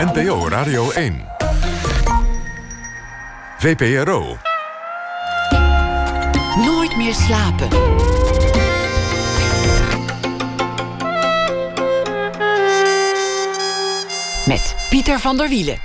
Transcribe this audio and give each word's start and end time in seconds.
NPO 0.00 0.48
Radio 0.48 0.90
1. 0.90 1.24
VPRO. 3.58 4.36
Nooit 6.64 6.96
meer 6.96 7.14
slapen. 7.14 7.68
Met 14.46 14.76
Pieter 14.90 15.18
van 15.18 15.36
der 15.36 15.48
Wielen. 15.48 15.78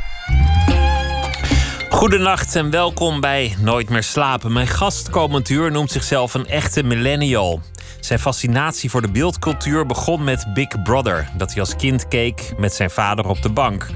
Goedenacht 1.89 2.55
en 2.55 2.70
welkom 2.70 3.20
bij 3.20 3.55
Nooit 3.59 3.89
meer 3.89 4.04
slapen. 4.04 4.54
Mijn 4.54 4.68
gast 4.68 5.09
komend 5.09 5.50
uur 5.50 5.71
noemt 5.71 5.91
zichzelf 5.91 6.34
een 6.34 6.47
echte 6.47 6.84
millennial. 6.84 7.61
Zijn 8.06 8.20
fascinatie 8.20 8.90
voor 8.90 9.02
de 9.02 9.12
beeldcultuur 9.12 9.86
begon 9.86 10.24
met 10.24 10.54
Big 10.54 10.82
Brother, 10.84 11.30
dat 11.38 11.52
hij 11.52 11.60
als 11.60 11.76
kind 11.76 12.08
keek 12.08 12.54
met 12.58 12.74
zijn 12.74 12.89
vader 12.89 13.28
op 13.28 13.42
de 13.42 13.50
bank. 13.50 13.88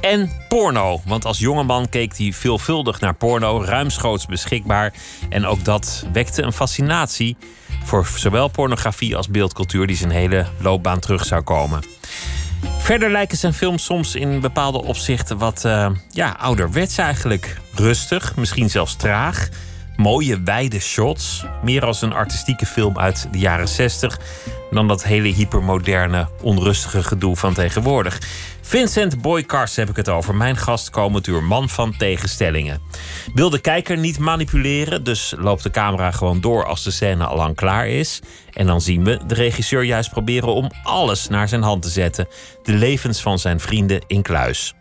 En 0.00 0.30
porno, 0.48 1.00
want 1.04 1.24
als 1.24 1.38
jongeman 1.38 1.88
keek 1.88 2.16
hij 2.16 2.32
veelvuldig 2.32 3.00
naar 3.00 3.14
porno, 3.14 3.64
ruimschoots 3.64 4.26
beschikbaar. 4.26 4.94
En 5.28 5.46
ook 5.46 5.64
dat 5.64 6.06
wekte 6.12 6.42
een 6.42 6.52
fascinatie 6.52 7.36
voor 7.84 8.06
zowel 8.16 8.48
pornografie 8.48 9.16
als 9.16 9.28
beeldcultuur, 9.28 9.86
die 9.86 9.96
zijn 9.96 10.10
hele 10.10 10.46
loopbaan 10.60 10.98
terug 11.00 11.24
zou 11.24 11.42
komen. 11.42 11.82
Verder 12.78 13.10
lijken 13.10 13.38
zijn 13.38 13.54
films 13.54 13.84
soms 13.84 14.14
in 14.14 14.40
bepaalde 14.40 14.82
opzichten 14.82 15.38
wat 15.38 15.64
uh, 15.64 15.90
ja, 16.10 16.36
ouderwets 16.38 16.98
eigenlijk. 16.98 17.60
Rustig, 17.74 18.36
misschien 18.36 18.70
zelfs 18.70 18.96
traag. 18.96 19.48
Mooie, 19.98 20.40
wijde 20.42 20.80
shots. 20.80 21.44
Meer 21.62 21.84
als 21.84 22.02
een 22.02 22.12
artistieke 22.12 22.66
film 22.66 22.98
uit 22.98 23.28
de 23.32 23.38
jaren 23.38 23.68
60 23.68 24.20
dan 24.70 24.88
dat 24.88 25.04
hele 25.04 25.28
hypermoderne, 25.28 26.28
onrustige 26.42 27.02
gedoe 27.02 27.36
van 27.36 27.54
tegenwoordig. 27.54 28.20
Vincent 28.60 29.20
Boykars 29.22 29.76
heb 29.76 29.88
ik 29.88 29.96
het 29.96 30.08
over. 30.08 30.34
Mijn 30.34 30.56
gast 30.56 30.90
komend 30.90 31.26
uur, 31.26 31.42
man 31.42 31.68
van 31.68 31.96
tegenstellingen. 31.96 32.80
Wil 33.34 33.50
de 33.50 33.58
kijker 33.58 33.98
niet 33.98 34.18
manipuleren, 34.18 35.04
dus 35.04 35.34
loopt 35.38 35.62
de 35.62 35.70
camera 35.70 36.10
gewoon 36.10 36.40
door 36.40 36.64
als 36.64 36.84
de 36.84 36.90
scène 36.90 37.24
al 37.24 37.36
lang 37.36 37.56
klaar 37.56 37.88
is. 37.88 38.20
En 38.52 38.66
dan 38.66 38.80
zien 38.80 39.04
we 39.04 39.20
de 39.26 39.34
regisseur 39.34 39.82
juist 39.82 40.10
proberen 40.10 40.54
om 40.54 40.70
alles 40.82 41.28
naar 41.28 41.48
zijn 41.48 41.62
hand 41.62 41.82
te 41.82 41.88
zetten. 41.88 42.28
De 42.62 42.72
levens 42.72 43.20
van 43.20 43.38
zijn 43.38 43.60
vrienden 43.60 44.00
in 44.06 44.22
kluis. 44.22 44.74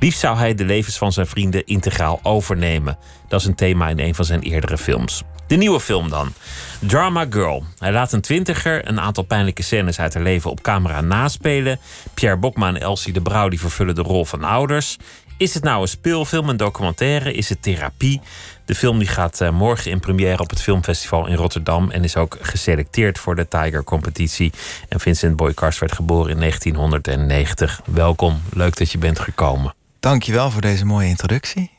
Liefst 0.00 0.20
zou 0.20 0.36
hij 0.36 0.54
de 0.54 0.64
levens 0.64 0.98
van 0.98 1.12
zijn 1.12 1.26
vrienden 1.26 1.66
integraal 1.66 2.20
overnemen. 2.22 2.98
Dat 3.28 3.40
is 3.40 3.46
een 3.46 3.54
thema 3.54 3.88
in 3.88 3.98
een 3.98 4.14
van 4.14 4.24
zijn 4.24 4.42
eerdere 4.42 4.78
films. 4.78 5.22
De 5.52 5.58
nieuwe 5.58 5.80
film 5.80 6.10
dan. 6.10 6.32
Drama 6.80 7.26
Girl. 7.30 7.64
Hij 7.78 7.92
laat 7.92 8.12
een 8.12 8.20
twintiger 8.20 8.88
een 8.88 9.00
aantal 9.00 9.24
pijnlijke 9.24 9.62
scènes 9.62 9.98
uit 9.98 10.14
haar 10.14 10.22
leven 10.22 10.50
op 10.50 10.60
camera 10.60 11.00
naspelen. 11.00 11.78
Pierre 12.14 12.38
Bokma 12.38 12.68
en 12.68 12.80
Elsie 12.80 13.12
de 13.12 13.20
Brouw 13.20 13.48
die 13.48 13.60
vervullen 13.60 13.94
de 13.94 14.02
rol 14.02 14.24
van 14.24 14.44
ouders. 14.44 14.98
Is 15.36 15.54
het 15.54 15.62
nou 15.62 15.82
een 15.82 15.88
speelfilm, 15.88 16.48
een 16.48 16.56
documentaire? 16.56 17.32
Is 17.32 17.48
het 17.48 17.62
therapie? 17.62 18.20
De 18.64 18.74
film 18.74 18.98
die 18.98 19.08
gaat 19.08 19.40
eh, 19.40 19.50
morgen 19.50 19.90
in 19.90 20.00
première 20.00 20.42
op 20.42 20.50
het 20.50 20.62
filmfestival 20.62 21.26
in 21.26 21.36
Rotterdam 21.36 21.90
en 21.90 22.04
is 22.04 22.16
ook 22.16 22.38
geselecteerd 22.40 23.18
voor 23.18 23.34
de 23.34 23.48
Tiger 23.48 23.84
competitie. 23.84 24.52
En 24.88 25.00
Vincent 25.00 25.36
Boykars 25.36 25.78
werd 25.78 25.92
geboren 25.92 26.30
in 26.30 26.38
1990. 26.38 27.80
Welkom, 27.84 28.42
leuk 28.52 28.76
dat 28.76 28.90
je 28.90 28.98
bent 28.98 29.18
gekomen. 29.18 29.74
Dankjewel 30.00 30.50
voor 30.50 30.60
deze 30.60 30.84
mooie 30.84 31.08
introductie. 31.08 31.70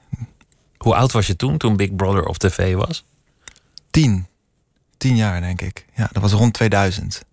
Hoe 0.77 0.95
oud 0.95 1.11
was 1.11 1.27
je 1.27 1.35
toen, 1.35 1.57
toen 1.57 1.75
Big 1.75 1.95
Brother 1.95 2.25
op 2.25 2.38
tv 2.38 2.75
was? 2.75 3.03
Tien. 3.94 4.27
Tien 4.97 5.16
jaar, 5.16 5.41
denk 5.41 5.61
ik. 5.61 5.86
Ja, 5.95 6.09
dat 6.11 6.22
was 6.22 6.31
rond 6.31 6.53
2000. 6.53 7.23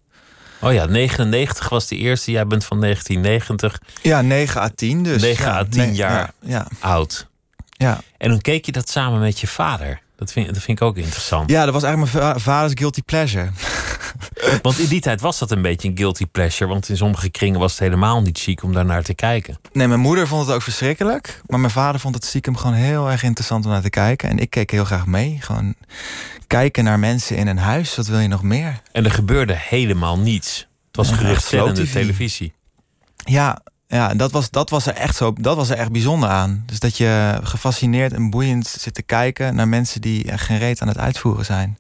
Oh 0.60 0.72
ja, 0.72 0.84
99 0.86 1.68
was 1.68 1.86
de 1.86 1.96
eerste. 1.96 2.30
Jij 2.30 2.46
bent 2.46 2.64
van 2.64 2.80
1990. 2.80 3.80
Ja, 4.02 4.20
9 4.20 4.60
à 4.60 4.68
10 4.74 5.02
dus. 5.02 5.22
9 5.22 5.44
ja, 5.44 5.58
à 5.58 5.64
10 5.70 5.94
jaar 5.94 6.32
ja, 6.40 6.66
oud. 6.78 7.26
Ja. 7.70 8.00
En 8.18 8.28
dan 8.28 8.40
keek 8.40 8.66
je 8.66 8.72
dat 8.72 8.88
samen 8.88 9.20
met 9.20 9.40
je 9.40 9.46
vader. 9.46 10.00
Dat 10.20 10.32
vind, 10.32 10.46
dat 10.46 10.62
vind 10.62 10.80
ik 10.80 10.86
ook 10.86 10.96
interessant. 10.96 11.50
Ja, 11.50 11.64
dat 11.64 11.74
was 11.74 11.82
eigenlijk 11.82 12.12
mijn 12.14 12.40
vaders 12.40 12.72
guilty 12.74 13.02
pleasure. 13.02 13.50
Want 14.62 14.78
in 14.78 14.88
die 14.88 15.00
tijd 15.00 15.20
was 15.20 15.38
dat 15.38 15.50
een 15.50 15.62
beetje 15.62 15.88
een 15.88 15.96
guilty 15.96 16.26
pleasure. 16.26 16.70
Want 16.70 16.88
in 16.88 16.96
sommige 16.96 17.30
kringen 17.30 17.60
was 17.60 17.70
het 17.70 17.80
helemaal 17.80 18.22
niet 18.22 18.38
chic 18.38 18.62
om 18.62 18.72
daar 18.72 18.84
naar 18.84 19.02
te 19.02 19.14
kijken. 19.14 19.58
Nee, 19.72 19.88
mijn 19.88 20.00
moeder 20.00 20.26
vond 20.26 20.46
het 20.46 20.54
ook 20.54 20.62
verschrikkelijk. 20.62 21.40
Maar 21.46 21.60
mijn 21.60 21.72
vader 21.72 22.00
vond 22.00 22.14
het 22.14 22.24
stiekem 22.24 22.56
gewoon 22.56 22.76
heel 22.76 23.10
erg 23.10 23.22
interessant 23.22 23.64
om 23.64 23.70
naar 23.70 23.82
te 23.82 23.90
kijken. 23.90 24.28
En 24.28 24.38
ik 24.38 24.50
keek 24.50 24.70
heel 24.70 24.84
graag 24.84 25.06
mee. 25.06 25.38
Gewoon 25.40 25.74
kijken 26.46 26.84
naar 26.84 26.98
mensen 26.98 27.36
in 27.36 27.46
een 27.46 27.58
huis. 27.58 27.96
Wat 27.96 28.06
wil 28.06 28.18
je 28.18 28.28
nog 28.28 28.42
meer? 28.42 28.80
En 28.92 29.04
er 29.04 29.10
gebeurde 29.10 29.54
helemaal 29.56 30.18
niets. 30.18 30.68
Het 30.86 30.96
was 30.96 31.10
geruchtstellende 31.10 31.90
televisie. 31.90 32.52
Ja, 33.16 33.62
ja, 33.90 34.14
dat 34.14 34.30
was, 34.30 34.50
dat 34.50 34.70
was 34.70 34.86
er 34.86 34.94
echt 34.94 35.16
zo. 35.16 35.32
Dat 35.32 35.56
was 35.56 35.70
er 35.70 35.76
echt 35.76 35.92
bijzonder 35.92 36.28
aan. 36.28 36.62
Dus 36.66 36.78
dat 36.78 36.96
je 36.96 37.40
gefascineerd 37.42 38.12
en 38.12 38.30
boeiend 38.30 38.66
zit 38.66 38.94
te 38.94 39.02
kijken 39.02 39.54
naar 39.54 39.68
mensen 39.68 40.00
die 40.00 40.38
geen 40.38 40.58
reet 40.58 40.80
aan 40.80 40.88
het 40.88 40.98
uitvoeren 40.98 41.44
zijn. 41.44 41.78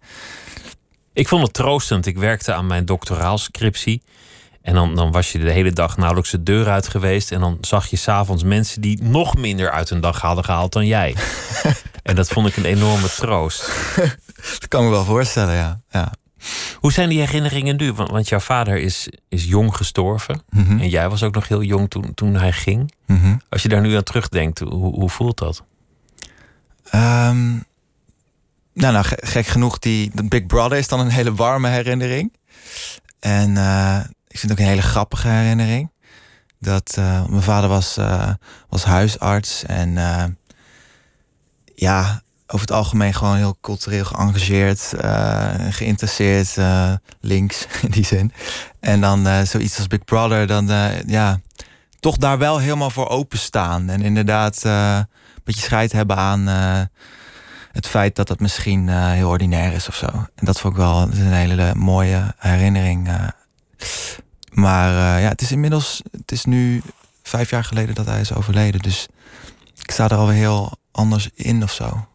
Ik 1.12 1.28
vond 1.28 1.42
het 1.42 1.52
troostend. 1.52 2.06
Ik 2.06 2.18
werkte 2.18 2.52
aan 2.52 2.66
mijn 2.66 2.84
doctoraalscriptie. 2.84 4.02
En 4.62 4.74
dan, 4.74 4.94
dan 4.94 5.10
was 5.10 5.32
je 5.32 5.38
de 5.38 5.50
hele 5.50 5.72
dag 5.72 5.96
nauwelijks 5.96 6.30
de 6.30 6.42
deur 6.42 6.68
uit 6.68 6.88
geweest. 6.88 7.32
En 7.32 7.40
dan 7.40 7.58
zag 7.60 7.86
je 7.86 7.96
s'avonds 7.96 8.42
mensen 8.42 8.80
die 8.80 9.02
nog 9.02 9.36
minder 9.36 9.70
uit 9.70 9.88
hun 9.88 10.00
dag 10.00 10.20
hadden 10.20 10.44
gehaald 10.44 10.72
dan 10.72 10.86
jij. 10.86 11.16
en 12.02 12.14
dat 12.14 12.28
vond 12.28 12.46
ik 12.46 12.56
een 12.56 12.64
enorme 12.64 13.08
troost. 13.08 13.70
dat 14.58 14.68
kan 14.68 14.84
me 14.84 14.90
wel 14.90 15.04
voorstellen, 15.04 15.54
ja. 15.54 15.80
ja. 15.90 16.12
Hoe 16.74 16.92
zijn 16.92 17.08
die 17.08 17.18
herinneringen 17.18 17.76
nu? 17.76 17.92
Want, 17.92 18.10
want 18.10 18.28
jouw 18.28 18.38
vader 18.38 18.76
is, 18.76 19.08
is 19.28 19.44
jong 19.44 19.76
gestorven. 19.76 20.42
Mhm. 20.50 20.78
En 20.78 20.88
jij 20.88 21.08
was 21.08 21.22
ook 21.22 21.34
nog 21.34 21.48
heel 21.48 21.62
jong 21.62 21.90
toen, 21.90 22.14
toen 22.14 22.34
hij 22.34 22.52
ging. 22.52 22.92
Mhm. 23.06 23.36
Als 23.48 23.62
je 23.62 23.68
daar 23.68 23.80
nu 23.80 23.96
aan 23.96 24.02
terugdenkt, 24.02 24.58
hoe, 24.58 24.94
hoe 24.94 25.10
voelt 25.10 25.38
dat? 25.38 25.62
Ehm, 26.90 27.50
nou, 28.72 28.92
nou, 28.92 29.04
gek 29.06 29.46
genoeg, 29.46 29.78
die 29.78 30.10
Big 30.24 30.46
Brother 30.46 30.78
is 30.78 30.88
dan 30.88 31.00
een 31.00 31.10
hele 31.10 31.34
warme 31.34 31.68
herinnering. 31.68 32.32
En 33.20 33.50
uh, 33.50 34.00
ik 34.28 34.38
vind 34.38 34.42
het 34.42 34.52
ook 34.52 34.58
een 34.58 34.72
hele 34.72 34.82
grappige 34.82 35.28
herinnering. 35.28 35.90
Dat 36.58 36.96
uh, 36.98 37.26
mijn 37.26 37.42
vader 37.42 37.68
was, 37.68 37.98
uh, 37.98 38.32
was 38.68 38.84
huisarts 38.84 39.64
en 39.64 39.98
ja, 41.74 42.22
over 42.52 42.60
het 42.60 42.72
algemeen 42.72 43.14
gewoon 43.14 43.36
heel 43.36 43.56
cultureel 43.60 44.04
geëngageerd, 44.04 44.92
geïnteresseerd, 45.74 46.56
links 47.20 47.66
in 47.82 47.90
die 47.90 48.04
zin. 48.04 48.32
En 48.80 49.00
dan 49.00 49.46
zoiets 49.46 49.76
als 49.76 49.86
Big 49.86 50.04
Brother, 50.04 50.46
dan 50.46 50.68
ja, 51.06 51.40
toch 52.00 52.16
daar 52.16 52.38
wel 52.38 52.58
helemaal 52.58 52.90
voor 52.90 53.08
openstaan. 53.08 53.88
En 53.88 54.02
inderdaad 54.02 54.64
een 54.64 55.06
beetje 55.44 55.62
scheid 55.62 55.92
hebben 55.92 56.16
aan 56.16 56.46
het 57.72 57.86
feit 57.86 58.16
dat 58.16 58.28
het 58.28 58.40
misschien 58.40 58.88
heel 58.88 59.28
ordinair 59.28 59.72
is 59.72 59.88
of 59.88 59.94
zo. 59.94 60.06
En 60.06 60.44
dat 60.44 60.60
vond 60.60 60.74
ik 60.74 60.80
wel 60.80 61.02
een 61.02 61.32
hele 61.32 61.74
mooie 61.74 62.34
herinnering. 62.38 63.08
Maar 64.52 65.20
ja, 65.20 65.28
het 65.28 65.40
is 65.42 65.52
inmiddels, 65.52 66.02
het 66.10 66.32
is 66.32 66.44
nu 66.44 66.82
vijf 67.22 67.50
jaar 67.50 67.64
geleden 67.64 67.94
dat 67.94 68.06
hij 68.06 68.20
is 68.20 68.34
overleden. 68.34 68.80
Dus 68.80 69.06
ik 69.76 69.90
sta 69.90 70.08
er 70.08 70.16
alweer 70.16 70.36
heel 70.36 70.72
anders 70.90 71.30
in 71.34 71.62
of 71.62 71.72
zo. 71.72 72.08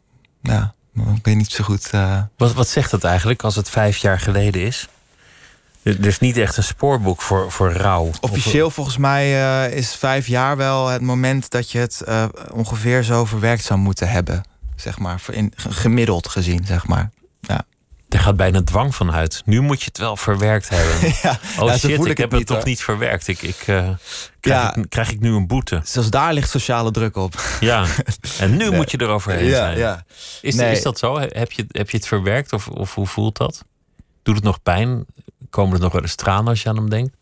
Ja, 0.47 0.73
ik 1.15 1.25
weet 1.25 1.35
niet 1.35 1.51
zo 1.51 1.63
goed. 1.63 1.89
Wat, 2.37 2.53
wat 2.53 2.67
zegt 2.67 2.91
dat 2.91 3.03
eigenlijk 3.03 3.43
als 3.43 3.55
het 3.55 3.69
vijf 3.69 3.97
jaar 3.97 4.19
geleden 4.19 4.61
is? 4.61 4.87
Er 5.83 6.05
is 6.05 6.19
niet 6.19 6.37
echt 6.37 6.57
een 6.57 6.63
spoorboek 6.63 7.21
voor, 7.21 7.51
voor 7.51 7.71
rouw. 7.71 8.11
Officieel 8.21 8.71
volgens 8.71 8.97
mij 8.97 9.69
is 9.69 9.95
vijf 9.95 10.27
jaar 10.27 10.57
wel 10.57 10.87
het 10.87 11.01
moment 11.01 11.49
dat 11.49 11.71
je 11.71 11.79
het 11.79 12.03
ongeveer 12.51 13.03
zo 13.03 13.25
verwerkt 13.25 13.63
zou 13.63 13.79
moeten 13.79 14.09
hebben 14.09 14.43
zeg 14.75 14.99
maar, 14.99 15.21
in, 15.31 15.53
gemiddeld 15.55 16.27
gezien, 16.27 16.65
zeg 16.65 16.87
maar. 16.87 17.09
Er 18.15 18.21
gaat 18.21 18.35
bijna 18.35 18.63
dwang 18.63 18.95
van 18.95 19.11
uit. 19.11 19.41
Nu 19.45 19.61
moet 19.61 19.79
je 19.79 19.85
het 19.85 19.97
wel 19.97 20.17
verwerkt 20.17 20.69
hebben. 20.69 21.13
ja, 21.23 21.39
oh 21.59 21.67
ja, 21.67 21.77
shit, 21.77 21.89
ik, 21.89 22.05
ik 22.05 22.17
heb 22.17 22.31
het, 22.31 22.45
toch 22.45 22.63
niet 22.63 22.83
verwerkt. 22.83 23.27
Ik, 23.27 23.41
ik, 23.41 23.67
uh, 23.67 23.89
krijg, 24.39 24.75
ik, 24.75 24.89
krijg 24.89 25.11
ik 25.11 25.19
nu 25.19 25.33
een 25.33 25.47
boete. 25.47 25.81
Zelfs 25.83 26.09
daar 26.09 26.33
ligt 26.33 26.49
sociale 26.49 26.91
druk 26.91 27.15
op. 27.15 27.33
Ja, 27.59 27.85
en 28.39 28.51
nu 28.51 28.57
nee. 28.69 28.71
moet 28.71 28.91
je 28.91 29.01
eroverheen 29.01 29.45
ja, 29.45 29.55
zijn. 29.55 29.77
Ja. 29.77 30.05
Is, 30.41 30.55
nee. 30.55 30.71
is 30.71 30.81
dat 30.81 30.99
zo? 30.99 31.19
Heb 31.19 31.51
je, 31.51 31.65
heb 31.67 31.89
je 31.89 31.97
het 31.97 32.07
verwerkt 32.07 32.53
of, 32.53 32.67
of 32.67 32.95
hoe 32.95 33.07
voelt 33.07 33.37
dat? 33.37 33.63
Doet 34.23 34.35
het 34.35 34.43
nog 34.43 34.61
pijn? 34.61 35.05
Komen 35.49 35.75
er 35.75 35.81
nog 35.81 35.91
wel 35.91 36.01
eens 36.01 36.15
tranen 36.15 36.47
als 36.47 36.61
je 36.63 36.69
aan 36.69 36.75
hem 36.75 36.89
denkt? 36.89 37.15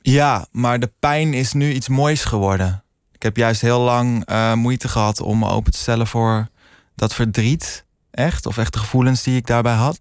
Ja, 0.00 0.46
maar 0.50 0.80
de 0.80 0.92
pijn 0.98 1.34
is 1.34 1.52
nu 1.52 1.72
iets 1.72 1.88
moois 1.88 2.24
geworden. 2.24 2.84
Ik 3.12 3.22
heb 3.22 3.36
juist 3.36 3.60
heel 3.60 3.80
lang 3.80 4.30
uh, 4.30 4.52
moeite 4.52 4.88
gehad 4.88 5.20
om 5.20 5.38
me 5.38 5.48
open 5.48 5.72
te 5.72 5.78
stellen 5.78 6.06
voor 6.06 6.48
dat 6.94 7.14
verdriet. 7.14 7.85
Echt, 8.16 8.46
of 8.46 8.58
echt 8.58 8.72
de 8.72 8.78
gevoelens 8.78 9.22
die 9.22 9.36
ik 9.36 9.46
daarbij 9.46 9.74
had. 9.74 10.00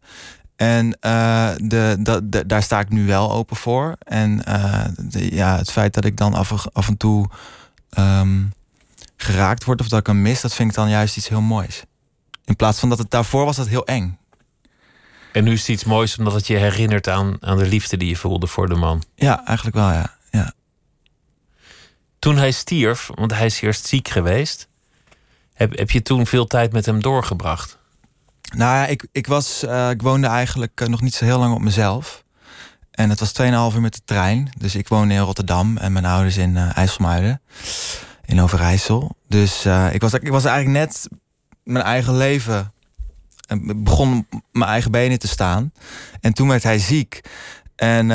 En 0.56 0.86
uh, 0.86 1.50
de, 1.58 1.98
de, 2.00 2.30
de, 2.30 2.46
daar 2.46 2.64
sta 2.64 2.80
ik 2.80 2.90
nu 2.90 3.06
wel 3.06 3.32
open 3.32 3.56
voor. 3.56 3.96
En 4.00 4.42
uh, 4.48 4.86
de, 4.98 5.36
ja, 5.36 5.58
het 5.58 5.72
feit 5.72 5.94
dat 5.94 6.06
ik 6.06 6.18
dan 6.18 6.34
af, 6.34 6.68
af 6.74 6.88
en 6.88 6.98
toe 6.98 7.30
um, 7.98 8.54
geraakt 9.18 9.64
word 9.64 9.82
of 9.82 9.88
dat 9.88 10.00
ik 10.00 10.08
hem 10.08 10.22
mis, 10.22 10.42
dat 10.42 10.54
vind 10.54 10.70
ik 10.70 10.76
dan 10.76 10.90
juist 10.90 11.18
iets 11.18 11.30
heel 11.30 11.42
moois. 11.42 11.84
In 12.46 12.56
plaats 12.56 12.80
van 12.80 12.90
dat 12.90 12.98
het 12.98 13.12
daarvoor 13.12 13.46
was 13.46 13.56
dat 13.56 13.68
heel 13.68 13.86
eng. 13.86 14.20
En 15.32 15.44
nu 15.44 15.52
is 15.52 15.60
het 15.60 15.70
iets 15.70 15.84
moois 15.84 16.18
omdat 16.18 16.34
het 16.34 16.48
je 16.48 16.58
herinnert 16.58 17.08
aan, 17.08 17.38
aan 17.40 17.58
de 17.58 17.68
liefde 17.68 17.98
die 17.98 18.10
je 18.10 18.16
voelde 18.16 18.48
voor 18.48 18.70
de 18.70 18.76
man. 18.76 19.04
Ja, 19.16 19.46
eigenlijk 19.46 19.78
wel, 19.78 19.92
ja. 19.92 20.18
ja. 20.32 20.54
Toen 22.20 22.38
hij 22.38 22.52
stierf, 22.52 23.10
want 23.16 23.32
hij 23.32 23.46
is 23.46 23.62
eerst 23.62 23.86
ziek 23.86 24.08
geweest, 24.08 24.68
heb, 25.54 25.78
heb 25.78 25.92
je 25.92 26.02
toen 26.02 26.28
veel 26.28 26.46
tijd 26.46 26.72
met 26.72 26.86
hem 26.86 27.02
doorgebracht? 27.02 27.78
Nou 28.56 28.76
ja, 28.76 28.86
ik, 28.86 29.08
ik, 29.12 29.28
was, 29.28 29.64
ik 29.92 30.02
woonde 30.02 30.28
eigenlijk 30.28 30.82
uh, 30.82 30.88
nog 30.88 31.02
niet 31.02 31.14
zo 31.14 31.26
heel 31.26 31.40
lang 31.40 31.54
op 31.54 31.62
mezelf. 31.62 32.24
En 32.92 33.10
het 33.10 33.20
was 33.20 33.34
2,5 33.42 33.76
uur 33.76 33.82
met 33.82 33.94
de 33.94 34.02
trein. 34.06 34.50
Dus 34.58 34.76
ik 34.76 34.88
woonde 34.88 35.14
in 35.14 35.20
Rotterdam 35.20 35.78
en 35.78 35.94
mijn 35.94 36.06
ouders 36.06 36.38
in 36.38 36.56
uh, 36.56 36.78
IJsselmuiden. 36.78 37.42
In 38.26 38.42
Overijssel. 38.42 39.16
Dus 39.28 39.66
ik, 39.92 40.02
was, 40.02 40.14
ik 40.14 40.30
was 40.30 40.46
eigenlijk 40.46 40.86
net 40.86 41.08
mijn 41.64 41.86
eigen 41.86 42.18
leven. 42.18 42.74
En 43.48 43.84
begon 43.84 44.28
mijn 44.52 44.70
eigen 44.70 44.92
benen 44.92 45.20
te 45.20 45.28
staan. 45.28 45.72
En 46.22 46.34
toen 46.34 46.48
werd 46.48 46.64
hij 46.64 46.80
ziek. 46.80 47.22
En 47.76 48.08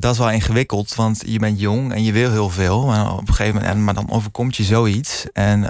dat 0.00 0.12
is 0.12 0.18
wel 0.18 0.30
ingewikkeld, 0.30 0.94
want 0.94 1.22
je 1.26 1.38
bent 1.38 1.60
jong 1.60 1.92
en 1.92 2.04
je 2.04 2.12
wil 2.12 2.30
heel 2.30 2.50
veel. 2.50 2.86
Maar 2.86 3.12
op 3.12 3.28
een 3.28 3.34
gegeven 3.34 3.60
moment, 3.60 3.78
maar 3.78 3.94
dan 3.94 4.10
overkomt 4.10 4.56
je 4.56 4.64
zoiets. 4.64 5.26
En 5.32 5.60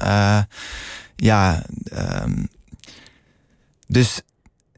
ja, 1.16 1.62
um, 1.92 2.48
dus 3.90 4.20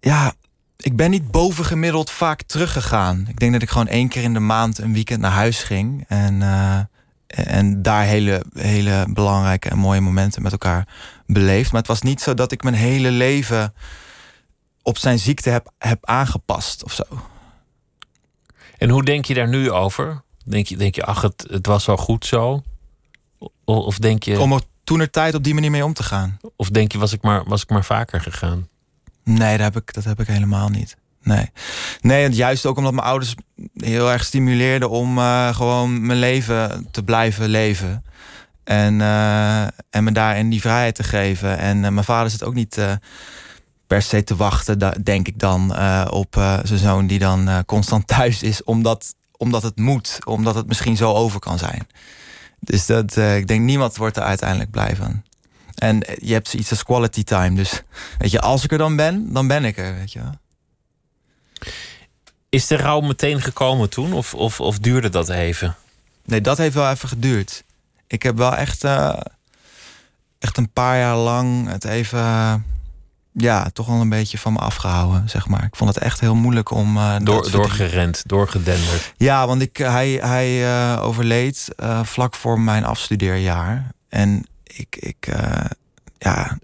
ja, 0.00 0.34
ik 0.76 0.96
ben 0.96 1.10
niet 1.10 1.30
bovengemiddeld 1.30 2.10
vaak 2.10 2.42
teruggegaan. 2.42 3.26
Ik 3.28 3.38
denk 3.38 3.52
dat 3.52 3.62
ik 3.62 3.70
gewoon 3.70 3.88
één 3.88 4.08
keer 4.08 4.22
in 4.22 4.32
de 4.32 4.40
maand 4.40 4.78
een 4.78 4.92
weekend 4.92 5.20
naar 5.20 5.30
huis 5.30 5.62
ging. 5.62 6.04
En, 6.08 6.40
uh, 6.40 6.80
en 7.26 7.82
daar 7.82 8.04
hele, 8.04 8.44
hele 8.52 9.06
belangrijke 9.08 9.68
en 9.68 9.78
mooie 9.78 10.00
momenten 10.00 10.42
met 10.42 10.52
elkaar 10.52 10.88
beleefd. 11.26 11.72
Maar 11.72 11.80
het 11.80 11.90
was 11.90 12.02
niet 12.02 12.20
zo 12.20 12.34
dat 12.34 12.52
ik 12.52 12.62
mijn 12.62 12.74
hele 12.74 13.10
leven 13.10 13.74
op 14.82 14.98
zijn 14.98 15.18
ziekte 15.18 15.50
heb, 15.50 15.72
heb 15.78 16.06
aangepast 16.06 16.84
of 16.84 16.92
zo. 16.92 17.04
En 18.78 18.88
hoe 18.88 19.04
denk 19.04 19.24
je 19.24 19.34
daar 19.34 19.48
nu 19.48 19.70
over? 19.70 20.22
Denk 20.44 20.66
je, 20.66 20.76
denk 20.76 20.94
je 20.94 21.04
ach, 21.04 21.22
het, 21.22 21.44
het 21.48 21.66
was 21.66 21.86
wel 21.86 21.96
goed 21.96 22.26
zo? 22.26 22.62
Of 23.64 23.98
denk 23.98 24.22
je... 24.22 24.40
Om 24.40 24.52
er 24.52 24.60
toen 24.84 25.00
er 25.00 25.10
tijd 25.10 25.34
op 25.34 25.44
die 25.44 25.54
manier 25.54 25.70
mee 25.70 25.84
om 25.84 25.92
te 25.92 26.02
gaan. 26.02 26.38
Of 26.56 26.68
denk 26.68 26.92
je, 26.92 26.98
was 26.98 27.12
ik 27.12 27.22
maar, 27.22 27.44
was 27.44 27.62
ik 27.62 27.70
maar 27.70 27.84
vaker 27.84 28.20
gegaan? 28.20 28.68
Nee, 29.24 29.56
dat 29.56 29.72
heb 29.72 29.82
ik, 29.82 29.94
dat 29.94 30.04
heb 30.04 30.20
ik 30.20 30.26
helemaal 30.26 30.68
niet. 30.68 30.96
Nee. 31.22 31.50
nee, 32.00 32.30
juist 32.30 32.66
ook 32.66 32.76
omdat 32.76 32.92
mijn 32.92 33.06
ouders 33.06 33.34
heel 33.74 34.10
erg 34.10 34.24
stimuleerden 34.24 34.90
om 34.90 35.18
uh, 35.18 35.54
gewoon 35.54 36.06
mijn 36.06 36.18
leven 36.18 36.86
te 36.90 37.02
blijven 37.02 37.48
leven. 37.48 38.04
En, 38.64 39.00
uh, 39.00 39.62
en 39.62 40.04
me 40.04 40.12
daarin 40.12 40.50
die 40.50 40.60
vrijheid 40.60 40.94
te 40.94 41.02
geven. 41.02 41.58
En 41.58 41.76
uh, 41.76 41.88
mijn 41.88 42.04
vader 42.04 42.30
zit 42.30 42.44
ook 42.44 42.54
niet 42.54 42.80
per 43.86 44.02
se 44.02 44.24
te 44.24 44.36
wachten, 44.36 45.02
denk 45.04 45.28
ik 45.28 45.38
dan, 45.38 45.76
op 46.10 46.34
zijn 46.62 46.78
zoon 46.78 47.06
die 47.06 47.18
dan 47.18 47.64
constant 47.66 48.06
thuis 48.16 48.42
is, 48.42 48.64
omdat, 48.64 49.14
omdat 49.36 49.62
het 49.62 49.78
moet, 49.78 50.18
omdat 50.24 50.54
het 50.54 50.66
misschien 50.66 50.96
zo 50.96 51.12
over 51.12 51.40
kan 51.40 51.58
zijn. 51.58 51.86
Dus 52.60 52.86
dat, 52.86 53.16
ik 53.16 53.46
denk 53.46 53.60
niemand 53.60 53.96
wordt 53.96 54.16
er 54.16 54.22
uiteindelijk 54.22 54.70
blij 54.70 54.96
van. 54.96 55.22
En 55.82 56.02
je 56.20 56.32
hebt 56.32 56.54
iets 56.54 56.70
als 56.70 56.82
quality 56.82 57.24
time. 57.24 57.54
Dus 57.54 57.82
weet 58.18 58.30
je, 58.30 58.40
als 58.40 58.64
ik 58.64 58.72
er 58.72 58.78
dan 58.78 58.96
ben, 58.96 59.32
dan 59.32 59.46
ben 59.46 59.64
ik 59.64 59.78
er. 59.78 59.94
Weet 59.94 60.12
je. 60.12 60.20
Is 62.48 62.66
de 62.66 62.76
rouw 62.76 63.00
meteen 63.00 63.40
gekomen 63.40 63.90
toen? 63.90 64.12
Of, 64.12 64.34
of, 64.34 64.60
of 64.60 64.78
duurde 64.78 65.08
dat 65.08 65.28
even? 65.28 65.76
Nee, 66.24 66.40
dat 66.40 66.58
heeft 66.58 66.74
wel 66.74 66.90
even 66.90 67.08
geduurd. 67.08 67.64
Ik 68.06 68.22
heb 68.22 68.36
wel 68.36 68.56
echt, 68.56 68.84
uh, 68.84 69.20
echt 70.38 70.56
een 70.56 70.72
paar 70.72 70.98
jaar 70.98 71.16
lang 71.16 71.68
het 71.68 71.84
even. 71.84 72.18
Uh, 72.18 72.54
ja, 73.32 73.70
toch 73.72 73.86
wel 73.86 74.00
een 74.00 74.08
beetje 74.08 74.38
van 74.38 74.52
me 74.52 74.58
afgehouden, 74.58 75.28
zeg 75.28 75.48
maar. 75.48 75.64
Ik 75.64 75.76
vond 75.76 75.94
het 75.94 76.04
echt 76.04 76.20
heel 76.20 76.34
moeilijk 76.34 76.70
om... 76.70 76.96
Uh, 76.96 77.16
Door, 77.22 77.50
doorgerend, 77.50 78.22
doorgedenderd. 78.26 79.12
Ja, 79.16 79.46
want 79.46 79.62
ik, 79.62 79.76
hij, 79.76 80.10
hij 80.10 80.98
overleed 80.98 81.68
vlak 82.02 82.34
voor 82.34 82.60
mijn 82.60 82.84
afstudeerjaar. 82.84 83.90
En 84.08 84.46
ik, 84.76 84.96
ik, 84.96 85.26
uh, 85.26 85.64
ja, 86.18 86.58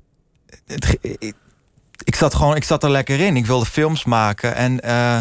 het, 0.67 0.99
ik, 2.05 2.15
zat 2.15 2.35
gewoon, 2.35 2.57
ik 2.57 2.65
zat 2.65 2.83
er 2.83 2.91
lekker 2.91 3.21
in. 3.21 3.37
Ik 3.37 3.47
wilde 3.47 3.67
films 3.67 4.05
maken 4.05 4.55
en 4.55 4.81
uh, 4.85 5.19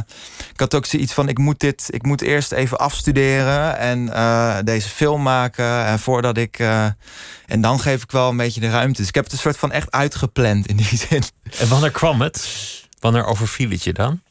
ik 0.53 0.59
had 0.59 0.75
ook 0.75 0.85
zoiets 0.85 1.13
van: 1.13 1.29
ik 1.29 1.37
moet 1.37 1.59
dit, 1.59 1.87
ik 1.89 2.03
moet 2.03 2.21
eerst 2.21 2.51
even 2.51 2.77
afstuderen 2.77 3.77
en 3.77 3.99
uh, 4.07 4.57
deze 4.63 4.89
film 4.89 5.21
maken. 5.21 5.85
En 5.85 5.99
voordat 5.99 6.37
ik, 6.37 6.59
en 7.45 7.61
dan 7.61 7.79
geef 7.79 8.03
ik 8.03 8.11
wel 8.11 8.29
een 8.29 8.37
beetje 8.37 8.61
de 8.61 8.69
ruimte. 8.69 8.99
Dus 8.99 9.07
ik 9.07 9.15
heb 9.15 9.23
het 9.23 9.33
een 9.33 9.39
soort 9.39 9.57
van 9.57 9.71
echt 9.71 9.91
uitgepland 9.91 10.67
in 10.67 10.75
die 10.75 10.97
zin. 11.09 11.23
En 11.59 11.69
wanneer 11.69 11.91
kwam 11.91 12.21
het? 12.21 12.49
Wanneer 12.99 13.25
overviel 13.25 13.69
het 13.69 13.83
je 13.83 13.93
dan? 13.93 14.21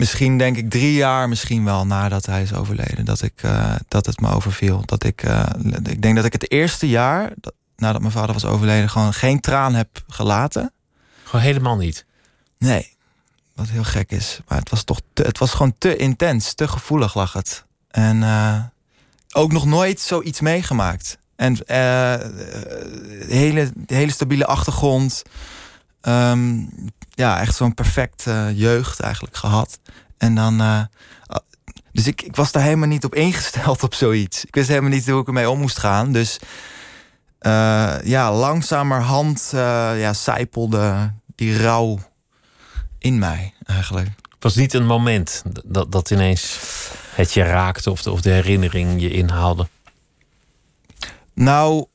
Misschien 0.00 0.38
denk 0.38 0.56
ik 0.56 0.70
drie 0.70 0.92
jaar 0.92 1.28
misschien 1.28 1.64
wel 1.64 1.86
nadat 1.86 2.26
hij 2.26 2.42
is 2.42 2.54
overleden. 2.54 3.04
Dat, 3.04 3.22
ik, 3.22 3.42
uh, 3.42 3.74
dat 3.88 4.06
het 4.06 4.20
me 4.20 4.34
overviel. 4.34 4.82
Dat 4.84 5.04
ik, 5.04 5.22
uh, 5.22 5.46
ik 5.82 6.02
denk 6.02 6.16
dat 6.16 6.24
ik 6.24 6.32
het 6.32 6.50
eerste 6.50 6.88
jaar, 6.88 7.32
dat, 7.36 7.52
nadat 7.76 8.00
mijn 8.00 8.12
vader 8.12 8.32
was 8.32 8.44
overleden, 8.44 8.90
gewoon 8.90 9.12
geen 9.12 9.40
traan 9.40 9.74
heb 9.74 9.88
gelaten. 10.08 10.72
Gewoon 11.24 11.44
helemaal 11.44 11.76
niet? 11.76 12.04
Nee, 12.58 12.96
wat 13.54 13.68
heel 13.68 13.84
gek 13.84 14.10
is. 14.10 14.40
Maar 14.48 14.58
het 14.58 14.70
was 14.70 14.84
toch 14.84 15.00
te, 15.12 15.22
het 15.22 15.38
was 15.38 15.50
gewoon 15.50 15.74
te 15.78 15.96
intens, 15.96 16.54
te 16.54 16.68
gevoelig 16.68 17.14
lag 17.14 17.32
het. 17.32 17.64
En 17.90 18.16
uh, 18.16 18.62
ook 19.32 19.52
nog 19.52 19.66
nooit 19.66 20.00
zoiets 20.00 20.40
meegemaakt. 20.40 21.18
En 21.36 21.58
hele, 23.26 23.72
hele 23.86 24.12
stabiele 24.12 24.46
achtergrond. 24.46 25.22
Um, 26.02 26.68
ja, 27.10 27.40
echt 27.40 27.56
zo'n 27.56 27.74
perfect 27.74 28.24
jeugd 28.54 29.00
eigenlijk 29.00 29.36
gehad. 29.36 29.78
En 30.18 30.34
dan. 30.34 30.60
Uh, 30.60 30.82
dus 31.92 32.06
ik, 32.06 32.22
ik 32.22 32.36
was 32.36 32.52
daar 32.52 32.62
helemaal 32.62 32.88
niet 32.88 33.04
op 33.04 33.14
ingesteld 33.14 33.82
op 33.88 33.94
zoiets. 33.94 34.44
Ik 34.44 34.54
wist 34.54 34.68
helemaal 34.68 34.90
niet 34.90 35.08
hoe 35.08 35.20
ik 35.20 35.26
ermee 35.26 35.50
om 35.50 35.58
moest 35.58 35.78
gaan. 35.78 36.12
Dus 36.12 36.38
uh, 37.40 37.96
ja, 38.02 38.32
langzamerhand 38.32 39.50
uh, 39.54 39.60
ja, 40.00 40.12
zijpelde 40.12 41.12
die 41.34 41.62
rouw 41.62 41.98
in 42.98 43.18
mij 43.18 43.54
eigenlijk. 43.64 44.08
Het 44.22 44.42
was 44.42 44.54
niet 44.54 44.74
een 44.74 44.86
moment 44.86 45.42
dat, 45.64 45.92
dat 45.92 46.10
ineens 46.10 46.58
het 47.14 47.32
je 47.32 47.42
raakte 47.42 47.90
of 47.90 48.02
de, 48.02 48.10
of 48.10 48.20
de 48.20 48.30
herinnering 48.30 49.00
je 49.00 49.10
inhaalde? 49.10 49.68
Nou, 51.34 51.86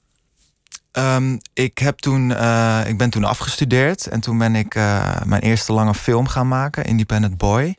Um, 0.98 1.40
ik, 1.54 1.78
heb 1.78 1.98
toen, 1.98 2.30
uh, 2.30 2.82
ik 2.88 2.98
ben 2.98 3.10
toen 3.10 3.24
afgestudeerd 3.24 4.08
en 4.08 4.20
toen 4.20 4.38
ben 4.38 4.56
ik 4.56 4.76
uh, 4.76 5.22
mijn 5.26 5.42
eerste 5.42 5.74
lange 5.74 5.94
film 5.94 6.28
gaan 6.28 6.48
maken, 6.48 6.86
Independent 6.86 7.38
Boy. 7.38 7.76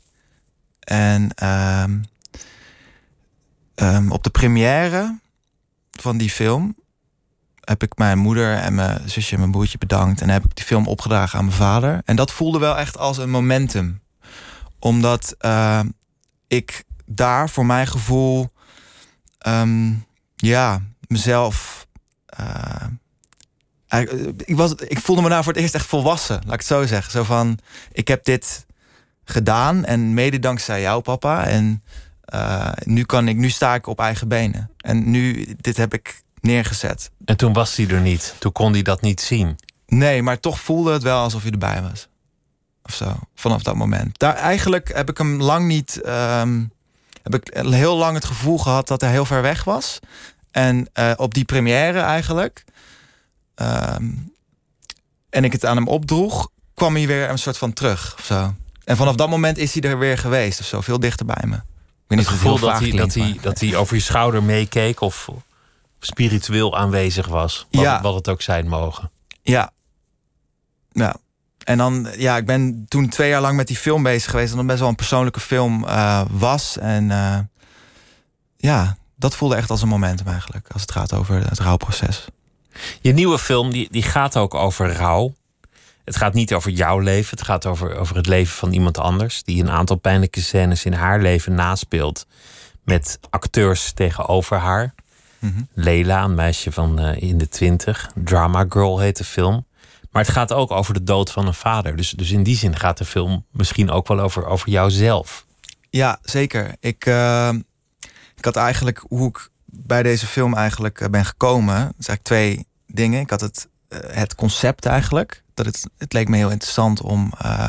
En 0.80 1.46
um, 1.82 2.04
um, 3.74 4.12
op 4.12 4.24
de 4.24 4.30
première 4.30 5.18
van 5.90 6.16
die 6.16 6.30
film 6.30 6.76
heb 7.60 7.82
ik 7.82 7.96
mijn 7.96 8.18
moeder 8.18 8.56
en 8.56 8.74
mijn 8.74 9.08
zusje 9.08 9.32
en 9.32 9.38
mijn 9.38 9.50
broertje 9.50 9.78
bedankt. 9.78 10.20
En 10.20 10.28
heb 10.28 10.44
ik 10.44 10.56
die 10.56 10.64
film 10.64 10.86
opgedragen 10.86 11.38
aan 11.38 11.44
mijn 11.44 11.56
vader. 11.56 12.00
En 12.04 12.16
dat 12.16 12.32
voelde 12.32 12.58
wel 12.58 12.78
echt 12.78 12.98
als 12.98 13.18
een 13.18 13.30
momentum. 13.30 14.00
Omdat 14.78 15.34
uh, 15.40 15.80
ik 16.46 16.84
daar 17.06 17.50
voor 17.50 17.66
mijn 17.66 17.86
gevoel 17.86 18.52
ja, 20.36 20.80
mezelf 21.06 21.86
eh, 22.26 22.86
ik, 24.44 24.56
was, 24.56 24.74
ik 24.74 24.98
voelde 24.98 25.22
me 25.22 25.28
daar 25.28 25.44
voor 25.44 25.52
het 25.52 25.62
eerst 25.62 25.74
echt 25.74 25.86
volwassen, 25.86 26.36
laat 26.44 26.52
ik 26.52 26.58
het 26.58 26.66
zo 26.66 26.86
zeggen. 26.86 27.12
Zo 27.12 27.22
van, 27.22 27.58
ik 27.92 28.08
heb 28.08 28.24
dit 28.24 28.66
gedaan 29.24 29.84
en 29.84 30.14
mede 30.14 30.38
dankzij 30.38 30.80
jou, 30.80 31.02
papa. 31.02 31.44
En 31.44 31.82
uh, 32.34 32.72
nu, 32.84 33.04
kan 33.04 33.28
ik, 33.28 33.36
nu 33.36 33.50
sta 33.50 33.74
ik 33.74 33.86
op 33.86 34.00
eigen 34.00 34.28
benen. 34.28 34.70
En 34.76 35.10
nu, 35.10 35.54
dit 35.60 35.76
heb 35.76 35.94
ik 35.94 36.22
neergezet. 36.40 37.10
En 37.24 37.36
toen 37.36 37.52
was 37.52 37.76
hij 37.76 37.88
er 37.88 38.00
niet. 38.00 38.34
Toen 38.38 38.52
kon 38.52 38.72
hij 38.72 38.82
dat 38.82 39.00
niet 39.00 39.20
zien. 39.20 39.58
Nee, 39.86 40.22
maar 40.22 40.40
toch 40.40 40.60
voelde 40.60 40.92
het 40.92 41.02
wel 41.02 41.20
alsof 41.20 41.42
hij 41.42 41.50
erbij 41.50 41.82
was. 41.82 42.08
Of 42.82 42.94
zo, 42.94 43.16
vanaf 43.34 43.62
dat 43.62 43.74
moment. 43.74 44.18
Daar, 44.18 44.34
eigenlijk 44.34 44.94
heb 44.94 45.10
ik 45.10 45.18
hem 45.18 45.42
lang 45.42 45.66
niet... 45.66 46.00
Um, 46.06 46.74
heb 47.22 47.34
ik 47.34 47.64
heel 47.64 47.96
lang 47.96 48.14
het 48.14 48.24
gevoel 48.24 48.58
gehad 48.58 48.88
dat 48.88 49.00
hij 49.00 49.10
heel 49.10 49.24
ver 49.24 49.42
weg 49.42 49.64
was. 49.64 49.98
En 50.50 50.88
uh, 50.94 51.12
op 51.16 51.34
die 51.34 51.44
première 51.44 52.00
eigenlijk 52.00 52.64
Um, 53.62 54.34
en 55.30 55.44
ik 55.44 55.52
het 55.52 55.64
aan 55.64 55.76
hem 55.76 55.88
opdroeg, 55.88 56.48
kwam 56.74 56.94
hij 56.94 57.06
weer 57.06 57.30
een 57.30 57.38
soort 57.38 57.58
van 57.58 57.72
terug. 57.72 58.14
Of 58.18 58.24
zo. 58.24 58.54
En 58.84 58.96
vanaf 58.96 59.14
dat 59.14 59.28
moment 59.28 59.58
is 59.58 59.74
hij 59.74 59.90
er 59.90 59.98
weer 59.98 60.18
geweest 60.18 60.60
of 60.60 60.66
zo, 60.66 60.80
veel 60.80 61.00
dichter 61.00 61.26
bij 61.26 61.42
me. 61.44 61.54
Ik 61.56 61.62
weet 62.06 62.18
niet 62.18 62.28
het 62.28 62.36
gevoel 62.36 62.58
dat, 62.58 62.78
hij, 62.78 62.90
dat, 62.90 63.14
hij, 63.14 63.38
dat 63.40 63.60
hij 63.60 63.76
over 63.76 63.96
je 63.96 64.02
schouder 64.02 64.42
meekeek 64.42 65.00
of 65.00 65.28
spiritueel 66.00 66.76
aanwezig 66.76 67.26
was. 67.26 67.66
Wat, 67.70 67.82
ja. 67.82 68.00
wat 68.00 68.14
het 68.14 68.28
ook 68.28 68.42
zijn 68.42 68.68
mogen. 68.68 69.10
Ja. 69.42 69.70
Ja. 70.92 71.16
En 71.64 71.78
dan, 71.78 72.08
ja, 72.16 72.36
ik 72.36 72.46
ben 72.46 72.84
toen 72.88 73.08
twee 73.08 73.28
jaar 73.28 73.40
lang 73.40 73.56
met 73.56 73.66
die 73.66 73.76
film 73.76 74.02
bezig 74.02 74.30
geweest. 74.30 74.50
En 74.50 74.56
dan 74.56 74.66
best 74.66 74.80
wel 74.80 74.88
een 74.88 74.94
persoonlijke 74.94 75.40
film 75.40 75.84
uh, 75.84 76.22
was. 76.30 76.78
En 76.78 77.10
uh, 77.10 77.38
ja, 78.56 78.96
dat 79.16 79.36
voelde 79.36 79.56
echt 79.56 79.70
als 79.70 79.82
een 79.82 79.88
momentum 79.88 80.26
eigenlijk. 80.26 80.68
Als 80.72 80.82
het 80.82 80.92
gaat 80.92 81.12
over 81.12 81.48
het 81.48 81.58
rouwproces. 81.58 82.26
Je 83.00 83.12
nieuwe 83.12 83.38
film 83.38 83.70
die, 83.70 83.88
die 83.90 84.02
gaat 84.02 84.36
ook 84.36 84.54
over 84.54 84.92
rouw. 84.92 85.34
Het 86.04 86.16
gaat 86.16 86.34
niet 86.34 86.54
over 86.54 86.70
jouw 86.70 86.98
leven, 86.98 87.36
het 87.36 87.46
gaat 87.46 87.66
over, 87.66 87.96
over 87.96 88.16
het 88.16 88.26
leven 88.26 88.54
van 88.54 88.72
iemand 88.72 88.98
anders. 88.98 89.42
Die 89.42 89.62
een 89.62 89.70
aantal 89.70 89.96
pijnlijke 89.96 90.40
scènes 90.40 90.84
in 90.84 90.92
haar 90.92 91.20
leven 91.20 91.54
naspeelt. 91.54 92.26
met 92.84 93.18
acteurs 93.30 93.92
tegenover 93.92 94.56
haar. 94.56 94.94
Mhm. 95.38 95.62
Leila, 95.74 96.24
een 96.24 96.34
meisje 96.34 96.72
van 96.72 96.98
eh, 96.98 97.22
in 97.22 97.38
de 97.38 97.48
twintig. 97.48 98.10
Drama 98.14 98.66
Girl 98.68 98.98
heet 98.98 99.16
de 99.16 99.24
film. 99.24 99.66
Maar 100.10 100.22
het 100.22 100.32
gaat 100.32 100.52
ook 100.52 100.70
over 100.70 100.94
de 100.94 101.02
dood 101.02 101.30
van 101.30 101.46
een 101.46 101.54
vader. 101.54 101.96
Dus, 101.96 102.10
dus 102.10 102.30
in 102.30 102.42
die 102.42 102.56
zin 102.56 102.76
gaat 102.76 102.98
de 102.98 103.04
film 103.04 103.44
misschien 103.50 103.90
ook 103.90 104.08
wel 104.08 104.20
over, 104.20 104.46
over 104.46 104.68
jouzelf. 104.68 105.46
Ja, 105.90 106.18
zeker. 106.22 106.76
Ik, 106.80 107.06
uh, 107.06 107.52
ik 108.36 108.44
had 108.44 108.56
eigenlijk 108.56 109.04
hoe 109.08 109.28
ik 109.28 109.48
bij 109.78 110.02
deze 110.02 110.26
film 110.26 110.54
eigenlijk 110.54 111.00
eh, 111.00 111.08
ben 111.08 111.24
gekomen. 111.24 111.74
Dat 111.74 111.94
is 111.98 112.08
eigenlijk 112.08 112.22
twee 112.22 112.66
dingen. 112.86 113.20
Ik 113.20 113.30
had 113.30 113.40
het, 113.40 113.68
uh, 113.88 113.98
het 114.06 114.34
concept 114.34 114.86
eigenlijk. 114.86 115.42
Dat 115.54 115.66
het, 115.66 115.86
het 115.98 116.12
leek 116.12 116.28
me 116.28 116.36
heel 116.36 116.50
interessant 116.50 117.00
om 117.00 117.32
uh, 117.44 117.68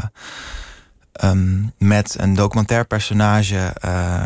um, 1.23 1.73
met 1.77 2.15
een 2.19 2.33
documentair 2.33 2.85
personage 2.85 3.73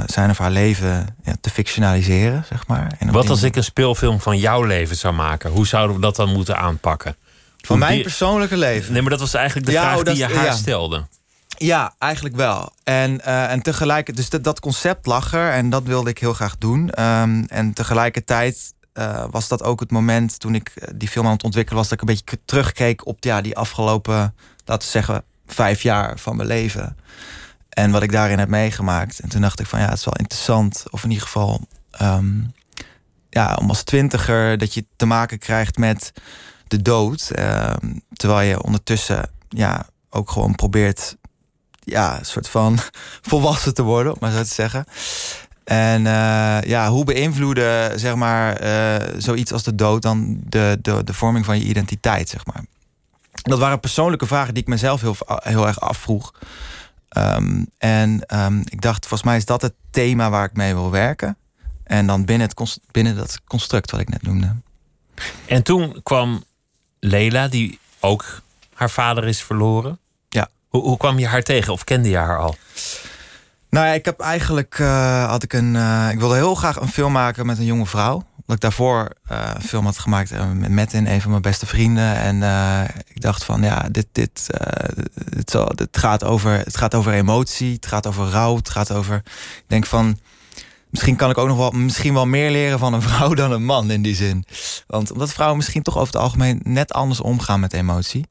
zijn 0.06 0.30
of 0.30 0.38
haar 0.38 0.52
leven 0.52 1.16
ja, 1.24 1.36
te 1.42 1.50
fictionaliseren, 1.50 2.46
zeg 2.50 2.68
maar. 2.68 2.96
En 3.00 3.12
Wat 3.12 3.30
als 3.30 3.44
ik 3.44 3.56
een 3.56 3.64
speelfilm 3.64 4.20
van 4.20 4.38
jouw 4.38 4.64
leven 4.64 4.96
zou 4.96 5.14
maken? 5.14 5.52
Hoe 5.52 5.68
zouden 5.68 5.96
we 5.96 6.02
dat 6.02 6.16
dan 6.16 6.30
moeten 6.30 6.58
aanpakken? 6.58 7.16
Van 7.58 7.80
mijn 7.80 8.02
persoonlijke 8.02 8.58
leven? 8.58 8.94
Nee, 8.94 9.02
maar 9.02 9.12
dat 9.12 9.20
was 9.20 9.34
eigenlijk 9.34 9.66
de 9.66 9.72
ja, 9.72 9.82
vraag 9.82 10.04
die 10.04 10.16
je 10.16 10.34
haar 10.34 10.46
ja. 10.46 10.52
stelde. 10.52 11.06
Ja, 11.62 11.94
eigenlijk 11.98 12.36
wel. 12.36 12.72
En, 12.84 13.12
uh, 13.14 13.52
en 13.52 13.62
tegelijk, 13.62 14.16
dus 14.16 14.30
dat, 14.30 14.44
dat 14.44 14.60
concept 14.60 15.06
lag 15.06 15.34
er 15.34 15.52
en 15.52 15.70
dat 15.70 15.84
wilde 15.84 16.10
ik 16.10 16.18
heel 16.18 16.34
graag 16.34 16.58
doen. 16.58 16.82
Um, 17.04 17.46
en 17.46 17.74
tegelijkertijd 17.74 18.74
uh, 18.94 19.26
was 19.30 19.48
dat 19.48 19.64
ook 19.64 19.80
het 19.80 19.92
moment 19.92 20.40
toen 20.40 20.56
ik 20.56 20.74
die 20.96 21.08
film 21.08 21.26
aan 21.26 21.32
het 21.32 21.44
ontwikkelen 21.44 21.80
was, 21.80 21.90
dat 21.90 22.02
ik 22.02 22.10
een 22.10 22.16
beetje 22.16 22.40
terugkeek 22.46 23.06
op 23.06 23.24
ja, 23.24 23.42
die 23.42 23.58
afgelopen, 23.58 24.36
laten 24.66 24.86
we 24.86 24.92
zeggen, 24.92 25.24
vijf 25.46 25.82
jaar 25.82 26.20
van 26.20 26.36
mijn 26.36 26.48
leven. 26.48 26.98
En 27.70 27.92
wat 27.92 28.04
ik 28.04 28.12
daarin 28.12 28.40
heb 28.40 28.50
meegemaakt. 28.50 29.20
En 29.20 29.30
toen 29.30 29.42
dacht 29.42 29.60
ik 29.60 29.68
van 29.68 29.80
ja, 29.80 29.86
het 29.90 29.98
is 29.98 30.06
wel 30.06 30.18
interessant. 30.18 30.84
Of 30.90 31.04
in 31.04 31.10
ieder 31.10 31.26
geval, 31.26 31.68
um, 32.02 32.54
ja, 33.30 33.56
om 33.56 33.70
als 33.70 33.84
twintiger 33.84 34.58
dat 34.58 34.74
je 34.74 34.86
te 34.96 35.06
maken 35.06 35.40
krijgt 35.40 35.78
met 35.78 36.12
de 36.68 36.82
dood. 36.82 37.32
Uh, 37.36 37.74
terwijl 38.14 38.50
je 38.50 38.64
ondertussen 38.64 39.30
ja, 39.50 39.86
ook 40.10 40.32
gewoon 40.32 40.56
probeert 40.56 41.20
ja, 41.84 42.20
een 42.20 42.26
soort 42.26 42.50
van 42.50 42.80
volwassen 43.30 43.74
te 43.74 43.84
worden, 43.84 44.12
om 44.12 44.18
maar 44.22 44.32
zo 44.32 44.44
te 44.44 44.54
zeggen. 44.54 44.86
En 45.64 46.06
uh, 46.06 46.62
ja, 46.62 46.90
hoe 46.90 47.04
beïnvloeden 47.04 48.00
zeg 48.00 48.16
maar, 48.16 48.64
uh, 48.64 49.08
zoiets 49.18 49.52
als 49.52 49.64
de 49.64 49.76
dood 49.76 50.02
dan 50.02 50.38
de, 50.44 50.78
de, 50.82 51.04
de 51.04 51.14
vorming 51.14 51.46
van 51.46 51.60
je 51.60 51.66
identiteit, 51.66 52.30
zeg 52.30 52.46
maar. 52.46 52.64
Dat 53.32 53.60
waren 53.60 53.80
persoonlijke 53.80 54.28
vragen 54.28 54.54
die 54.54 54.64
ik 54.64 54.70
mezelf 54.70 55.02
heel, 55.02 55.16
heel 55.26 55.68
erg 55.68 55.80
afvroeg. 55.80 56.34
Um, 57.18 57.68
en 57.78 58.24
um, 58.42 58.64
ik 58.70 58.82
dacht, 58.82 59.00
volgens 59.00 59.24
mij 59.24 59.38
is 59.38 59.46
dat 59.46 59.62
het 59.62 59.74
thema 59.90 60.30
waar 60.30 60.46
ik 60.46 60.56
mee 60.56 60.74
wil 60.74 60.92
werken. 60.92 61.38
En 61.84 62.08
dan 62.08 62.26
binnen, 62.26 62.48
het, 62.48 62.80
binnen 62.92 63.16
dat 63.16 63.42
construct 63.48 63.92
wat 63.92 64.00
ik 64.00 64.10
net 64.10 64.22
noemde. 64.22 64.56
En 65.46 65.64
toen 65.64 66.00
kwam 66.04 66.44
Leila, 67.00 67.48
die 67.48 67.80
ook 68.00 68.42
haar 68.74 68.90
vader 68.90 69.28
is 69.28 69.42
verloren. 69.42 70.00
Hoe, 70.72 70.98
kwam 70.98 71.20
je 71.20 71.28
haar 71.28 71.44
tegen 71.44 71.74
of 71.74 71.84
kende 71.84 72.10
je 72.10 72.18
haar 72.18 72.40
al? 72.40 72.56
Nou 73.70 73.86
ja, 73.86 73.92
ik 73.92 74.06
heb 74.06 74.20
eigenlijk 74.20 74.80
uh, 74.80 75.30
had 75.30 75.44
ik 75.44 75.54
een. 75.54 75.76
Uh, 75.76 76.10
ik 76.12 76.20
wilde 76.20 76.36
heel 76.36 76.56
graag 76.56 76.80
een 76.80 76.88
film 76.88 77.12
maken 77.12 77.46
met 77.46 77.58
een 77.58 77.66
jonge 77.66 77.86
vrouw. 77.86 78.14
Omdat 78.14 78.56
ik 78.56 78.60
daarvoor 78.60 79.12
uh, 79.32 79.52
een 79.56 79.62
film 79.62 79.86
had 79.86 80.00
gemaakt 80.00 80.32
met 80.54 80.70
Metin, 80.70 81.08
een 81.08 81.22
van 81.22 81.30
mijn 81.30 81.42
beste 81.42 81.66
vrienden. 81.66 82.16
En 82.16 82.36
ik 83.08 83.22
dacht 83.22 83.44
van 83.44 83.62
ja, 83.62 83.88
dit, 83.92 84.08
dit, 84.12 84.48
dit 85.76 85.98
gaat 85.98 86.24
over, 86.24 86.52
het 86.52 86.78
gaat 86.78 86.96
over 86.96 87.14
emotie, 87.14 87.74
het 87.74 87.86
gaat 87.86 88.08
over 88.08 88.30
rouw, 88.30 88.56
het 88.56 88.70
gaat 88.70 88.92
over. 88.92 89.16
Ik 89.16 89.66
denk 89.68 89.86
van 89.86 90.20
misschien 90.90 91.16
kan 91.16 91.30
ik 91.30 91.38
ook 91.38 91.48
nog 91.48 91.58
wel, 91.58 91.72
misschien 91.72 92.14
wel 92.14 92.26
meer 92.26 92.52
leren 92.52 92.80
van 92.80 92.94
een 92.94 93.02
vrouw 93.10 93.34
dan 93.34 93.52
een 93.52 93.66
man 93.66 93.92
in 93.92 94.02
die 94.02 94.16
zin. 94.16 94.46
Want 94.88 95.12
omdat 95.12 95.34
vrouwen 95.34 95.58
misschien 95.58 95.84
toch 95.84 95.98
over 95.98 96.14
het 96.14 96.22
algemeen 96.22 96.60
net 96.64 96.94
anders 96.94 97.22
omgaan 97.22 97.60
met 97.60 97.74
emotie. 97.74 98.26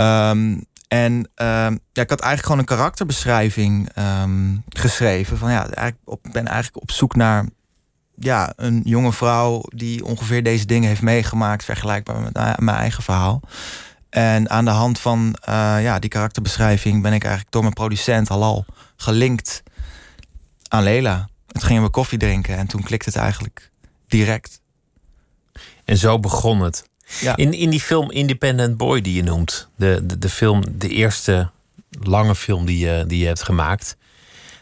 Um, 0.00 0.64
en 0.88 1.12
um, 1.12 1.80
ja, 1.92 2.02
ik 2.02 2.10
had 2.10 2.20
eigenlijk 2.20 2.42
gewoon 2.42 2.58
een 2.58 2.64
karakterbeschrijving 2.64 3.88
um, 4.22 4.62
geschreven. 4.68 5.38
Van 5.38 5.50
ja, 5.50 5.86
ik 5.86 5.96
ben 6.32 6.46
eigenlijk 6.46 6.82
op 6.82 6.90
zoek 6.90 7.16
naar 7.16 7.48
ja, 8.18 8.52
een 8.56 8.80
jonge 8.84 9.12
vrouw 9.12 9.62
die 9.68 10.04
ongeveer 10.04 10.42
deze 10.42 10.66
dingen 10.66 10.88
heeft 10.88 11.02
meegemaakt, 11.02 11.64
vergelijkbaar 11.64 12.20
met 12.20 12.60
mijn 12.60 12.76
eigen 12.76 13.02
verhaal. 13.02 13.40
En 14.10 14.50
aan 14.50 14.64
de 14.64 14.70
hand 14.70 14.98
van 15.00 15.36
uh, 15.48 15.82
ja, 15.82 15.98
die 15.98 16.10
karakterbeschrijving 16.10 17.02
ben 17.02 17.12
ik 17.12 17.22
eigenlijk 17.22 17.52
door 17.52 17.62
mijn 17.62 17.74
producent 17.74 18.30
al 18.30 18.64
gelinkt 18.96 19.62
aan 20.68 20.82
Lela. 20.82 21.28
Toen 21.46 21.62
gingen 21.62 21.82
we 21.82 21.90
koffie 21.90 22.18
drinken 22.18 22.56
en 22.56 22.66
toen 22.66 22.82
klikte 22.82 23.08
het 23.08 23.18
eigenlijk 23.18 23.70
direct. 24.06 24.60
En 25.84 25.96
zo 25.96 26.20
begon 26.20 26.60
het. 26.60 26.88
Ja. 27.20 27.36
In, 27.36 27.52
in 27.52 27.70
die 27.70 27.80
film 27.80 28.10
Independent 28.10 28.76
Boy 28.76 29.00
die 29.00 29.14
je 29.14 29.22
noemt, 29.22 29.68
de, 29.76 30.00
de, 30.04 30.18
de 30.18 30.28
film, 30.28 30.64
de 30.70 30.88
eerste 30.88 31.50
lange 32.02 32.34
film 32.34 32.66
die 32.66 32.78
je, 32.78 33.04
die 33.06 33.18
je 33.18 33.26
hebt 33.26 33.42
gemaakt. 33.42 33.96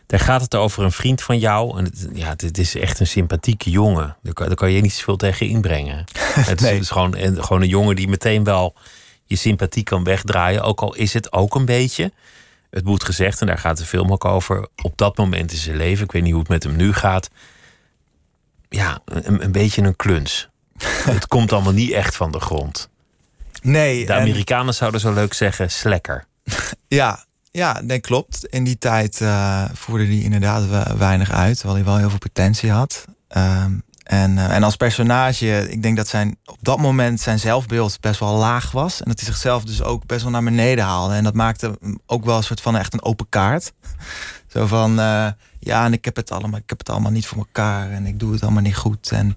Daar 0.06 0.20
gaat 0.20 0.40
het 0.40 0.54
over 0.54 0.84
een 0.84 0.92
vriend 0.92 1.22
van 1.22 1.38
jou. 1.38 1.78
En 1.78 1.84
het, 1.84 2.08
ja, 2.12 2.28
het 2.36 2.58
is 2.58 2.76
echt 2.76 3.00
een 3.00 3.06
sympathieke 3.06 3.70
jongen. 3.70 4.16
Daar 4.22 4.32
kan, 4.32 4.46
daar 4.46 4.56
kan 4.56 4.72
je 4.72 4.80
niet 4.80 4.92
zoveel 4.92 5.16
tegen 5.16 5.48
inbrengen. 5.48 6.04
het 6.52 6.62
is 6.62 6.90
gewoon, 6.90 7.14
en, 7.14 7.44
gewoon 7.44 7.62
een 7.62 7.68
jongen 7.68 7.96
die 7.96 8.08
meteen 8.08 8.44
wel 8.44 8.74
je 9.24 9.36
sympathie 9.36 9.82
kan 9.82 10.04
wegdraaien. 10.04 10.62
Ook 10.62 10.80
al 10.80 10.94
is 10.94 11.12
het 11.12 11.32
ook 11.32 11.54
een 11.54 11.64
beetje. 11.64 12.12
Het 12.70 12.84
moet 12.84 13.04
gezegd, 13.04 13.40
en 13.40 13.46
daar 13.46 13.58
gaat 13.58 13.78
de 13.78 13.84
film 13.84 14.12
ook 14.12 14.24
over. 14.24 14.68
Op 14.82 14.98
dat 14.98 15.16
moment 15.16 15.52
in 15.52 15.58
zijn 15.58 15.76
leven, 15.76 16.04
ik 16.04 16.12
weet 16.12 16.22
niet 16.22 16.32
hoe 16.32 16.40
het 16.40 16.50
met 16.50 16.62
hem 16.62 16.76
nu 16.76 16.92
gaat. 16.92 17.30
Ja, 18.68 19.00
een, 19.04 19.44
een 19.44 19.52
beetje 19.52 19.82
een 19.82 19.96
kluns. 19.96 20.48
het 21.14 21.26
komt 21.26 21.52
allemaal 21.52 21.72
niet 21.72 21.90
echt 21.90 22.16
van 22.16 22.32
de 22.32 22.40
grond. 22.40 22.88
Nee. 23.62 24.06
De 24.06 24.14
Amerikanen 24.14 24.66
en... 24.66 24.74
zouden 24.74 25.00
zo 25.00 25.12
leuk 25.12 25.34
zeggen, 25.34 25.70
slekker. 25.70 26.24
Ja, 26.88 27.24
ja, 27.50 27.80
nee, 27.80 28.00
klopt. 28.00 28.46
In 28.46 28.64
die 28.64 28.78
tijd 28.78 29.20
uh, 29.20 29.64
voerde 29.72 30.06
hij 30.06 30.18
inderdaad 30.18 30.96
weinig 30.98 31.30
uit, 31.30 31.54
terwijl 31.54 31.76
hij 31.76 31.84
wel 31.84 31.96
heel 31.96 32.10
veel 32.10 32.18
potentie 32.18 32.70
had. 32.70 33.04
Um, 33.36 33.82
en, 34.04 34.36
uh, 34.36 34.54
en 34.54 34.62
als 34.62 34.76
personage, 34.76 35.70
ik 35.70 35.82
denk 35.82 35.96
dat 35.96 36.08
zijn, 36.08 36.36
op 36.44 36.58
dat 36.60 36.78
moment 36.78 37.20
zijn 37.20 37.38
zelfbeeld 37.38 38.00
best 38.00 38.20
wel 38.20 38.34
laag 38.34 38.70
was. 38.70 39.02
En 39.02 39.08
dat 39.08 39.20
hij 39.20 39.28
zichzelf 39.28 39.64
dus 39.64 39.82
ook 39.82 40.06
best 40.06 40.22
wel 40.22 40.30
naar 40.30 40.42
beneden 40.42 40.84
haalde. 40.84 41.14
En 41.14 41.24
dat 41.24 41.34
maakte 41.34 41.78
ook 42.06 42.24
wel 42.24 42.36
een 42.36 42.42
soort 42.42 42.60
van 42.60 42.76
echt 42.76 42.92
een 42.92 43.02
open 43.02 43.28
kaart. 43.28 43.72
Zo 44.52 44.66
van, 44.66 44.90
uh, 44.90 45.28
ja, 45.58 45.84
en 45.84 45.92
ik 45.92 46.04
heb, 46.04 46.16
het 46.16 46.30
allemaal, 46.30 46.58
ik 46.58 46.68
heb 46.68 46.78
het 46.78 46.88
allemaal 46.88 47.10
niet 47.10 47.26
voor 47.26 47.38
elkaar. 47.38 47.90
En 47.90 48.06
ik 48.06 48.18
doe 48.18 48.32
het 48.32 48.42
allemaal 48.42 48.62
niet 48.62 48.76
goed. 48.76 49.10
En 49.12 49.36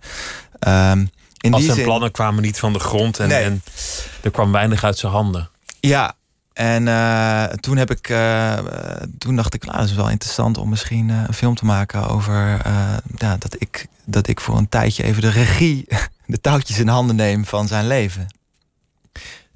um, 0.68 1.10
in 1.38 1.52
Als 1.52 1.62
die 1.62 1.70
zijn 1.72 1.76
zin, 1.76 1.86
plannen 1.86 2.12
kwamen 2.12 2.44
niet 2.44 2.60
van 2.60 2.74
de 2.74 2.80
grond 2.80 3.20
en, 3.20 3.28
Nee. 3.28 3.44
en 3.44 3.64
er 4.22 4.32
kwam 4.32 4.52
weinig 4.52 4.84
uit 4.84 4.98
zijn 4.98 5.12
handen. 5.12 5.50
Ja, 5.80 6.16
en 6.54 6.88
uh, 6.88 7.44
toen 7.44 7.78
heb 7.78 7.92
ik, 7.92 8.10
uh, 8.10 8.58
toen 9.18 9.36
dacht 9.36 9.54
ik, 9.54 9.66
nou, 9.66 9.78
dat 9.78 9.88
is 9.88 9.94
wel 9.94 10.10
interessant 10.10 10.58
om 10.58 10.70
misschien 10.70 11.10
uh, 11.10 11.24
een 11.28 11.34
film 11.34 11.56
te 11.56 11.66
maken 11.66 12.08
over 12.10 12.62
ja, 13.18 13.38
dat, 13.38 13.56
ik, 13.60 13.88
dat 14.06 14.28
ik 14.28 14.40
voor 14.40 14.58
een 14.58 14.70
tijdje 14.70 15.04
even 15.04 15.22
de 15.22 15.30
regie, 15.30 15.86
de 16.26 16.42
touwtjes 16.42 16.80
in 16.80 16.88
handen 16.88 17.16
neem 17.16 17.46
van 17.46 17.68
zijn 17.68 17.88
leven. 17.88 18.28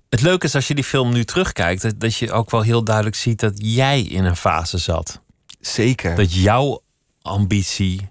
Het 0.10 0.22
leuke 0.22 0.46
is 0.46 0.56
als 0.56 0.68
je 0.68 0.76
die 0.76 0.84
film 0.84 1.14
nu 1.14 1.24
terugkijkt, 1.24 1.82
dat, 1.82 2.00
dat 2.00 2.16
je 2.16 2.32
ook 2.32 2.52
wel 2.52 2.62
heel 2.62 2.84
duidelijk 2.84 3.16
ziet 3.16 3.40
dat 3.40 3.54
jij 3.56 4.02
in 4.02 4.26
een 4.26 4.36
fase 4.36 4.78
zat. 4.78 5.22
Zeker. 5.60 6.16
Dat 6.16 6.34
jouw 6.34 6.82
ambitie 7.22 8.10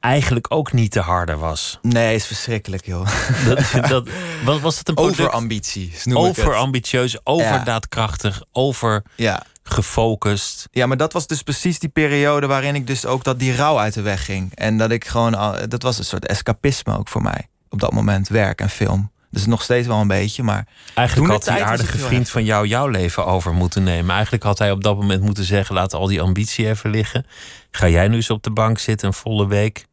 eigenlijk 0.00 0.46
ook 0.48 0.72
niet 0.72 0.90
te 0.90 1.00
harde 1.00 1.36
was. 1.36 1.78
Nee, 1.82 2.14
is 2.14 2.26
verschrikkelijk, 2.26 2.86
joh. 2.86 3.08
Dat, 3.46 3.88
dat, 3.88 4.08
wat 4.44 4.60
was 4.60 4.78
het 4.78 4.88
een 4.88 4.94
product? 4.94 5.20
Overambitie. 5.20 5.92
Overambitieus, 6.12 7.18
overdaadkrachtig, 7.26 8.42
over 8.52 9.02
Ja. 9.16 9.42
gefocust. 9.62 10.68
Ja, 10.70 10.86
maar 10.86 10.96
dat 10.96 11.12
was 11.12 11.26
dus 11.26 11.42
precies 11.42 11.78
die 11.78 11.88
periode 11.88 12.46
waarin 12.46 12.74
ik 12.74 12.86
dus 12.86 13.06
ook 13.06 13.24
dat 13.24 13.38
die 13.38 13.54
rouw 13.56 13.78
uit 13.78 13.94
de 13.94 14.02
weg 14.02 14.24
ging. 14.24 14.54
En 14.54 14.78
dat 14.78 14.90
ik 14.90 15.04
gewoon, 15.04 15.34
al- 15.34 15.68
dat 15.68 15.82
was 15.82 15.98
een 15.98 16.04
soort 16.04 16.26
escapisme 16.26 16.98
ook 16.98 17.08
voor 17.08 17.22
mij. 17.22 17.48
Op 17.70 17.80
dat 17.80 17.92
moment, 17.92 18.28
werk 18.28 18.60
en 18.60 18.70
film. 18.70 19.10
Dus 19.30 19.46
nog 19.46 19.62
steeds 19.62 19.86
wel 19.86 20.00
een 20.00 20.08
beetje, 20.08 20.42
maar 20.42 20.66
Eigenlijk 20.94 21.32
had 21.32 21.44
die 21.44 21.64
aardige 21.64 21.98
vriend 21.98 22.28
van 22.30 22.44
jou 22.44 22.66
jouw 22.66 22.86
leven 22.86 23.26
over 23.26 23.52
moeten 23.54 23.82
nemen. 23.82 24.14
Eigenlijk 24.14 24.42
had 24.42 24.58
hij 24.58 24.70
op 24.70 24.82
dat 24.82 24.96
moment 24.96 25.22
moeten 25.22 25.44
zeggen: 25.44 25.74
laat 25.74 25.94
al 25.94 26.06
die 26.06 26.20
ambitie 26.20 26.68
even 26.68 26.90
liggen. 26.90 27.26
Ga 27.70 27.88
jij 27.88 28.08
nu 28.08 28.14
eens 28.16 28.30
op 28.30 28.42
de 28.42 28.50
bank 28.50 28.78
zitten 28.78 29.06
een 29.06 29.14
volle 29.14 29.46
week 29.46 29.86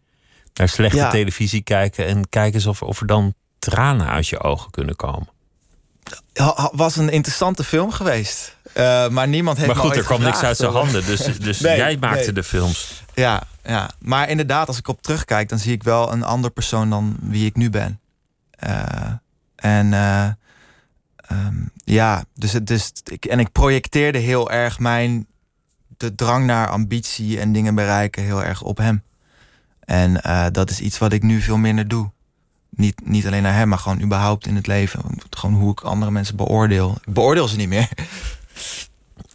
naar 0.53 0.69
slechte 0.69 0.97
Ja. 0.97 1.09
televisie 1.09 1.61
kijken 1.61 2.05
en 2.05 2.29
kijk 2.29 2.53
eens 2.53 2.65
of, 2.65 2.81
of 2.81 2.99
er 3.01 3.07
dan 3.07 3.33
tranen 3.59 4.07
uit 4.07 4.27
je 4.27 4.39
ogen 4.39 4.71
kunnen 4.71 4.95
komen. 4.95 5.27
was 6.71 6.95
een 6.95 7.09
interessante 7.09 7.63
film 7.63 7.91
geweest. 7.91 8.57
Eh, 8.73 9.07
maar 9.07 9.27
niemand 9.27 9.57
heeft 9.57 9.67
maar 9.73 9.83
goed, 9.83 9.95
er 9.95 10.03
kwam 10.03 10.21
niks 10.21 10.41
uit 10.41 10.57
zijn 10.57 10.71
handen. 10.71 11.05
Dus, 11.05 11.19
dus 11.39 11.59
Nee, 11.59 11.77
jij 11.77 11.97
maakte 11.99 12.23
nee. 12.23 12.33
de 12.33 12.43
films. 12.43 13.03
Ja, 13.13 13.43
ja, 13.63 13.89
maar 13.99 14.29
inderdaad, 14.29 14.67
als 14.67 14.77
ik 14.77 14.87
op 14.87 15.01
terugkijk, 15.01 15.49
dan 15.49 15.59
zie 15.59 15.73
ik 15.73 15.83
wel 15.83 16.11
een 16.11 16.23
ander 16.23 16.51
persoon 16.51 16.89
dan 16.89 17.17
wie 17.21 17.45
ik 17.45 17.55
nu 17.55 17.69
ben. 17.69 17.99
Eh, 18.49 18.83
en 19.65 19.93
eh, 19.93 20.27
ehm, 21.15 21.55
ja, 21.75 22.23
dus 22.33 22.51
het 22.53 22.67
dus 22.67 22.91
ik, 23.03 23.25
en 23.25 23.39
ik 23.39 23.51
projecteerde 23.51 24.17
heel 24.17 24.51
erg 24.51 24.79
mijn 24.79 25.27
de 25.97 26.15
drang 26.15 26.45
naar 26.45 26.69
ambitie 26.69 27.39
en 27.39 27.53
dingen 27.53 27.75
bereiken 27.75 28.23
heel 28.23 28.43
erg 28.43 28.61
op 28.61 28.77
hem. 28.77 29.03
En 29.79 30.21
eh, 30.21 30.45
dat 30.51 30.69
is 30.69 30.79
iets 30.79 30.97
wat 30.97 31.13
ik 31.13 31.23
nu 31.23 31.41
veel 31.41 31.57
minder 31.57 31.87
doe. 31.87 32.11
Niet, 32.69 33.01
niet 33.05 33.25
alleen 33.25 33.43
naar 33.43 33.53
hem, 33.55 33.67
maar 33.67 33.77
gewoon 33.77 34.01
überhaupt 34.01 34.47
in 34.47 34.55
het 34.55 34.67
leven. 34.67 35.03
Gewoon 35.29 35.55
hoe 35.55 35.71
ik 35.71 35.81
andere 35.81 36.11
mensen 36.11 36.35
beoordeel. 36.35 36.97
Ik 37.05 37.13
beoordeel 37.13 37.47
ze 37.47 37.55
niet 37.55 37.69
meer. 37.69 37.89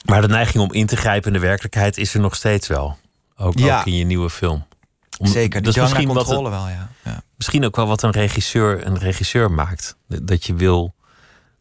Maar 0.05 0.21
de 0.21 0.29
neiging 0.29 0.63
om 0.65 0.73
in 0.73 0.87
te 0.87 0.97
grijpen 0.97 1.27
in 1.27 1.41
de 1.41 1.47
werkelijkheid 1.47 1.97
is 1.99 2.15
er 2.15 2.21
nog 2.21 2.35
steeds 2.37 2.67
wel. 2.69 2.97
Ook, 3.37 3.59
Ja. 3.59 3.79
ook 3.81 3.87
in 3.87 3.95
je 3.97 4.05
nieuwe 4.05 4.31
film. 4.31 4.67
Om- 5.19 5.27
Zeker, 5.27 5.63
dat 5.63 5.75
die 5.75 5.83
is 5.83 5.89
misschien 5.89 6.09
het- 6.09 6.17
controle 6.27 6.51
wel, 6.51 6.69
ja. 6.69 6.91
ja. 7.05 7.23
Misschien 7.41 7.65
ook 7.65 7.77
wel 7.77 7.87
wat 7.87 8.03
een 8.03 8.11
regisseur 8.11 8.87
een 8.87 8.99
regisseur 8.99 9.51
maakt. 9.51 9.97
Dat 10.07 10.45
je 10.45 10.55
wil 10.55 10.95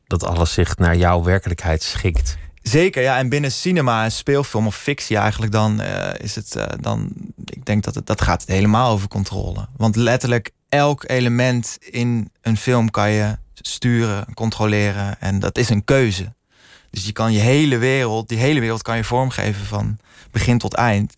dat 0.07 0.23
alles 0.23 0.53
zich 0.53 0.77
naar 0.77 0.95
jouw 0.95 1.23
werkelijkheid 1.23 1.83
schikt. 1.83 2.37
Zeker, 2.61 3.01
ja. 3.01 3.17
En 3.17 3.29
binnen 3.29 3.51
cinema 3.51 4.03
en 4.03 4.11
speelfilm 4.11 4.67
of 4.67 4.75
fictie 4.75 5.17
eigenlijk 5.17 5.51
dan 5.51 5.81
eh, 5.81 6.23
is 6.23 6.35
het 6.35 6.55
eh, 6.55 6.65
dan. 6.79 7.11
Ik 7.45 7.65
denk 7.65 7.83
dat 7.83 7.95
het 7.95 8.05
dat 8.05 8.21
gaat 8.21 8.43
helemaal 8.45 8.91
over 8.91 9.07
controle. 9.07 9.67
Want 9.77 9.95
letterlijk 9.95 10.51
elk 10.69 11.03
element 11.07 11.77
in 11.79 12.31
een 12.41 12.57
film 12.57 12.89
kan 12.89 13.09
je 13.11 13.37
sturen, 13.53 14.33
controleren. 14.33 15.21
En 15.21 15.39
dat 15.39 15.57
is 15.57 15.69
een 15.69 15.83
keuze. 15.83 16.33
Dus 16.89 17.05
je 17.05 17.11
kan 17.11 17.33
je 17.33 17.39
hele 17.39 17.77
wereld, 17.77 18.27
die 18.27 18.37
hele 18.37 18.59
wereld 18.59 18.81
kan 18.81 18.97
je 18.97 19.03
vormgeven 19.03 19.65
van 19.65 19.97
begin 20.31 20.57
tot 20.57 20.73
eind. 20.73 21.13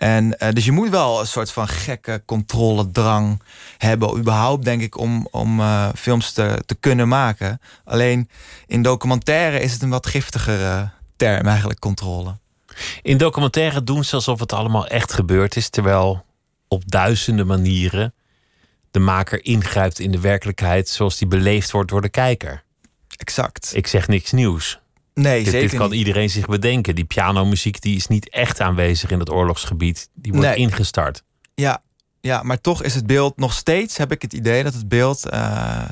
En 0.00 0.38
eh, 0.38 0.52
dus 0.52 0.64
je 0.64 0.72
moet 0.72 0.88
wel 0.88 1.20
een 1.20 1.26
soort 1.26 1.52
van 1.52 1.68
gekke 1.68 2.22
controledrang 2.24 3.42
hebben, 3.78 4.18
überhaupt, 4.18 4.64
denk 4.64 4.82
ik, 4.82 4.98
om, 4.98 5.28
om 5.30 5.60
eh, 5.60 5.88
films 5.96 6.32
te, 6.32 6.62
te 6.66 6.74
kunnen 6.74 7.08
maken. 7.08 7.60
Alleen 7.84 8.28
in 8.66 8.82
documentaire 8.82 9.60
is 9.60 9.72
het 9.72 9.82
een 9.82 9.90
wat 9.90 10.06
giftigere 10.06 10.90
term, 11.16 11.46
eigenlijk, 11.46 11.78
controle. 11.78 12.38
In 13.02 13.16
documentaire 13.16 13.84
doen 13.84 14.04
ze 14.04 14.14
alsof 14.14 14.40
het 14.40 14.52
allemaal 14.52 14.86
echt 14.86 15.12
gebeurd 15.12 15.56
is, 15.56 15.68
terwijl 15.68 16.24
op 16.68 16.82
duizenden 16.90 17.46
manieren 17.46 18.14
de 18.90 19.00
maker 19.00 19.44
ingrijpt 19.44 19.98
in 19.98 20.10
de 20.10 20.20
werkelijkheid 20.20 20.88
zoals 20.88 21.16
die 21.18 21.28
beleefd 21.28 21.70
wordt 21.70 21.90
door 21.90 22.02
de 22.02 22.08
kijker. 22.08 22.62
Exact. 23.16 23.70
Ik 23.74 23.86
zeg 23.86 24.08
niks 24.08 24.32
nieuws. 24.32 24.79
Nee, 25.14 25.42
Dit, 25.44 25.52
zeker 25.52 25.68
dit 25.70 25.78
kan 25.78 25.90
niet. 25.90 25.98
iedereen 25.98 26.30
zich 26.30 26.46
bedenken. 26.46 26.94
Die 26.94 27.04
pianomuziek 27.04 27.80
die 27.80 27.96
is 27.96 28.06
niet 28.06 28.30
echt 28.30 28.60
aanwezig 28.60 29.10
in 29.10 29.18
het 29.18 29.30
oorlogsgebied. 29.30 30.08
Die 30.14 30.32
wordt 30.32 30.46
Nee. 30.48 30.56
ingestart. 30.56 31.22
Ja, 31.54 31.82
ja, 32.20 32.42
maar 32.42 32.60
toch 32.60 32.82
is 32.82 32.94
het 32.94 33.06
beeld 33.06 33.36
nog 33.36 33.52
steeds, 33.52 33.96
heb 33.96 34.12
ik 34.12 34.22
het 34.22 34.32
idee 34.32 34.62
dat 34.62 34.74
het 34.74 34.88
beeld, 34.88 35.28
eh, 35.28 35.82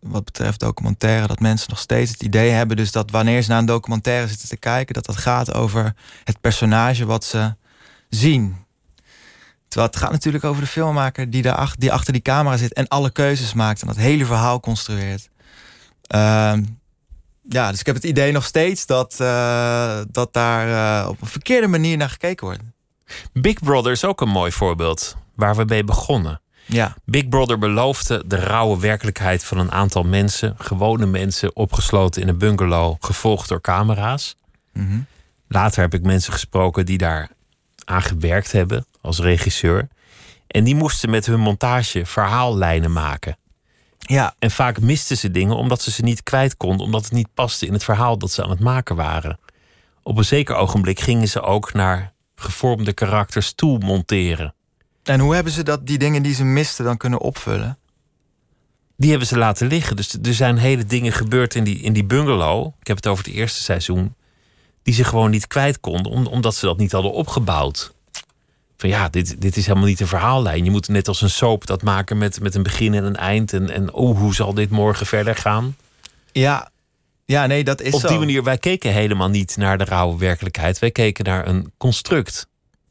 wat 0.00 0.24
betreft 0.24 0.60
documentaire, 0.60 1.26
dat 1.26 1.40
mensen 1.40 1.70
nog 1.70 1.78
steeds 1.78 2.10
het 2.10 2.22
idee 2.22 2.50
hebben, 2.50 2.76
dus 2.76 2.92
dat 2.92 3.10
wanneer 3.10 3.42
ze 3.42 3.48
naar 3.50 3.58
een 3.58 3.66
documentaire 3.66 4.28
zitten 4.28 4.48
te 4.48 4.56
kijken, 4.56 4.94
dat 4.94 5.04
dat 5.06 5.16
gaat 5.16 5.54
over 5.54 5.94
het 6.24 6.40
personage 6.40 7.06
wat 7.06 7.24
ze 7.24 7.54
zien. 8.08 8.56
Terwijl 9.68 9.90
het 9.92 10.00
gaat 10.00 10.10
natuurlijk 10.12 10.44
over 10.44 10.62
de 10.62 10.68
filmmaker 10.68 11.30
die, 11.30 11.42
daar 11.42 11.74
die 11.78 11.92
achter 11.92 12.12
die 12.12 12.22
camera 12.22 12.56
zit 12.56 12.72
en 12.72 12.88
alle 12.88 13.10
keuzes 13.10 13.52
maakt 13.52 13.80
en 13.80 13.86
dat 13.86 13.96
hele 13.96 14.24
verhaal 14.26 14.60
construeert. 14.60 15.28
Ehm, 16.06 16.64
ja, 17.48 17.70
dus 17.70 17.80
ik 17.80 17.86
heb 17.86 17.94
het 17.94 18.04
idee 18.04 18.32
nog 18.32 18.44
steeds 18.44 18.86
dat, 18.86 19.20
eh, 19.20 20.00
dat 20.10 20.32
daar 20.32 21.02
eh, 21.02 21.08
op 21.08 21.20
een 21.20 21.26
verkeerde 21.26 21.66
manier 21.66 21.96
naar 21.96 22.10
gekeken 22.10 22.46
wordt. 22.46 22.62
Big 23.32 23.58
Brother 23.58 23.92
is 23.92 24.04
ook 24.04 24.20
een 24.20 24.28
mooi 24.28 24.52
voorbeeld 24.52 25.16
waar 25.34 25.56
we 25.56 25.64
mee 25.64 25.84
begonnen. 25.84 26.40
Ja, 26.66 26.96
Big 27.04 27.28
Brother 27.28 27.58
beloofde 27.58 28.22
de 28.26 28.36
rauwe 28.36 28.80
werkelijkheid 28.80 29.44
van 29.44 29.58
een 29.58 29.72
aantal 29.72 30.02
mensen, 30.02 30.54
gewone 30.58 31.06
mensen, 31.06 31.56
opgesloten 31.56 32.22
in 32.22 32.28
een 32.28 32.38
bungalow, 32.38 32.96
gevolgd 33.00 33.48
door 33.48 33.60
camera's. 33.60 34.36
Mhm. 34.72 34.98
Later 35.48 35.80
heb 35.80 35.94
ik 35.94 36.02
mensen 36.02 36.32
gesproken 36.32 36.86
die 36.86 36.98
daar 36.98 37.30
aan 37.84 38.02
gewerkt 38.02 38.52
hebben 38.52 38.86
als 39.00 39.18
regisseur. 39.18 39.88
En 40.46 40.64
die 40.64 40.74
moesten 40.74 41.10
met 41.10 41.26
hun 41.26 41.40
montage 41.40 42.06
verhaallijnen 42.06 42.92
maken. 42.92 43.36
Ja 44.06 44.34
En 44.38 44.50
vaak 44.50 44.80
misten 44.80 45.16
ze 45.16 45.30
dingen 45.30 45.56
omdat 45.56 45.82
ze 45.82 45.90
ze 45.90 46.02
niet 46.02 46.22
kwijt 46.22 46.56
konden, 46.56 46.86
omdat 46.86 47.04
het 47.04 47.12
niet 47.12 47.34
paste 47.34 47.66
in 47.66 47.72
het 47.72 47.84
verhaal 47.84 48.18
dat 48.18 48.30
ze 48.30 48.42
aan 48.42 48.50
het 48.50 48.60
maken 48.60 48.96
waren. 48.96 49.38
Op 50.02 50.18
een 50.18 50.24
zeker 50.24 50.54
ogenblik 50.54 51.00
gingen 51.00 51.28
ze 51.28 51.40
ook 51.40 51.72
naar 51.72 52.12
gevormde 52.34 52.92
karakters 52.92 53.52
toe 53.52 53.78
monteren. 53.78 54.54
En 55.02 55.20
hoe 55.20 55.34
hebben 55.34 55.52
ze 55.52 55.62
dat, 55.62 55.86
die 55.86 55.98
dingen 55.98 56.22
die 56.22 56.34
ze 56.34 56.44
misten 56.44 56.84
dan 56.84 56.96
kunnen 56.96 57.20
opvullen? 57.20 57.78
Die 58.96 59.10
hebben 59.10 59.28
ze 59.28 59.38
laten 59.38 59.66
liggen. 59.66 59.96
Dus 59.96 60.18
er 60.22 60.34
zijn 60.34 60.56
hele 60.56 60.84
dingen 60.84 61.12
gebeurd 61.12 61.54
in 61.54 61.64
die, 61.64 61.78
in 61.78 61.92
die 61.92 62.04
bungalow. 62.04 62.66
Ik 62.80 62.86
heb 62.86 62.96
het 62.96 63.06
over 63.06 63.24
het 63.24 63.34
eerste 63.34 63.62
seizoen. 63.62 64.14
Die 64.82 64.94
ze 64.94 65.04
gewoon 65.04 65.30
niet 65.30 65.46
kwijt 65.46 65.80
konden, 65.80 66.12
om- 66.12 66.26
omdat 66.26 66.54
ze 66.54 66.66
dat 66.66 66.78
niet 66.78 66.92
hadden 66.92 67.12
opgebouwd. 67.12 67.94
Van 68.76 68.88
ja, 68.88 69.08
dit, 69.08 69.40
dit 69.40 69.56
is 69.56 69.66
helemaal 69.66 69.88
niet 69.88 70.00
een 70.00 70.06
verhaallijn. 70.06 70.64
Je 70.64 70.70
moet 70.70 70.88
net 70.88 71.08
als 71.08 71.22
een 71.22 71.30
soap 71.30 71.66
dat 71.66 71.82
maken 71.82 72.18
met, 72.18 72.40
met 72.40 72.54
een 72.54 72.62
begin 72.62 72.94
en 72.94 73.04
een 73.04 73.16
eind. 73.16 73.52
En, 73.52 73.70
en 73.70 73.92
oh, 73.92 74.18
hoe 74.18 74.34
zal 74.34 74.54
dit 74.54 74.70
morgen 74.70 75.06
verder 75.06 75.36
gaan? 75.36 75.76
Ja, 76.32 76.70
ja 77.24 77.46
nee, 77.46 77.64
dat 77.64 77.80
is 77.80 77.94
Op 77.94 78.00
zo. 78.00 78.08
die 78.08 78.18
manier, 78.18 78.42
wij 78.42 78.58
keken 78.58 78.92
helemaal 78.92 79.28
niet 79.28 79.56
naar 79.56 79.78
de 79.78 79.84
rauwe 79.84 80.18
werkelijkheid. 80.18 80.78
Wij 80.78 80.90
keken 80.90 81.24
naar 81.24 81.48
een 81.48 81.72
construct. 81.76 82.46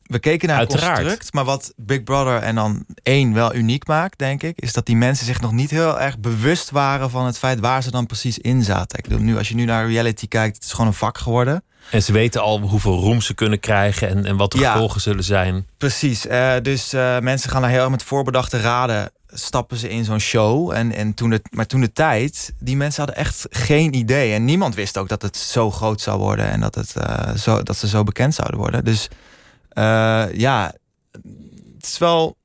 We 0.06 0.20
keken 0.20 0.48
naar 0.48 0.62
een 0.62 0.68
Uiteraard. 0.70 0.98
construct, 1.00 1.34
maar 1.34 1.44
wat 1.44 1.74
Big 1.76 2.04
Brother 2.04 2.38
en 2.42 2.56
dan 2.56 2.86
één 3.04 3.34
wel 3.34 3.56
uniek 3.56 3.88
maakt, 3.88 4.18
denk 4.20 4.44
ik, 4.44 4.60
is 4.62 4.74
dat 4.74 4.86
die 4.86 4.96
mensen 4.96 5.26
zich 5.26 5.42
nog 5.42 5.52
niet 5.52 5.70
heel 5.70 6.00
erg 6.00 6.20
bewust 6.20 6.70
waren 6.70 7.10
van 7.10 7.26
het 7.26 7.38
feit 7.38 7.60
waar 7.60 7.84
ze 7.84 7.92
dan 7.92 8.06
precies 8.06 8.38
in 8.38 8.64
zaten. 8.64 8.98
Ik 8.98 9.04
bedoel, 9.08 9.24
nu, 9.24 9.38
als 9.38 9.50
je 9.50 9.56
nu 9.56 9.66
naar 9.66 9.88
reality 9.88 10.28
kijkt, 10.28 10.56
het 10.56 10.64
is 10.66 10.72
gewoon 10.72 10.88
een 10.88 10.94
vak 10.94 11.18
geworden. 11.18 11.64
En 11.92 12.04
ze 12.04 12.12
weten 12.12 12.42
al 12.42 12.60
hoeveel 12.60 13.00
roem 13.00 13.22
ze 13.22 13.34
kunnen 13.34 13.60
krijgen 13.60 14.10
en, 14.10 14.26
en 14.26 14.38
wat 14.38 14.52
de 14.52 14.58
Ja. 14.58 14.72
gevolgen 14.72 15.02
zullen 15.02 15.24
zijn. 15.24 15.68
Precies, 15.78 16.28
eh, 16.28 16.54
dus 16.62 16.94
eh, 16.94 17.20
mensen 17.20 17.50
gaan 17.50 17.62
daar 17.62 17.70
heel 17.72 17.82
erg 17.82 17.90
met 17.90 18.04
voorbedachte 18.04 18.60
raden 18.62 19.12
stappen 19.28 19.78
ze 19.78 19.90
in 19.90 20.04
zo'n 20.06 20.20
show. 20.20 20.72
En, 20.72 20.92
en 20.92 21.14
toen 21.14 21.32
het, 21.32 21.48
maar 21.52 21.66
toen 21.66 21.82
de 21.82 21.92
tijd, 21.94 22.54
die 22.60 22.76
mensen 22.78 23.04
hadden 23.06 23.24
echt 23.24 23.46
geen 23.50 23.94
idee. 23.94 24.34
En 24.34 24.46
niemand 24.46 24.76
wist 24.76 24.98
ook 24.98 25.10
dat 25.10 25.22
het 25.22 25.38
zo 25.38 25.72
groot 25.72 26.02
zou 26.02 26.20
worden 26.20 26.50
en 26.50 26.60
dat, 26.60 26.76
het, 26.76 26.96
eh, 26.96 27.34
zo, 27.36 27.64
dat 27.64 27.78
ze 27.78 27.88
zo 27.88 28.04
bekend 28.04 28.34
zouden 28.36 28.60
worden. 28.60 28.86
Dus 28.86 29.08
ja, 30.38 30.74
het 31.76 31.86
is 31.86 31.98
wel, 31.98 32.38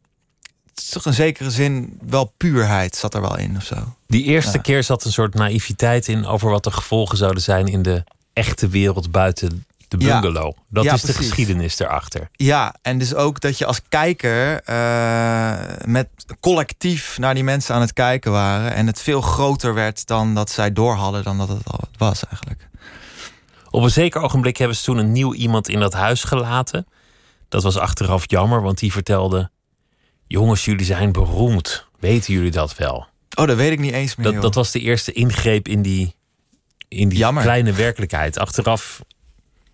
het 0.71 0.79
is 0.81 0.89
toch 0.89 1.07
in 1.07 1.13
zekere 1.13 1.51
zin 1.51 1.99
wel 2.07 2.33
puurheid 2.37 2.97
zat 2.97 3.15
er 3.15 3.21
wel 3.21 3.37
in 3.39 3.57
of 3.57 3.65
zo. 3.65 3.77
Die 4.07 4.25
eerste 4.25 4.57
Ja. 4.57 4.63
keer 4.63 4.83
zat 4.85 5.05
een 5.05 5.13
soort 5.13 5.35
naïviteit 5.35 6.09
in 6.09 6.27
over 6.27 6.51
wat 6.51 6.65
de 6.65 6.71
gevolgen 6.71 7.17
zouden 7.19 7.43
zijn 7.43 7.67
in 7.67 7.83
de 7.83 8.05
echte 8.33 8.69
wereld 8.69 9.11
buiten 9.11 9.65
de 9.89 9.99
Ja. 9.99 10.21
bungalow. 10.21 10.57
Dat 10.69 10.85
Ja, 10.85 10.95
is 10.95 11.03
de 11.03 11.13
geschiedenis 11.13 11.79
erachter. 11.79 12.29
Ja, 12.33 12.75
en 12.83 12.99
dus 12.99 13.15
ook 13.15 13.41
dat 13.41 13.59
je 13.59 13.67
als 13.67 13.81
kijker 13.89 14.61
eh, 14.63 15.55
met 15.85 16.09
collectief 16.41 17.19
naar 17.19 17.35
die 17.35 17.45
mensen 17.45 17.75
aan 17.75 17.81
het 17.81 17.93
kijken 17.93 18.33
waren. 18.33 18.75
En 18.75 18.87
het 18.87 19.01
veel 19.01 19.21
groter 19.21 19.75
werd 19.75 20.07
dan 20.07 20.35
dat 20.35 20.51
zij 20.51 20.73
door 20.73 20.95
hadden 20.95 21.25
dan 21.25 21.39
dat 21.39 21.49
het 21.49 21.63
al 21.67 21.81
was 21.99 22.25
eigenlijk. 22.27 22.69
Op 23.71 23.83
een 23.83 23.91
zeker 23.91 24.21
ogenblik 24.21 24.57
hebben 24.57 24.77
ze 24.77 24.83
toen 24.85 24.99
een 24.99 25.13
nieuw 25.13 25.35
iemand 25.35 25.69
in 25.69 25.81
dat 25.81 25.93
huis 25.93 26.25
gelaten. 26.25 26.87
Dat 27.51 27.63
was 27.63 27.77
achteraf 27.77 28.31
jammer, 28.31 28.63
want 28.63 28.79
die 28.79 28.93
vertelde: 28.93 29.51
Jongens, 30.27 30.65
jullie 30.65 30.85
zijn 30.85 31.13
beroemd. 31.13 31.87
Weten 31.99 32.35
jullie 32.35 32.51
dat 32.51 32.77
wel? 32.77 33.07
Oh, 33.39 33.47
dat 33.47 33.57
weet 33.57 33.73
ik 33.73 33.79
niet 33.79 33.93
eens 33.93 34.17
meer. 34.17 34.25
Dat, 34.25 34.35
joh. 34.35 34.43
dat 34.43 34.55
was 34.55 34.71
de 34.71 34.81
eerste 34.81 35.13
ingreep 35.13 35.69
in 35.69 35.83
die, 35.83 36.15
in 36.89 37.09
die 37.09 37.19
Jammer. 37.19 37.43
kleine 37.43 37.73
werkelijkheid. 37.73 38.39
Achteraf 38.39 39.03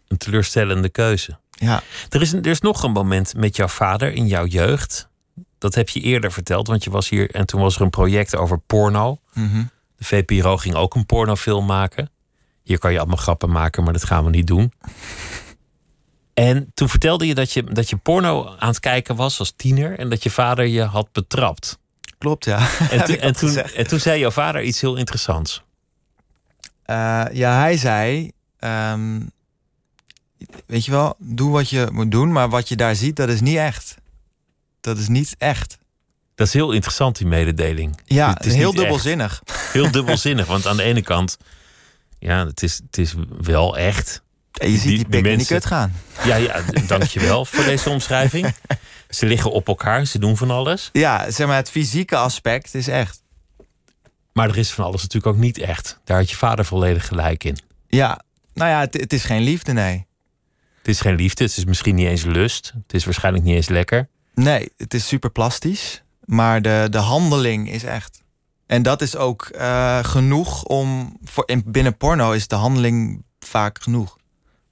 een 0.08 0.16
teleurstellende 0.16 0.88
keuze. 0.88 1.38
Ja, 1.50 1.82
Er 2.08 2.20
is, 2.20 2.32
er 2.32 2.46
is 2.46 2.60
nog 2.60 2.82
een 2.82 2.92
moment 2.92 3.34
met 3.36 3.56
jouw 3.56 3.68
vader 3.68 4.12
in 4.12 4.26
jouw 4.26 4.46
jeugd. 4.46 5.08
Dat 5.58 5.74
heb 5.74 5.88
je 5.88 6.00
eerder 6.00 6.32
verteld, 6.32 6.66
want 6.66 6.84
je 6.84 6.90
was 6.90 7.08
hier 7.08 7.30
en 7.30 7.46
toen 7.46 7.60
was 7.60 7.76
er 7.76 7.80
een 7.82 7.90
project 7.90 8.36
over 8.36 8.58
porno. 8.58 9.20
mhm. 9.34 9.64
De 9.96 10.04
VPRO 10.04 10.56
ging 10.56 10.74
ook 10.74 10.94
een 10.94 11.06
pornofilm 11.06 11.66
maken. 11.66 12.10
Hier 12.62 12.78
kan 12.78 12.92
je 12.92 12.98
allemaal 12.98 13.16
grappen 13.16 13.50
maken, 13.50 13.84
maar 13.84 13.92
dat 13.92 14.04
gaan 14.04 14.24
we 14.24 14.30
niet 14.30 14.46
doen. 14.46 14.72
En 16.36 16.70
toen 16.74 16.88
vertelde 16.88 17.26
je 17.26 17.34
dat 17.34 17.52
je, 17.52 17.64
dat 17.64 17.90
je 17.90 17.96
porno 17.96 18.54
aan 18.58 18.68
het 18.68 18.80
kijken 18.80 19.16
was 19.16 19.38
als 19.38 19.52
tiener 19.56 19.98
en 19.98 20.08
dat 20.10 20.22
je 20.22 20.30
vader 20.30 20.66
je 20.66 20.82
had 20.82 21.12
betrapt. 21.12 21.78
klopt 22.18 22.44
ja. 22.44 22.68
En, 22.90 23.04
toen- 23.06 23.16
en, 23.18 23.36
toen, 23.36 23.48
gezegd? 23.48 23.72
en 23.74 23.86
toen 23.86 24.00
zei 24.00 24.18
jouw 24.20 24.30
vader 24.30 24.62
iets 24.62 24.80
heel 24.80 24.96
interessants. 24.96 25.62
Eh, 26.82 27.24
ja, 27.32 27.58
hij 27.58 27.76
zei... 27.76 28.30
ehm, 28.58 29.20
weet 30.66 30.84
je 30.84 30.90
wel, 30.90 31.14
doe 31.18 31.50
wat 31.50 31.70
je 31.70 31.88
moet 31.92 32.10
doen, 32.10 32.32
maar 32.32 32.48
wat 32.48 32.68
je 32.68 32.76
daar 32.76 32.96
ziet, 32.96 33.16
dat 33.16 33.28
is 33.28 33.40
niet 33.40 33.56
echt. 33.56 33.94
Dat 34.80 34.98
is 34.98 35.08
niet 35.08 35.34
echt. 35.38 35.78
Dat 36.34 36.46
is 36.46 36.52
heel 36.52 36.72
interessant, 36.72 37.16
die 37.16 37.26
mededeling. 37.26 38.00
Ja, 38.04 38.32
Het 38.32 38.46
is 38.46 38.54
heel 38.54 38.68
echt. 38.70 38.78
dubbelzinnig. 38.78 39.42
Heel 39.72 39.90
dubbelzinnig, 39.98 40.46
want 40.46 40.66
aan 40.66 40.76
de 40.76 40.82
ene 40.82 41.02
kant, 41.02 41.36
ja, 42.18 42.46
het 42.46 42.62
is, 42.62 42.80
het 42.86 42.98
is 42.98 43.14
wel 43.40 43.76
echt. 43.76 44.22
En 44.58 44.70
je 44.70 44.78
ziet 44.78 44.82
die, 44.88 44.96
die 44.96 45.04
in 45.04 45.10
die 45.10 45.22
mensen- 45.22 45.46
kut 45.56 45.66
gaan. 45.66 45.92
Ja, 46.24 46.36
ja, 46.36 46.60
dankjewel 46.86 47.44
voor 47.44 47.64
deze 47.74 47.90
omschrijving. 47.90 48.54
Ze 49.10 49.26
liggen 49.26 49.52
op 49.52 49.68
elkaar, 49.68 50.04
ze 50.06 50.18
doen 50.18 50.36
van 50.36 50.50
alles. 50.50 50.88
Ja, 50.92 51.30
zeg 51.30 51.46
maar, 51.46 51.56
het 51.56 51.70
fysieke 51.70 52.16
aspect 52.16 52.74
is 52.74 52.88
echt. 52.88 53.22
Maar 54.32 54.48
er 54.48 54.58
is 54.58 54.70
van 54.70 54.84
alles 54.84 55.02
natuurlijk 55.02 55.34
ook 55.34 55.40
niet 55.40 55.58
echt. 55.58 56.00
Daar 56.04 56.16
had 56.18 56.30
je 56.30 56.36
vader 56.36 56.64
volledig 56.64 57.06
gelijk 57.06 57.44
in. 57.44 57.58
Ja, 57.88 58.20
nou 58.54 58.70
ja, 58.70 58.80
het, 58.80 58.94
het 58.94 59.12
is 59.12 59.24
geen 59.24 59.42
liefde, 59.42 59.72
nee. 59.72 60.06
Het 60.78 60.88
is 60.88 61.00
geen 61.00 61.14
liefde, 61.14 61.44
het 61.44 61.56
is 61.56 61.64
misschien 61.64 61.94
niet 61.94 62.06
eens 62.06 62.24
lust. 62.24 62.72
Het 62.82 62.94
is 62.94 63.04
waarschijnlijk 63.04 63.44
niet 63.44 63.54
eens 63.54 63.68
lekker. 63.68 64.08
Nee, 64.34 64.68
het 64.76 64.94
is 64.94 65.06
super 65.06 65.30
plastisch. 65.30 66.02
Maar 66.24 66.62
de, 66.62 66.86
de 66.90 66.98
handeling 66.98 67.70
is 67.70 67.84
echt. 67.84 68.22
En 68.66 68.82
dat 68.82 69.02
is 69.02 69.16
ook 69.16 69.44
eh, 69.44 70.04
genoeg 70.04 70.64
om. 70.64 71.16
Voor, 71.24 71.42
in, 71.46 71.62
binnen 71.66 71.96
porno 71.96 72.32
is 72.32 72.48
de 72.48 72.54
handeling 72.54 73.24
vaak 73.38 73.82
genoeg. 73.82 74.16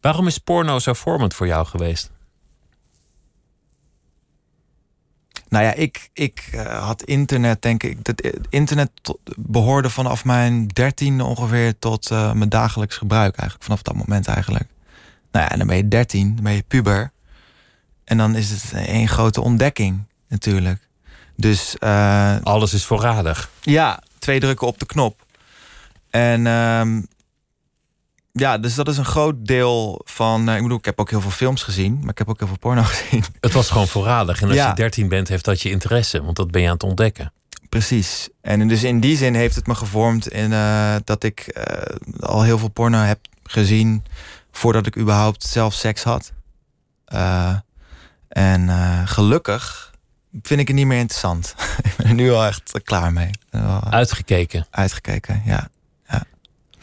Waarom 0.05 0.27
is 0.27 0.38
porno 0.38 0.79
zo 0.79 0.93
vormend 0.93 1.35
voor 1.35 1.47
jou 1.47 1.67
geweest? 1.67 2.11
Nou 5.49 5.64
ja, 5.64 5.73
ik, 5.73 6.11
ik 6.12 6.51
uh, 6.55 6.85
had 6.87 7.03
internet, 7.03 7.62
denk 7.62 7.83
ik. 7.83 8.05
Dat 8.05 8.23
internet 8.49 8.90
behoorde 9.37 9.90
vanaf 9.90 10.25
mijn 10.25 10.67
dertiende 10.67 11.25
ongeveer 11.25 11.79
tot 11.79 12.11
uh, 12.11 12.33
mijn 12.33 12.49
dagelijks 12.49 12.97
gebruik. 12.97 13.37
Eigenlijk 13.37 13.62
vanaf 13.62 13.83
dat 13.83 13.95
moment 13.95 14.27
eigenlijk. 14.27 14.67
Nou 15.31 15.45
ja, 15.45 15.51
en 15.51 15.59
dan 15.59 15.67
ben 15.67 15.77
je 15.77 15.88
dertien, 15.88 16.35
dan 16.35 16.45
ben 16.45 16.53
je 16.53 16.64
puber. 16.69 17.12
En 18.05 18.17
dan 18.17 18.35
is 18.35 18.51
het 18.51 18.73
één 18.73 19.09
grote 19.09 19.40
ontdekking 19.40 20.07
natuurlijk. 20.29 20.88
Dus. 21.37 21.77
Uh, 21.81 22.37
Alles 22.43 22.73
is 22.73 22.85
voorradig. 22.85 23.51
Ja, 23.61 24.03
twee 24.19 24.40
drukken 24.40 24.67
op 24.67 24.79
de 24.79 24.87
knop. 24.87 25.27
En 26.11 26.45
uh, 26.45 27.03
ja, 28.38 28.59
dus 28.59 28.75
dat 28.75 28.88
is 28.88 28.97
een 28.97 29.05
groot 29.05 29.47
deel 29.47 30.01
van. 30.05 30.49
Uh, 30.49 30.57
ik 30.57 30.62
bedoel, 30.62 30.79
ik 30.79 30.85
heb 30.85 31.01
ook 31.01 31.11
heel 31.11 31.20
veel 31.20 31.31
films 31.31 31.62
gezien, 31.62 31.99
maar 32.01 32.11
ik 32.11 32.18
heb 32.18 32.29
ook 32.29 32.38
heel 32.38 32.49
veel 32.49 32.59
porno 32.59 32.83
gezien. 32.92 33.25
Het 33.40 33.53
was 33.53 33.70
gewoon 33.70 33.88
voorradig. 33.88 34.40
En 34.42 34.49
als 34.49 34.57
ja. 34.57 34.68
je 34.68 34.75
13 34.75 35.09
bent, 35.09 35.29
heeft 35.29 35.44
dat 35.44 35.61
je 35.61 35.70
interesse, 35.70 36.23
want 36.23 36.37
dat 36.37 36.51
ben 36.51 36.61
je 36.61 36.66
aan 36.66 36.75
het 36.75 36.83
ontdekken. 36.83 37.33
Precies. 37.68 38.29
En 38.40 38.68
dus 38.68 38.83
in 38.83 39.01
die 39.01 39.16
zin 39.16 39.35
heeft 39.35 39.55
het 39.55 39.66
me 39.66 39.75
gevormd 39.75 40.29
in 40.29 40.51
uh, 40.51 40.94
dat 41.05 41.23
ik 41.23 41.53
uh, 41.57 41.97
al 42.20 42.42
heel 42.42 42.59
veel 42.59 42.68
porno 42.68 42.99
heb 42.99 43.18
gezien 43.42 44.05
voordat 44.53 44.87
ik 44.87 44.97
überhaupt 44.99 45.42
zelf 45.44 45.75
seks 45.75 46.03
had. 46.03 46.33
en 48.29 48.68
gelukkig 49.09 49.92
vind 50.42 50.61
ik 50.61 50.68
het 50.68 50.77
niet 50.77 50.87
meer 50.87 50.99
interessant. 50.99 51.55
ik 51.83 51.94
ben 51.97 52.07
er 52.07 52.14
nu 52.14 52.33
al 52.33 52.44
echt 52.44 52.83
klaar 52.85 53.12
mee. 53.12 53.31
Uitgekeken. 53.90 54.66
Uitgekeken, 54.70 55.42
ja. 55.44 55.68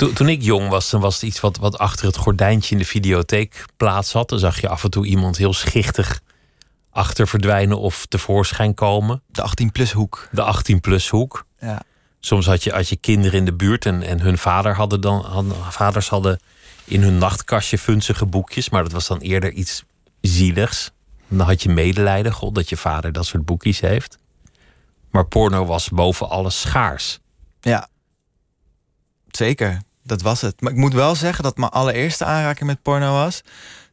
Toen, 0.02 0.14
toen 0.14 0.30
ik 0.30 0.42
jong 0.42 0.70
was, 0.70 0.90
dan 0.90 1.02
was 1.02 1.14
het 1.14 1.24
iets 1.24 1.40
wat, 1.40 1.58
wat 1.58 1.78
achter 1.78 2.06
het 2.06 2.18
gordijntje 2.18 2.72
in 2.72 2.78
de 2.78 2.88
videotheek 2.88 3.66
plaats 3.78 4.14
had. 4.14 4.30
Dan 4.30 4.40
zag 4.40 4.62
je 4.62 4.68
af 4.68 4.84
en 4.84 4.90
toe 4.90 5.06
iemand 5.06 5.38
heel 5.38 5.54
schichtig 5.54 6.22
achter 6.90 7.28
verdwijnen 7.28 7.80
of 7.80 8.06
tevoorschijn 8.06 8.74
komen. 8.74 9.22
De 9.28 9.50
18-plus 9.50 9.92
hoek. 9.92 10.28
De 10.32 10.56
18-plus 10.56 11.10
hoek. 11.10 11.46
Ja. 11.60 11.82
Soms 12.20 12.46
had 12.46 12.64
je, 12.64 12.72
had 12.72 12.90
je 12.90 12.96
kinderen 12.96 13.40
in 13.40 13.46
de 13.46 13.54
buurt 13.54 13.86
en, 13.86 14.04
en 14.04 14.20
hun 14.20 14.38
vader 14.38 14.76
hadden 14.76 15.02
dan, 15.02 15.26
hadden, 15.26 15.56
vaders 15.70 16.10
hadden 16.10 16.40
in 16.84 17.02
hun 17.02 17.18
nachtkastje 17.18 17.78
funzige 17.78 18.26
boekjes. 18.26 18.70
Maar 18.70 18.84
dat 18.84 18.92
was 18.92 19.08
dan 19.08 19.20
eerder 19.20 19.52
iets 19.52 19.84
zieligs. 20.22 20.92
Dan 21.28 21.48
had 21.48 21.64
je 21.64 21.70
medelijden, 21.70 22.32
god, 22.32 22.56
dat 22.56 22.70
je 22.70 22.78
vader 22.78 23.12
dat 23.12 23.26
soort 23.26 23.46
boekjes 23.46 23.80
heeft. 23.80 24.18
Maar 25.12 25.26
porno 25.26 25.66
was 25.66 25.90
boven 25.90 26.30
alles 26.30 26.62
schaars. 26.62 27.20
Ja, 27.60 27.88
zeker 29.32 29.82
dat 30.04 30.22
was 30.22 30.42
het. 30.42 30.62
Maar 30.62 30.72
ik 30.72 30.78
moet 30.78 30.94
wel 30.94 31.16
zeggen 31.16 31.44
dat 31.44 31.58
mijn 31.58 31.72
allereerste 31.72 32.26
aanraking 32.26 32.70
met 32.70 32.82
porno 32.82 33.12
was. 33.12 33.42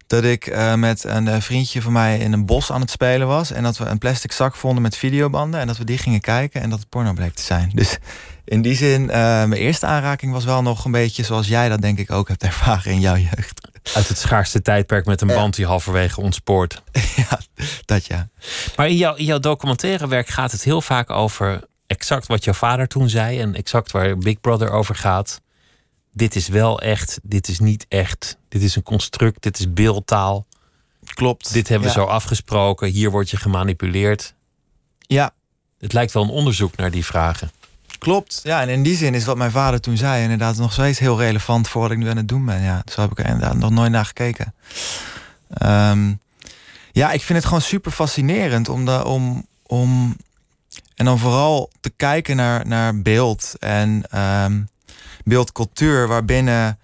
Dat 0.07 0.25
ik 0.25 0.47
uh, 0.47 0.75
met 0.75 1.05
een 1.05 1.27
uh, 1.27 1.41
vriendje 1.41 1.83
van 1.83 1.93
mij 1.93 2.19
in 2.19 2.33
een 2.33 2.47
bos 2.47 2.73
aan 2.73 2.81
het 2.81 2.91
spelen 2.91 3.27
was. 3.27 3.51
En 3.51 3.63
dat 3.63 3.79
we 3.79 3.85
een 3.85 3.99
plastic 3.99 4.33
zak 4.33 4.55
vonden 4.55 4.83
met 4.83 4.97
videobanden. 4.97 5.61
En 5.61 5.67
dat 5.67 5.77
we 5.77 5.85
die 5.85 5.99
gingen 5.99 6.21
kijken 6.21 6.61
en 6.61 6.71
dat 6.71 6.79
het 6.79 6.89
porno 6.89 7.13
bleek 7.13 7.35
te 7.35 7.43
zijn. 7.43 7.71
Dus 7.75 7.99
in 8.45 8.63
die 8.63 8.77
zin, 8.77 9.03
uh, 9.03 9.09
mijn 9.09 9.53
eerste 9.53 9.87
aanraking 9.87 10.33
was 10.33 10.45
wel 10.45 10.63
nog 10.63 10.85
een 10.85 10.91
beetje 10.91 11.23
zoals 11.23 11.49
jij 11.49 11.69
dat 11.69 11.81
denk 11.81 11.99
ik 11.99 12.11
ook 12.11 12.29
hebt 12.29 12.43
ervaren 12.43 12.93
in 12.93 13.01
jouw 13.01 13.17
jeugd. 13.17 13.69
Uit 13.95 14.09
het 14.09 14.19
schaarste 14.19 14.63
tijdperk 14.63 15.07
met 15.07 15.21
een 15.21 15.27
band 15.27 15.57
die 15.57 15.67
halverwege 15.67 16.21
ontspoort. 16.21 16.83
ja, 17.17 17.41
dat 17.85 18.07
ja. 18.07 18.29
Maar 18.77 18.89
in, 18.89 18.97
jouw 18.97 19.15
in 19.15 19.25
jouw 19.25 19.39
documentaire 19.39 20.09
werk 20.09 20.29
gaat 20.29 20.53
het 20.53 20.63
heel 20.63 20.81
vaak 20.81 21.11
over 21.11 21.61
exact 21.87 22.27
wat 22.27 22.45
jouw 22.45 22.55
vader 22.55 22.89
toen 22.89 23.09
zei. 23.09 23.41
En 23.41 23.55
exact 23.55 23.93
waar 23.93 24.19
Big 24.19 24.41
Brother 24.41 24.71
over 24.71 24.95
gaat 24.95 25.41
dit 26.19 26.37
is 26.37 26.49
wel 26.49 26.81
echt, 26.81 27.19
dit 27.23 27.49
is 27.49 27.59
niet 27.59 27.87
echt, 27.89 28.37
dit 28.49 28.63
is 28.63 28.77
een 28.77 28.83
construct, 28.83 29.43
dit 29.43 29.59
is 29.59 29.73
beeldtaal. 29.73 30.47
Klopt. 31.15 31.53
Dit 31.53 31.69
hebben 31.69 31.89
we 31.89 31.95
zo 31.95 32.05
afgesproken, 32.05 32.89
hier 32.89 33.11
word 33.11 33.31
je 33.31 33.37
gemanipuleerd. 33.37 34.35
Ja. 34.99 35.31
Het 35.79 35.93
lijkt 35.93 36.13
wel 36.13 36.23
een 36.23 36.29
onderzoek 36.29 36.77
naar 36.77 36.91
die 36.91 37.05
vragen. 37.05 37.51
Klopt, 37.99 38.41
ja, 38.43 38.61
en 38.61 38.69
in 38.69 38.83
die 38.83 38.97
zin 38.97 39.15
is 39.15 39.25
wat 39.25 39.37
mijn 39.37 39.51
vader 39.51 39.81
toen 39.81 39.97
zei 39.97 40.23
inderdaad 40.23 40.57
nog 40.57 40.73
steeds 40.73 40.99
heel 40.99 41.19
relevant 41.19 41.69
voor 41.69 41.83
wat 41.83 41.91
ik 41.91 41.99
nu 41.99 42.09
aan 42.09 42.17
het 42.17 42.29
doen 42.29 42.45
ben. 42.45 42.63
Ja, 42.63 42.83
zo 42.93 43.01
heb 43.01 43.11
ik 43.11 43.19
er 43.19 43.27
inderdaad 43.27 43.57
nog 43.57 43.71
nooit 43.71 43.91
naar 43.91 44.05
gekeken. 44.05 44.55
Ehm, 45.49 46.13
ja, 46.93 47.13
ik 47.13 47.23
vind 47.23 47.39
het 47.39 47.47
gewoon 47.47 47.63
super 47.63 47.93
fascinerend 47.93 48.69
om, 48.69 48.85
de, 48.85 49.05
om, 49.05 49.47
om 49.67 50.17
en 50.95 51.05
dan 51.05 51.19
vooral 51.19 51.71
te 51.81 51.91
kijken 51.91 52.37
naar, 52.37 52.67
naar 52.67 53.03
beeld 53.03 53.55
en 53.59 54.19
um, 54.19 54.69
beeldcultuur 55.25 56.09
waarbinnen 56.09 56.79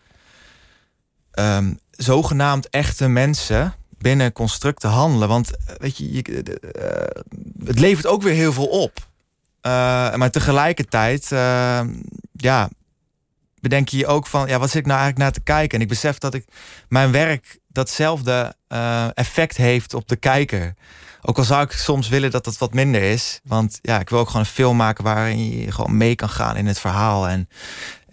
um, 1.39 1.79
zogenaamd 1.91 2.69
echte 2.69 3.09
mensen 3.09 3.75
binnen 3.99 4.33
constructen 4.33 4.91
handelen. 4.91 5.29
Want 5.29 5.57
eh, 5.57 5.75
weet 5.79 5.97
je, 5.97 6.13
je 6.13 6.23
uh, 6.31 7.67
het 7.67 7.79
levert 7.79 8.07
ook 8.07 8.23
weer 8.23 8.35
heel 8.35 8.53
veel 8.53 8.67
op. 8.67 9.13
Maar 10.17 10.31
tegelijkertijd, 10.31 11.31
uh, 11.33 11.81
ja, 12.33 12.69
bedenk 13.61 13.89
je 13.89 13.97
je 13.97 14.07
ook 14.07 14.27
van, 14.27 14.47
ja, 14.47 14.59
wat 14.59 14.71
zit 14.71 14.81
ik 14.81 14.87
nou 14.87 15.01
eigenlijk 15.01 15.19
naar 15.19 15.43
te 15.43 15.53
kijken? 15.53 15.79
En 15.79 15.85
ik 15.85 15.89
besef 15.89 16.19
dat 16.19 16.35
ik 16.35 16.45
mijn 16.89 17.11
werk 17.13 17.59
datzelfde 17.69 18.55
effect 19.15 19.57
heeft 19.57 19.95
op 19.95 20.09
de 20.09 20.17
kijker. 20.17 20.75
Ook 21.23 21.39
al 21.39 21.45
zou 21.45 21.63
ik 21.63 21.73
soms 21.73 22.09
willen 22.09 22.31
dat 22.31 22.47
het 22.47 22.59
wat 22.59 22.75
minder 22.75 23.03
is. 23.03 23.41
Want 23.45 23.79
ja, 23.83 24.01
ik 24.01 24.11
wil 24.11 24.19
ook 24.19 24.27
gewoon 24.27 24.43
een 24.43 24.49
film 24.49 24.77
maken 24.77 25.05
waarin 25.05 25.59
je 25.61 25.73
gewoon 25.73 25.97
mee 25.97 26.15
kan 26.15 26.29
gaan 26.29 26.57
in 26.57 26.67
het 26.67 26.79
verhaal. 26.79 27.29
En, 27.29 27.49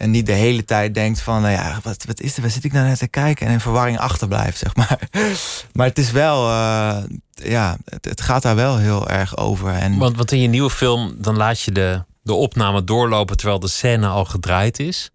en 0.01 0.11
niet 0.11 0.25
de 0.25 0.31
hele 0.31 0.65
tijd 0.65 0.93
denkt 0.93 1.21
van, 1.21 1.41
nou 1.41 1.53
ja, 1.53 1.79
wat, 1.83 2.03
wat 2.05 2.19
is 2.19 2.35
er, 2.35 2.41
waar 2.41 2.51
zit 2.51 2.63
ik 2.63 2.71
nou 2.71 2.87
net 2.87 2.97
te 2.97 3.07
kijken? 3.07 3.47
En 3.47 3.53
in 3.53 3.59
verwarring 3.59 3.99
achterblijft, 3.99 4.57
zeg 4.57 4.75
maar. 4.75 4.99
Maar 5.73 5.87
het 5.87 5.97
is 5.97 6.11
wel, 6.11 6.47
uh, 6.47 6.97
ja, 7.33 7.77
het, 7.85 8.05
het, 8.05 8.21
gaat 8.21 8.41
daar 8.41 8.55
wel 8.55 8.77
heel 8.77 9.09
erg 9.09 9.37
over. 9.37 9.73
En... 9.73 9.97
Want, 9.97 10.17
want 10.17 10.31
in 10.31 10.39
je 10.39 10.47
nieuwe 10.47 10.69
film, 10.69 11.15
dan 11.17 11.37
laat 11.37 11.61
je 11.61 11.71
de, 11.71 12.03
de 12.23 12.33
opname 12.33 12.83
doorlopen 12.83 13.37
terwijl 13.37 13.59
de 13.59 13.67
scène 13.67 14.07
al 14.07 14.25
gedraaid 14.25 14.79
is. 14.79 15.09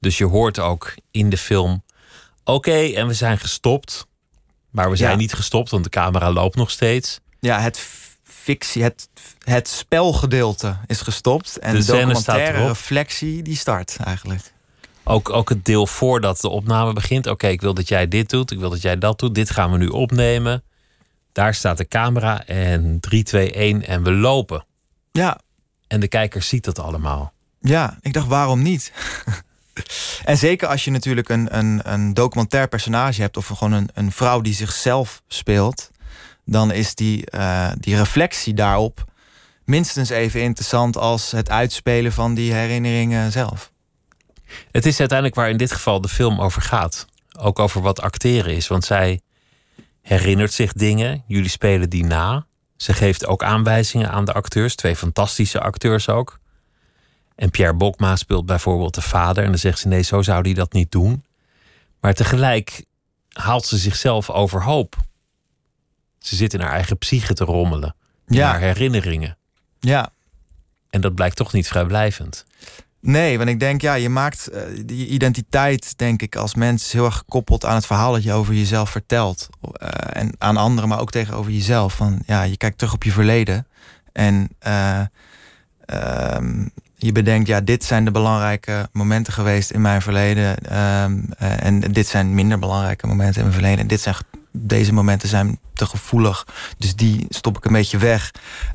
Dus 0.00 0.18
je 0.18 0.24
hoort 0.24 0.58
ook 0.58 0.94
in 1.10 1.30
de 1.30 1.38
film, 1.38 1.82
oké, 2.44 2.78
en 2.78 3.06
we 3.06 3.14
zijn 3.14 3.38
gestopt. 3.38 4.06
Maar 4.70 4.90
we 4.90 4.96
zijn 4.96 5.10
ja. 5.10 5.16
niet 5.16 5.34
gestopt, 5.34 5.70
want 5.70 5.84
de 5.84 5.90
camera 5.90 6.32
loopt 6.32 6.56
nog 6.56 6.70
steeds. 6.70 7.20
Ja, 7.40 7.60
het 7.60 7.78
fictie, 8.40 8.82
het, 8.82 9.08
het 9.44 9.68
spelgedeelte 9.68 10.76
is 10.86 11.00
gestopt. 11.00 11.58
En 11.58 11.74
de, 11.74 11.78
de 11.78 11.92
documentaire 11.92 12.66
reflectie, 12.66 13.42
die 13.42 13.56
start 13.56 13.96
eigenlijk. 14.04 14.52
Ook, 15.04 15.30
ook 15.30 15.48
het 15.48 15.64
deel 15.64 15.86
voordat 15.86 16.40
de 16.40 16.48
opname 16.48 16.92
begint. 16.92 17.26
Oké, 17.26 17.46
ik 17.46 17.60
wil 17.60 17.74
dat 17.74 17.88
jij 17.88 18.08
dit 18.08 18.30
doet, 18.30 18.50
ik 18.50 18.58
wil 18.58 18.70
dat 18.70 18.82
jij 18.82 18.98
dat 18.98 19.18
doet. 19.18 19.34
Dit 19.34 19.50
gaan 19.50 19.70
we 19.70 19.78
nu 19.78 19.86
opnemen. 19.86 20.62
Daar 21.32 21.54
staat 21.54 21.76
de 21.76 21.88
camera 21.88 22.46
en 22.46 23.00
3, 23.00 23.22
2, 23.22 23.52
1 23.52 23.86
en 23.86 24.02
we 24.02 24.12
lopen. 24.12 24.64
Ja. 25.12 25.40
En 25.86 26.00
de 26.00 26.08
kijker 26.08 26.42
ziet 26.42 26.64
dat 26.64 26.78
allemaal. 26.78 27.32
Ja, 27.60 27.98
ik 28.00 28.12
dacht 28.12 28.26
waarom 28.26 28.62
niet? 28.62 28.92
en 30.24 30.38
zeker 30.38 30.68
als 30.68 30.84
je 30.84 30.90
natuurlijk 30.90 31.28
een, 31.28 31.58
een, 31.58 31.80
een 31.92 32.14
documentair 32.14 32.68
personage 32.68 33.20
hebt... 33.20 33.36
of 33.36 33.46
gewoon 33.46 33.72
een, 33.72 33.88
een 33.94 34.12
vrouw 34.12 34.40
die 34.40 34.54
zichzelf 34.54 35.22
speelt 35.28 35.90
dan 36.44 36.72
is 36.72 36.94
die, 36.94 37.24
uh, 37.34 37.70
die 37.78 37.96
reflectie 37.96 38.54
daarop 38.54 39.04
minstens 39.64 40.08
even 40.08 40.42
interessant 40.42 40.96
als 40.96 41.30
het 41.30 41.50
uitspelen 41.50 42.12
van 42.12 42.34
die 42.34 42.52
herinneringen 42.52 43.32
zelf. 43.32 43.72
Het 44.70 44.86
is 44.86 44.98
uiteindelijk 44.98 45.38
waar 45.38 45.50
in 45.50 45.56
dit 45.56 45.72
geval 45.72 46.00
de 46.00 46.08
film 46.08 46.40
over 46.40 46.62
gaat. 46.62 47.06
Ook 47.38 47.58
over 47.58 47.80
wat 47.80 48.00
acteren 48.00 48.54
is. 48.54 48.68
Want 48.68 48.84
zij 48.84 49.20
herinnert 50.02 50.52
zich 50.52 50.72
dingen, 50.72 51.24
jullie 51.26 51.50
spelen 51.50 51.90
die 51.90 52.04
na. 52.04 52.46
Ze 52.76 52.92
geeft 52.92 53.26
ook 53.26 53.42
aanwijzingen 53.42 54.10
aan 54.10 54.24
de 54.24 54.32
acteurs, 54.32 54.74
twee 54.74 54.96
fantastische 54.96 55.60
acteurs 55.60 56.08
ook. 56.08 56.40
En 57.34 57.50
Pierre 57.50 57.74
Bokma 57.74 58.16
speelt 58.16 58.46
bijvoorbeeld 58.46 58.94
de 58.94 59.02
vader. 59.02 59.44
En 59.44 59.50
dan 59.50 59.58
zegt 59.58 59.78
ze: 59.78 59.88
nee, 59.88 60.02
zo 60.02 60.22
zou 60.22 60.42
hij 60.42 60.54
dat 60.54 60.72
niet 60.72 60.90
doen. 60.90 61.24
Maar 62.00 62.14
tegelijk 62.14 62.84
haalt 63.28 63.66
ze 63.66 63.78
zichzelf 63.78 64.30
overhoop. 64.30 64.96
Ze 66.22 66.36
zit 66.36 66.54
in 66.54 66.60
haar 66.60 66.72
eigen 66.72 66.98
psyche 66.98 67.34
te 67.34 67.44
rommelen. 67.44 67.94
In 68.26 68.36
ja. 68.36 68.50
haar 68.50 68.60
herinneringen. 68.60 69.36
Ja. 69.80 70.10
En 70.90 71.00
dat 71.00 71.14
blijkt 71.14 71.36
toch 71.36 71.52
niet 71.52 71.68
vrijblijvend. 71.68 72.44
Nee, 73.00 73.38
want 73.38 73.50
ik 73.50 73.60
denk, 73.60 73.80
ja, 73.80 73.94
je 73.94 74.08
maakt 74.08 74.48
uh, 74.52 74.62
die 74.84 75.06
identiteit, 75.06 75.98
denk 75.98 76.22
ik, 76.22 76.36
als 76.36 76.54
mens 76.54 76.92
heel 76.92 77.04
erg 77.04 77.16
gekoppeld 77.16 77.64
aan 77.64 77.74
het 77.74 77.86
verhaal 77.86 78.12
dat 78.12 78.22
je 78.22 78.32
over 78.32 78.54
jezelf 78.54 78.90
vertelt. 78.90 79.48
Uh, 79.62 79.88
en 80.12 80.32
aan 80.38 80.56
anderen, 80.56 80.88
maar 80.88 81.00
ook 81.00 81.10
tegenover 81.10 81.52
jezelf. 81.52 81.94
Van 81.94 82.22
ja, 82.26 82.42
je 82.42 82.56
kijkt 82.56 82.78
terug 82.78 82.94
op 82.94 83.02
je 83.02 83.12
verleden. 83.12 83.66
En 84.12 84.48
uh, 84.66 85.00
je 86.96 87.12
bedenkt, 87.12 87.48
ja, 87.48 87.60
dit 87.60 87.84
zijn 87.84 88.04
de 88.04 88.10
belangrijke 88.10 88.88
momenten 88.92 89.32
geweest 89.32 89.70
in 89.70 89.80
mijn 89.80 90.02
verleden. 90.02 90.78
Um, 91.02 91.32
en 91.38 91.80
dit 91.80 92.06
zijn 92.06 92.34
minder 92.34 92.58
belangrijke 92.58 93.06
momenten 93.06 93.36
in 93.36 93.42
mijn 93.42 93.58
verleden. 93.58 93.78
En 93.78 93.86
dit 93.86 94.00
zijn 94.00 94.14
deze 94.52 94.92
momenten 94.92 95.28
zijn 95.28 95.58
te 95.74 95.86
gevoelig. 95.86 96.46
Dus 96.78 96.94
die 96.94 97.26
stop 97.28 97.56
ik 97.56 97.64
een 97.64 97.72
beetje 97.72 97.98
weg. 97.98 98.30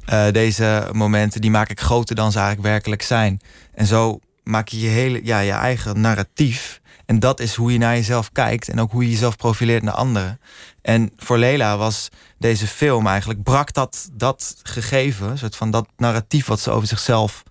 Uh, 0.10 0.32
deze 0.32 0.90
momenten 0.92 1.42
die 1.42 1.52
maak 1.52 1.70
ik 1.70 1.80
groter 1.80 2.16
dan 2.16 2.32
ze 2.32 2.38
eigenlijk 2.38 2.68
werkelijk 2.68 3.02
zijn. 3.02 3.42
En 3.74 3.86
zo 3.86 4.20
maak 4.44 4.68
je 4.68 4.80
je, 4.80 4.88
hele, 4.88 5.20
ja, 5.24 5.40
je 5.40 5.52
eigen 5.52 6.02
narratief. 6.02 6.82
En 7.06 7.20
dat 7.20 7.40
is 7.40 7.56
hoe 7.56 7.72
je 7.72 7.78
naar 7.78 7.96
jezelf 7.96 8.32
kijkt. 8.32 8.70
En 8.70 8.80
ook 8.80 8.92
hoe 8.92 9.04
je 9.04 9.10
jezelf 9.10 9.36
profileert 9.36 9.84
naar 9.84 9.94
anderen. 9.94 10.40
En 10.82 11.12
voor 11.18 11.38
Lela 11.38 11.78
was 11.78 12.10
deze 12.38 12.68
film 12.68 13.08
eigenlijk, 13.08 13.44
brak 13.44 13.74
dat, 13.74 14.10
dat 14.14 14.56
gegeven, 14.64 15.38
soort 15.38 15.56
van 15.56 15.72
dat 15.72 15.88
narratief 15.98 16.46
wat 16.46 16.60
ze 16.60 16.72
over 16.72 16.88
zichzelf 16.88 17.44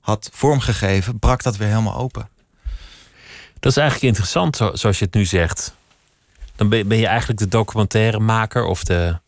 had 0.00 0.28
vormgegeven, 0.32 1.18
brak 1.18 1.42
dat 1.42 1.56
weer 1.56 1.68
helemaal 1.68 1.96
open. 1.96 2.28
Dat 3.60 3.70
is 3.70 3.76
eigenlijk 3.76 4.08
interessant, 4.08 4.56
zoals 4.56 4.98
je 4.98 5.04
het 5.04 5.14
nu 5.14 5.24
zegt. 5.24 5.75
Dan 6.56 6.68
ben 6.68 6.96
je 6.96 7.06
eigenlijk 7.06 7.38
de 7.38 7.48
documentairemaker 7.48 8.64
of 8.64 8.84
de, 8.84 9.18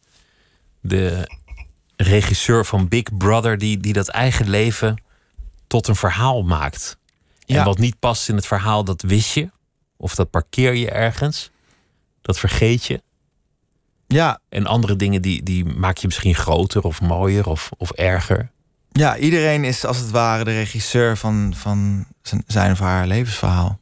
de 0.80 1.28
regisseur 1.96 2.64
van 2.64 2.88
Big 2.88 3.16
Brother, 3.16 3.58
die, 3.58 3.78
die 3.78 3.92
dat 3.92 4.08
eigen 4.08 4.48
leven 4.48 5.02
tot 5.66 5.88
een 5.88 5.96
verhaal 5.96 6.42
maakt. 6.42 6.96
En 7.46 7.64
wat 7.64 7.78
niet 7.78 7.98
past 7.98 8.28
in 8.28 8.34
het 8.34 8.46
verhaal, 8.46 8.84
dat 8.84 9.02
wist 9.02 9.34
je. 9.34 9.50
Of 9.96 10.14
dat 10.14 10.30
parkeer 10.30 10.74
je 10.74 10.90
ergens. 10.90 11.50
Dat 12.22 12.38
vergeet 12.38 12.84
je. 12.84 13.02
Ja. 14.06 14.40
En 14.48 14.66
andere 14.66 14.96
dingen 14.96 15.22
die, 15.22 15.42
die 15.42 15.64
maak 15.64 15.96
je 15.96 16.06
misschien 16.06 16.34
groter 16.34 16.82
of 16.82 17.00
mooier 17.00 17.46
of, 17.46 17.70
of 17.76 17.90
erger. 17.90 18.50
Ja, 18.92 19.16
iedereen 19.16 19.64
is 19.64 19.84
als 19.84 19.98
het 19.98 20.10
ware 20.10 20.44
de 20.44 20.52
regisseur 20.52 21.16
van, 21.16 21.52
van 21.56 22.06
zijn 22.46 22.72
of 22.72 22.78
haar 22.78 23.06
levensverhaal. 23.06 23.78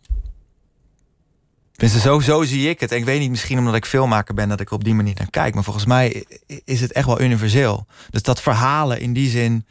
Tenminste, 1.76 2.08
zo, 2.08 2.20
zo 2.20 2.42
zie 2.42 2.68
ik 2.68 2.80
het. 2.80 2.92
En 2.92 2.98
ik 2.98 3.04
weet 3.04 3.20
niet, 3.20 3.30
misschien 3.30 3.58
omdat 3.58 3.74
ik 3.74 3.86
filmmaker 3.86 4.34
ben, 4.34 4.48
dat 4.48 4.60
ik 4.60 4.70
op 4.70 4.84
die 4.84 4.94
manier 4.94 5.14
naar 5.18 5.30
kijk. 5.30 5.54
Maar 5.54 5.64
volgens 5.64 5.86
mij 5.86 6.24
is 6.64 6.80
het 6.80 6.92
echt 6.92 7.06
wel 7.06 7.20
universeel. 7.20 7.86
Dus 8.10 8.22
dat 8.22 8.40
verhalen 8.40 9.00
in 9.00 9.12
die 9.12 9.30
zin 9.30 9.66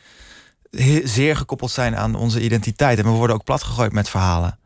zeer 1.03 1.35
gekoppeld 1.35 1.71
zijn 1.71 1.95
aan 1.95 2.15
onze 2.15 2.41
identiteit. 2.41 2.97
En 2.97 3.03
we 3.03 3.09
worden 3.09 3.35
ook 3.35 3.43
platgegooid 3.43 3.91
met 3.91 4.09
verhalen. 4.09 4.59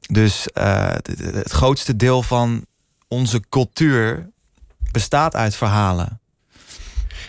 Dus 0.00 0.48
uh, 0.54 0.94
het 1.32 1.52
grootste 1.52 1.96
deel 1.96 2.22
van 2.22 2.66
onze 3.08 3.42
cultuur 3.48 4.30
bestaat 4.92 5.34
uit 5.34 5.54
verhalen. 5.54 6.20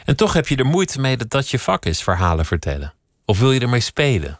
En 0.05 0.15
toch 0.15 0.33
heb 0.33 0.47
je 0.47 0.55
er 0.55 0.65
moeite 0.65 0.99
mee 0.99 1.17
dat 1.17 1.29
dat 1.29 1.49
je 1.49 1.59
vak 1.59 1.85
is, 1.85 2.03
verhalen 2.03 2.45
vertellen. 2.45 2.93
Of 3.25 3.39
wil 3.39 3.51
je 3.51 3.59
ermee 3.59 3.79
spelen? 3.79 4.39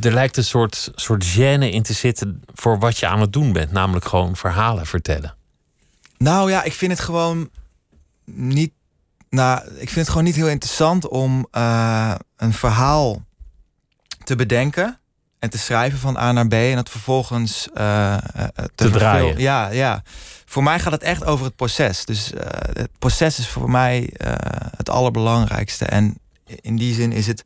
Er 0.00 0.12
lijkt 0.12 0.36
een 0.36 0.44
soort, 0.44 0.90
soort 0.94 1.24
gêne 1.24 1.70
in 1.70 1.82
te 1.82 1.92
zitten 1.92 2.42
voor 2.54 2.78
wat 2.78 2.98
je 2.98 3.06
aan 3.06 3.20
het 3.20 3.32
doen 3.32 3.52
bent, 3.52 3.72
namelijk 3.72 4.04
gewoon 4.04 4.36
verhalen 4.36 4.86
vertellen. 4.86 5.36
Nou 6.18 6.50
ja, 6.50 6.62
ik 6.62 6.72
vind 6.72 6.92
het 6.92 7.00
gewoon 7.00 7.50
niet. 8.24 8.72
Nou, 9.30 9.60
ik 9.64 9.88
vind 9.88 9.94
het 9.94 10.08
gewoon 10.08 10.24
niet 10.24 10.34
heel 10.34 10.48
interessant 10.48 11.08
om 11.08 11.48
uh, 11.52 12.14
een 12.36 12.52
verhaal 12.52 13.24
te 14.24 14.36
bedenken 14.36 14.98
en 15.38 15.50
te 15.50 15.58
schrijven 15.58 15.98
van 15.98 16.16
A 16.16 16.32
naar 16.32 16.48
B 16.48 16.52
en 16.52 16.76
het 16.76 16.90
vervolgens 16.90 17.68
uh, 17.74 18.16
te, 18.16 18.70
te 18.74 18.90
draaien. 18.90 19.38
Ja, 19.38 19.68
ja 19.70 20.02
voor 20.44 20.62
mij 20.62 20.78
gaat 20.78 20.92
het 20.92 21.02
echt 21.02 21.24
over 21.24 21.44
het 21.44 21.56
proces. 21.56 22.04
Dus 22.04 22.32
uh, 22.32 22.40
het 22.72 22.90
proces 22.98 23.38
is 23.38 23.48
voor 23.48 23.70
mij 23.70 24.10
het 24.76 24.90
allerbelangrijkste. 24.90 25.84
En 25.84 26.18
in 26.44 26.76
die 26.76 26.94
zin 26.94 27.12
is 27.12 27.26
het 27.26 27.44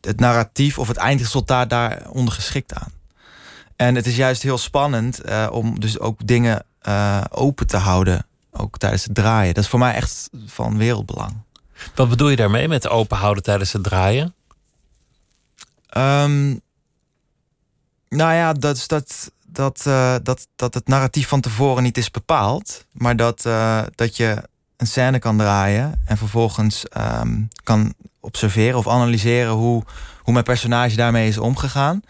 het 0.00 0.20
narratief 0.20 0.78
of 0.78 0.88
het 0.88 0.96
eindresultaat 0.96 1.70
daar 1.70 2.10
ondergeschikt 2.10 2.74
aan. 2.74 2.92
En 3.76 3.94
het 3.94 4.06
is 4.06 4.16
juist 4.16 4.42
heel 4.42 4.58
spannend 4.58 5.28
uh, 5.28 5.48
om 5.50 5.80
dus 5.80 5.98
ook 5.98 6.26
dingen 6.26 6.64
open 7.30 7.66
te 7.66 7.76
houden. 7.76 8.26
Ook 8.52 8.78
tijdens 8.78 9.04
het 9.04 9.14
draaien. 9.14 9.54
Dat 9.54 9.64
is 9.64 9.70
voor 9.70 9.78
mij 9.78 9.94
echt 9.94 10.30
van 10.46 10.76
wereldbelang. 10.76 11.36
Wat 11.94 12.08
bedoel 12.08 12.28
je 12.28 12.36
daarmee 12.36 12.68
met 12.68 12.88
open 12.88 13.16
houden 13.16 13.42
tijdens 13.42 13.72
het 13.72 13.82
draaien? 13.82 14.34
Um, 15.96 16.60
nou 18.08 18.32
ja, 18.32 18.52
dat 18.52 18.76
is 18.76 18.88
dat 18.88 19.32
dat, 19.46 19.84
uh, 19.86 20.14
dat, 20.22 20.46
dat 20.56 20.74
het 20.74 20.88
narratief 20.88 21.28
van 21.28 21.40
tevoren 21.40 21.82
niet 21.82 21.98
is 21.98 22.10
bepaald. 22.10 22.86
Maar 22.92 23.16
dat, 23.16 23.42
dat 23.94 24.16
je 24.16 24.48
een 24.80 24.86
scène 24.86 25.18
kan 25.18 25.38
draaien 25.38 26.00
en 26.04 26.16
vervolgens 26.16 26.84
um, 27.22 27.48
kan 27.64 27.94
observeren 28.20 28.78
of 28.78 28.88
analyseren 28.88 29.52
hoe, 29.52 29.82
hoe 30.22 30.32
mijn 30.32 30.44
personage 30.44 30.96
daarmee 30.96 31.28
is 31.28 31.38
omgegaan. 31.38 32.02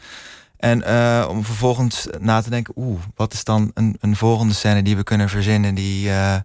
En 0.57 0.83
uh, 0.87 1.27
om 1.29 1.45
vervolgens 1.45 2.07
na 2.19 2.41
te 2.41 2.51
denken, 2.51 2.75
oeh, 2.77 3.01
wat 3.17 3.33
is 3.33 3.45
dan 3.45 3.71
een, 3.75 3.97
een 4.01 4.17
volgende 4.17 4.55
scène 4.55 4.83
die 4.83 4.97
we 4.97 5.03
kunnen 5.03 5.29
verzinnen 5.29 5.75
die, 5.75 6.03
ja, 6.03 6.45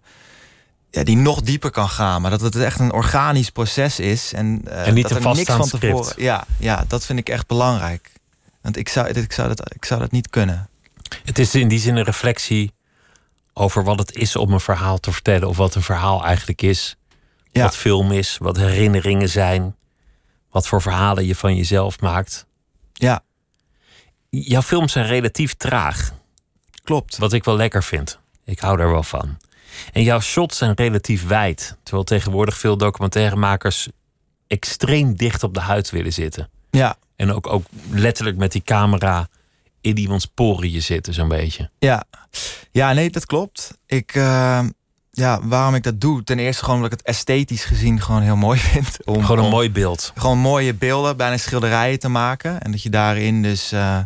die 0.90 1.16
nog 1.16 1.40
dieper 1.40 1.70
kan 1.70 1.88
gaan. 1.88 2.22
Maar 2.22 2.30
dat 2.30 2.40
het 2.40 2.56
echt 2.56 2.80
een 2.80 2.92
organisch 2.92 3.50
proces 3.50 4.00
is. 4.00 4.32
En, 4.32 4.62
en 4.64 4.94
niet 4.94 5.08
dat 5.08 5.24
er 5.24 5.34
niks 5.34 5.52
van 5.52 5.68
tevoren. 5.68 6.14
Ja, 6.16 6.44
ja, 6.58 6.84
dat 6.88 7.04
vind 7.04 7.18
ik 7.18 7.28
echt 7.28 7.46
belangrijk. 7.46 8.12
Want 8.62 8.76
ik 8.76 8.88
zou, 8.88 9.08
ik 9.08 9.32
zou, 9.32 9.48
dat, 9.48 9.74
ik 9.74 9.84
zou 9.84 10.00
dat 10.00 10.10
niet 10.10 10.30
kunnen. 10.30 10.68
Het 11.24 11.38
is 11.38 11.54
in 11.54 11.68
die 11.68 11.78
zin 11.78 11.96
een 11.96 12.04
reflectie 12.04 12.72
over 13.58 13.84
wat 13.84 13.98
het 13.98 14.14
is 14.14 14.36
om 14.36 14.52
een 14.52 14.60
verhaal 14.60 14.98
te 14.98 15.12
vertellen. 15.12 15.48
Of 15.48 15.56
wat 15.56 15.74
een 15.74 15.82
verhaal 15.82 16.24
eigenlijk 16.24 16.62
is. 16.62 16.96
Wat 17.52 17.76
film 17.76 18.12
is, 18.12 18.38
wat 18.38 18.56
herinneringen 18.56 19.28
zijn. 19.28 19.76
Wat 20.50 20.66
voor 20.66 20.82
verhalen 20.82 21.26
je 21.26 21.34
van 21.34 21.56
jezelf 21.56 22.00
maakt. 22.00 22.46
Ja. 22.92 23.22
Jouw 24.30 24.62
films 24.62 24.92
zijn 24.92 25.06
relatief 25.06 25.54
traag. 25.54 26.12
Klopt. 26.84 27.18
Wat 27.18 27.32
ik 27.32 27.44
wel 27.44 27.56
lekker 27.56 27.82
vind. 27.82 28.18
Ik 28.44 28.58
hou 28.58 28.76
daar 28.76 28.90
wel 28.90 29.02
van. 29.02 29.38
En 29.92 30.02
jouw 30.02 30.20
shots 30.20 30.56
zijn 30.56 30.74
relatief 30.74 31.26
wijd. 31.26 31.76
Terwijl 31.82 32.04
tegenwoordig 32.04 32.58
veel 32.58 32.76
documentairemakers 32.76 33.88
extreem 34.46 35.16
dicht 35.16 35.42
op 35.42 35.54
de 35.54 35.60
huid 35.60 35.90
willen 35.90 36.12
zitten. 36.12 36.50
Ja. 36.70 36.96
En 37.16 37.32
ook, 37.32 37.46
ook 37.46 37.64
letterlijk 37.90 38.36
met 38.36 38.52
die 38.52 38.62
camera 38.62 39.28
in 39.86 39.98
iemands 39.98 40.26
poriën 40.26 40.82
zitten, 40.82 41.14
zo'n 41.14 41.28
beetje. 41.28 41.70
Ja. 41.78 42.04
ja, 42.70 42.92
nee, 42.92 43.10
dat 43.10 43.26
klopt. 43.26 43.78
Ik, 43.86 44.14
uh, 44.14 44.64
ja, 45.10 45.40
waarom 45.42 45.74
ik 45.74 45.82
dat 45.82 46.00
doe? 46.00 46.24
Ten 46.24 46.38
eerste 46.38 46.64
gewoon 46.64 46.76
omdat 46.76 46.92
ik 46.92 46.98
het 46.98 47.06
esthetisch 47.06 47.64
gezien 47.64 48.00
gewoon 48.00 48.22
heel 48.22 48.36
mooi 48.36 48.58
vind. 48.70 49.04
Om, 49.04 49.24
gewoon 49.24 49.44
een 49.44 49.50
mooi 49.50 49.70
beeld. 49.70 50.12
Gewoon 50.14 50.38
mooie 50.38 50.74
beelden, 50.74 51.16
bijna 51.16 51.36
schilderijen 51.36 51.98
te 51.98 52.08
maken. 52.08 52.60
En 52.60 52.70
dat 52.70 52.82
je 52.82 52.90
daarin 52.90 53.42
dus, 53.42 53.72
uh, 53.72 53.98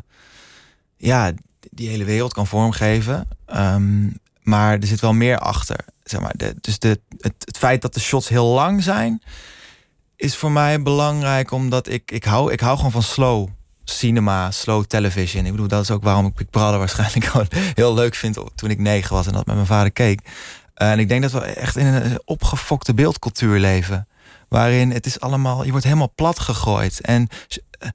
ja, 0.97 1.33
die 1.71 1.89
hele 1.89 2.05
wereld 2.05 2.33
kan 2.33 2.47
vormgeven. 2.47 3.29
Um, 3.55 4.19
maar 4.43 4.79
er 4.79 4.87
zit 4.87 5.01
wel 5.01 5.13
meer 5.13 5.39
achter. 5.39 5.85
Zeg 6.03 6.21
maar. 6.21 6.35
De, 6.37 6.55
dus 6.61 6.79
de, 6.79 7.01
het, 7.19 7.35
het 7.39 7.59
feit 7.59 7.83
dat 7.83 7.95
de 7.95 8.01
shots 8.01 8.29
heel 8.29 8.47
lang 8.47 8.83
zijn, 8.83 9.23
is 10.17 10.37
voor 10.37 10.53
mij 10.53 10.83
belangrijk 10.83 11.51
omdat 11.51 11.89
ik, 11.89 12.11
ik, 12.11 12.25
hou, 12.25 12.53
ik 12.53 12.61
hou 12.61 12.77
gewoon 12.77 12.93
van 12.93 13.03
slow 13.03 13.49
cinema, 13.91 14.51
slow 14.51 14.85
television. 14.85 15.45
Ik 15.45 15.51
bedoel, 15.51 15.69
dat 15.69 15.83
is 15.83 15.91
ook 15.91 16.03
waarom 16.03 16.27
ik 16.27 16.35
Big 16.35 16.51
Brother 16.51 16.79
waarschijnlijk 16.79 17.25
gewoon 17.31 17.49
heel 17.51 17.95
leuk 17.95 18.15
vind 18.15 18.39
toen 18.55 18.71
ik 18.71 18.79
negen 18.79 19.15
was 19.15 19.27
en 19.27 19.33
dat 19.33 19.47
met 19.47 19.55
mijn 19.55 19.67
vader 19.67 19.93
keek. 19.93 20.21
en 20.75 20.99
ik 20.99 21.09
denk 21.09 21.23
dat 21.23 21.33
we 21.33 21.41
echt 21.41 21.77
in 21.77 21.87
een 21.87 22.21
opgefokte 22.25 22.95
beeldcultuur 22.95 23.59
leven. 23.59 24.09
Waarin 24.49 24.91
het 24.91 25.07
is 25.07 25.21
allemaal, 25.21 25.65
je 25.65 25.71
wordt 25.71 25.85
helemaal 25.85 26.13
plat 26.15 26.39
gegooid. 26.39 27.01
En 27.01 27.29
eh, 27.79 27.89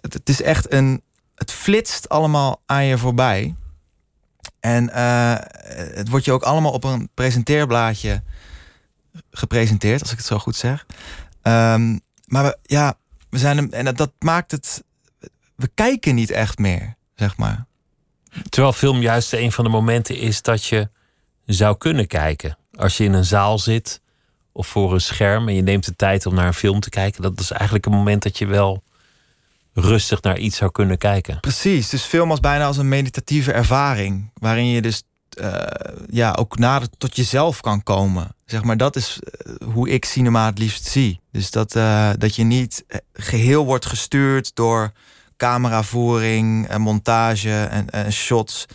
het 0.00 0.28
is 0.28 0.42
echt 0.42 0.72
een, 0.72 1.02
het 1.34 1.52
flitst 1.52 2.08
allemaal 2.08 2.62
aan 2.66 2.84
je 2.84 2.98
voorbij. 2.98 3.54
En 4.60 4.90
uh, 4.94 5.34
het 5.94 6.08
wordt 6.08 6.24
je 6.24 6.32
ook 6.32 6.42
allemaal 6.42 6.72
op 6.72 6.84
een 6.84 7.08
presenteerblaadje 7.14 8.22
gepresenteerd, 9.30 10.00
als 10.00 10.10
ik 10.10 10.16
het 10.16 10.26
zo 10.26 10.38
goed 10.38 10.56
zeg. 10.56 10.86
Um, 11.42 12.00
maar 12.26 12.56
ja, 12.62 12.94
we 13.30 13.38
zijn 13.38 13.72
en 13.72 13.94
dat 13.94 14.12
maakt 14.18 14.50
het 14.50 14.83
we 15.56 15.70
kijken 15.74 16.14
niet 16.14 16.30
echt 16.30 16.58
meer, 16.58 16.94
zeg 17.14 17.36
maar. 17.36 17.66
Terwijl 18.48 18.72
film 18.72 19.00
juist 19.00 19.32
een 19.32 19.52
van 19.52 19.64
de 19.64 19.70
momenten 19.70 20.16
is 20.16 20.42
dat 20.42 20.64
je 20.64 20.88
zou 21.46 21.76
kunnen 21.76 22.06
kijken. 22.06 22.58
Als 22.74 22.96
je 22.96 23.04
in 23.04 23.12
een 23.12 23.24
zaal 23.24 23.58
zit 23.58 24.00
of 24.52 24.66
voor 24.66 24.92
een 24.92 25.00
scherm 25.00 25.48
en 25.48 25.54
je 25.54 25.62
neemt 25.62 25.84
de 25.84 25.96
tijd 25.96 26.26
om 26.26 26.34
naar 26.34 26.46
een 26.46 26.54
film 26.54 26.80
te 26.80 26.90
kijken, 26.90 27.22
dat 27.22 27.40
is 27.40 27.50
eigenlijk 27.50 27.86
een 27.86 27.92
moment 27.92 28.22
dat 28.22 28.38
je 28.38 28.46
wel 28.46 28.82
rustig 29.72 30.22
naar 30.22 30.38
iets 30.38 30.56
zou 30.56 30.70
kunnen 30.70 30.98
kijken. 30.98 31.40
Precies, 31.40 31.88
dus 31.88 32.02
film 32.02 32.30
als 32.30 32.40
bijna 32.40 32.66
als 32.66 32.76
een 32.76 32.88
meditatieve 32.88 33.52
ervaring, 33.52 34.30
waarin 34.34 34.66
je 34.66 34.82
dus 34.82 35.02
uh, 35.40 35.62
ja, 36.10 36.32
ook 36.32 36.58
nader 36.58 36.88
tot 36.98 37.16
jezelf 37.16 37.60
kan 37.60 37.82
komen. 37.82 38.36
Zeg 38.44 38.62
maar, 38.62 38.76
dat 38.76 38.96
is 38.96 39.18
uh, 39.20 39.68
hoe 39.72 39.88
ik 39.88 40.04
cinema 40.04 40.46
het 40.46 40.58
liefst 40.58 40.84
zie. 40.84 41.20
Dus 41.32 41.50
dat, 41.50 41.76
uh, 41.76 42.10
dat 42.18 42.36
je 42.36 42.44
niet 42.44 42.84
geheel 43.12 43.64
wordt 43.64 43.86
gestuurd 43.86 44.54
door 44.54 44.92
cameravoering, 45.36 46.68
en 46.68 46.80
montage 46.80 47.64
en, 47.64 47.90
en 47.90 48.12
shots. 48.12 48.66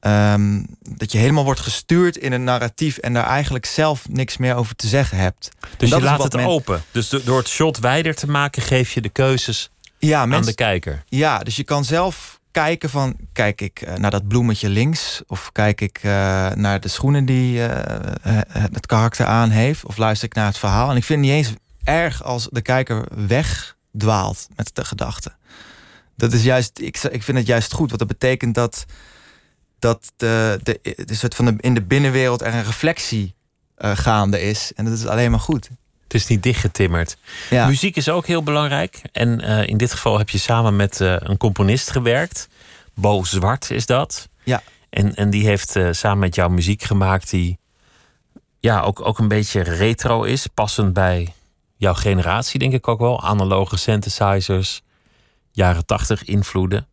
Um, 0.00 0.66
dat 0.80 1.12
je 1.12 1.18
helemaal 1.18 1.44
wordt 1.44 1.60
gestuurd 1.60 2.16
in 2.16 2.32
een 2.32 2.44
narratief 2.44 2.96
en 2.96 3.12
daar 3.12 3.26
eigenlijk 3.26 3.66
zelf 3.66 4.08
niks 4.08 4.36
meer 4.36 4.54
over 4.54 4.76
te 4.76 4.86
zeggen 4.86 5.18
hebt. 5.18 5.48
Dus 5.76 5.90
je 5.90 6.00
laat 6.00 6.22
het 6.22 6.36
open. 6.36 6.82
Dus 6.90 7.08
door 7.08 7.38
het 7.38 7.48
shot 7.48 7.78
wijder 7.78 8.14
te 8.14 8.26
maken, 8.26 8.62
geef 8.62 8.92
je 8.92 9.00
de 9.00 9.08
keuzes 9.08 9.70
ja, 9.98 10.20
aan 10.20 10.42
de 10.42 10.54
kijker. 10.54 11.02
Ja, 11.08 11.38
dus 11.38 11.56
je 11.56 11.64
kan 11.64 11.84
zelf 11.84 12.40
kijken 12.50 12.90
van, 12.90 13.16
kijk 13.32 13.60
ik 13.60 13.80
eh, 13.80 13.94
naar 13.94 14.10
dat 14.10 14.28
bloemetje 14.28 14.68
links? 14.68 15.22
Of 15.26 15.52
kijk 15.52 15.80
ik 15.80 15.98
eh, 16.02 16.10
naar 16.54 16.80
de 16.80 16.88
schoenen 16.88 17.24
die 17.24 17.64
eh, 17.64 18.40
het 18.72 18.86
karakter 18.86 19.26
aan 19.26 19.50
heeft? 19.50 19.84
Of 19.84 19.96
luister 19.96 20.28
ik 20.28 20.34
naar 20.34 20.46
het 20.46 20.58
verhaal? 20.58 20.90
En 20.90 20.96
ik 20.96 21.04
vind 21.04 21.24
het 21.24 21.28
niet 21.28 21.46
eens 21.46 21.54
erg 21.84 22.24
als 22.24 22.48
de 22.50 22.62
kijker 22.62 23.04
wegdwaalt 23.26 24.48
met 24.56 24.70
de 24.72 24.84
gedachten. 24.84 25.36
Dat 26.20 26.32
is 26.32 26.42
juist, 26.42 26.78
ik, 26.78 26.96
ik 26.96 27.22
vind 27.22 27.38
het 27.38 27.46
juist 27.46 27.72
goed, 27.72 27.88
want 27.88 27.98
dat 27.98 28.08
betekent 28.08 28.54
dat, 28.54 28.84
dat 29.78 30.12
de, 30.16 30.60
de, 30.62 30.80
de 31.04 31.14
soort 31.14 31.34
van 31.34 31.44
de, 31.44 31.54
in 31.56 31.74
de 31.74 31.82
binnenwereld 31.82 32.40
er 32.42 32.54
een 32.54 32.64
reflectie 32.64 33.34
gaande 33.76 34.40
is. 34.40 34.72
En 34.74 34.84
dat 34.84 34.94
is 34.94 35.06
alleen 35.06 35.30
maar 35.30 35.40
goed. 35.40 35.68
Het 36.02 36.14
is 36.14 36.26
niet 36.26 36.42
dichtgetimmerd. 36.42 37.16
Ja. 37.50 37.66
Muziek 37.66 37.96
is 37.96 38.08
ook 38.08 38.26
heel 38.26 38.42
belangrijk. 38.42 39.02
En 39.12 39.44
uh, 39.44 39.66
in 39.66 39.76
dit 39.76 39.92
geval 39.92 40.18
heb 40.18 40.30
je 40.30 40.38
samen 40.38 40.76
met 40.76 41.00
uh, 41.00 41.16
een 41.18 41.36
componist 41.36 41.90
gewerkt. 41.90 42.48
Bo 42.94 43.24
Zwart 43.24 43.70
is 43.70 43.86
dat. 43.86 44.28
Ja. 44.44 44.62
En, 44.90 45.14
en 45.14 45.30
die 45.30 45.46
heeft 45.46 45.76
samen 45.90 46.18
met 46.18 46.34
jou 46.34 46.50
muziek 46.50 46.82
gemaakt 46.82 47.30
die 47.30 47.58
ja, 48.58 48.80
ook, 48.80 49.06
ook 49.06 49.18
een 49.18 49.28
beetje 49.28 49.60
retro 49.60 50.22
is. 50.22 50.46
Passend 50.46 50.92
bij 50.92 51.34
jouw 51.76 51.94
generatie, 51.94 52.58
denk 52.58 52.72
ik 52.72 52.88
ook 52.88 53.00
wel. 53.00 53.22
Analoge 53.22 53.76
synthesizers, 53.76 54.82
jaren 55.52 55.86
tachtig 55.86 56.24
invloeden. 56.24 56.86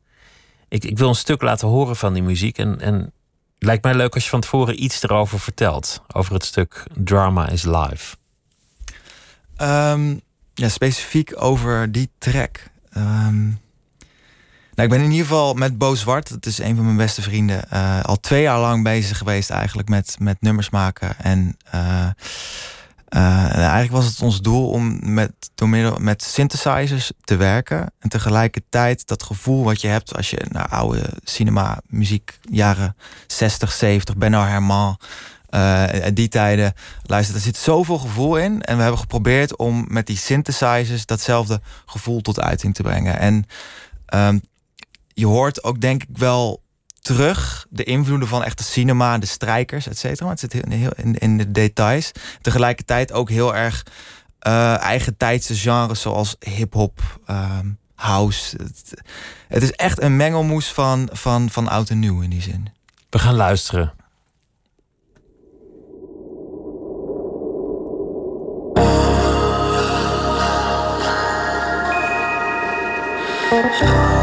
Ik, 0.67 0.83
ik 0.83 0.97
wil 0.97 1.09
een 1.09 1.15
stuk 1.15 1.41
laten 1.41 1.67
horen 1.67 1.95
van 1.95 2.13
die 2.13 2.23
muziek. 2.23 2.57
En, 2.57 2.81
en 2.81 3.11
lijkt 3.57 3.83
mij 3.83 3.95
leuk 3.95 4.13
als 4.13 4.23
je 4.23 4.29
van 4.29 4.41
tevoren 4.41 4.83
iets 4.83 5.03
erover 5.03 5.39
vertelt. 5.39 6.01
Over 6.13 6.33
het 6.33 6.45
stuk 6.45 6.83
Drama 6.95 7.49
is 7.49 7.63
Live. 7.63 8.15
Um, 9.61 10.21
ja, 10.53 10.69
specifiek 10.69 11.31
over 11.35 11.91
die 11.91 12.09
track. 12.17 12.69
Um, 12.97 13.59
nou, 14.75 14.89
ik 14.89 14.95
ben 14.95 15.03
in 15.03 15.11
ieder 15.11 15.27
geval 15.27 15.53
met 15.53 15.77
Bo 15.77 15.95
Zwart, 15.95 16.29
dat 16.29 16.45
is 16.45 16.57
een 16.57 16.75
van 16.75 16.85
mijn 16.85 16.97
beste 16.97 17.21
vrienden, 17.21 17.65
uh, 17.73 18.03
al 18.03 18.19
twee 18.19 18.41
jaar 18.41 18.59
lang 18.59 18.83
bezig 18.83 19.17
geweest 19.17 19.49
eigenlijk 19.49 19.89
met, 19.89 20.15
met 20.19 20.41
nummers 20.41 20.69
maken. 20.69 21.19
En 21.19 21.57
uh, 21.75 22.07
uh, 23.09 23.55
eigenlijk 23.55 23.91
was 23.91 24.05
het 24.05 24.21
ons 24.21 24.41
doel 24.41 24.69
om 24.69 25.13
met, 25.13 25.31
door 25.55 25.69
middel, 25.69 25.97
met 25.99 26.23
synthesizers 26.23 27.11
te 27.23 27.35
werken. 27.35 27.91
En 27.99 28.09
tegelijkertijd 28.09 29.07
dat 29.07 29.23
gevoel 29.23 29.63
wat 29.63 29.81
je 29.81 29.87
hebt 29.87 30.15
als 30.15 30.29
je 30.29 30.45
naar 30.49 30.67
oude 30.67 31.09
cinema, 31.23 31.79
muziek, 31.85 32.39
jaren 32.41 32.95
60, 33.27 33.71
70, 33.71 34.17
Bernard 34.17 34.49
Herrmann, 34.49 34.97
uh, 35.49 35.83
die 36.13 36.27
tijden, 36.27 36.73
luister, 37.03 37.35
er 37.35 37.41
zit 37.41 37.57
zoveel 37.57 37.97
gevoel 37.97 38.37
in. 38.37 38.61
En 38.61 38.75
we 38.75 38.81
hebben 38.81 38.99
geprobeerd 38.99 39.55
om 39.55 39.85
met 39.87 40.07
die 40.07 40.17
synthesizers 40.17 41.05
datzelfde 41.05 41.61
gevoel 41.85 42.21
tot 42.21 42.39
uiting 42.39 42.73
te 42.73 42.83
brengen. 42.83 43.19
En 43.19 43.45
um, 44.13 44.41
je 45.13 45.25
hoort 45.25 45.63
ook 45.63 45.81
denk 45.81 46.03
ik 46.03 46.17
wel 46.17 46.61
terug 47.07 47.65
de 47.69 47.83
invloeden 47.83 48.27
van 48.27 48.43
echte 48.43 48.63
cinema, 48.63 49.17
de 49.17 49.25
strijkers, 49.25 49.87
et 49.87 49.97
cetera. 49.97 50.29
Het 50.29 50.39
zit 50.39 50.53
heel 50.53 50.91
in, 50.95 51.15
in 51.15 51.37
de 51.37 51.51
details. 51.51 52.11
Tegelijkertijd 52.41 53.11
ook 53.11 53.29
heel 53.29 53.55
erg 53.55 53.83
uh, 54.47 54.77
eigen 54.77 55.17
tijdse 55.17 55.55
genres 55.55 56.01
zoals 56.01 56.35
hip-hop, 56.39 57.19
um, 57.29 57.77
house. 57.95 58.57
Het, 58.57 59.01
het, 59.47 59.63
is 59.63 59.71
echt 59.71 60.01
een 60.01 60.15
mengelmoes 60.15 60.67
van, 60.71 61.09
van, 61.11 61.49
van 61.49 61.67
oud 61.67 61.89
en 61.89 61.99
nieuw 61.99 62.21
in 62.21 62.29
die 62.29 62.41
zin. 62.41 62.69
We 63.09 63.19
gaan 63.19 63.35
luisteren. 63.35 63.93
Oh. 73.81 74.16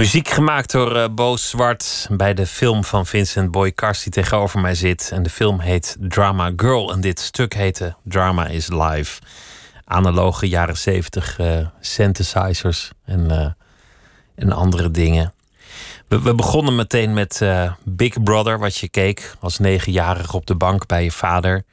Muziek 0.00 0.28
gemaakt 0.28 0.70
door 0.70 0.96
uh, 0.96 1.04
Bo 1.10 1.36
Zwart 1.36 2.08
bij 2.10 2.34
de 2.34 2.46
film 2.46 2.84
van 2.84 3.06
Vincent 3.06 3.50
Boykars 3.50 4.02
die 4.02 4.12
tegenover 4.12 4.60
mij 4.60 4.74
zit. 4.74 5.10
En 5.12 5.22
de 5.22 5.30
film 5.30 5.60
heet 5.60 5.96
Drama 6.00 6.52
Girl 6.56 6.92
en 6.92 7.00
dit 7.00 7.20
stuk 7.20 7.54
heette 7.54 7.96
Drama 8.02 8.46
is 8.46 8.68
Live. 8.68 9.20
Analoge 9.84 10.48
jaren 10.48 10.76
zeventig 10.76 11.38
uh, 11.38 11.66
synthesizers 11.80 12.90
en, 13.04 13.20
uh, 13.30 13.46
en 14.34 14.52
andere 14.52 14.90
dingen. 14.90 15.32
We, 16.08 16.22
we 16.22 16.34
begonnen 16.34 16.74
meteen 16.74 17.12
met 17.12 17.42
Big 17.84 18.22
Brother, 18.22 18.58
wat 18.58 18.76
je 18.76 18.88
keek 18.88 19.34
als 19.40 19.58
negenjarige 19.58 20.36
op 20.36 20.46
de 20.46 20.54
bank 20.54 20.86
bij 20.86 21.04
je 21.04 21.12
vader. 21.12 21.64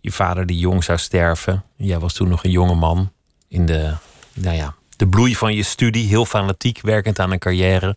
Je 0.00 0.12
vader 0.12 0.46
die 0.46 0.58
jong 0.58 0.84
zou 0.84 0.98
sterven. 0.98 1.64
Jij 1.76 1.98
was 1.98 2.12
toen 2.12 2.28
nog 2.28 2.44
een 2.44 2.50
jonge 2.50 2.74
man 2.74 3.12
in 3.48 3.66
de, 3.66 3.92
nou 4.32 4.56
ja, 4.56 4.74
de 4.96 5.06
bloei 5.06 5.36
van 5.36 5.54
je 5.54 5.62
studie, 5.62 6.08
heel 6.08 6.26
fanatiek 6.26 6.80
werkend 6.80 7.18
aan 7.18 7.30
een 7.30 7.38
carrière. 7.38 7.96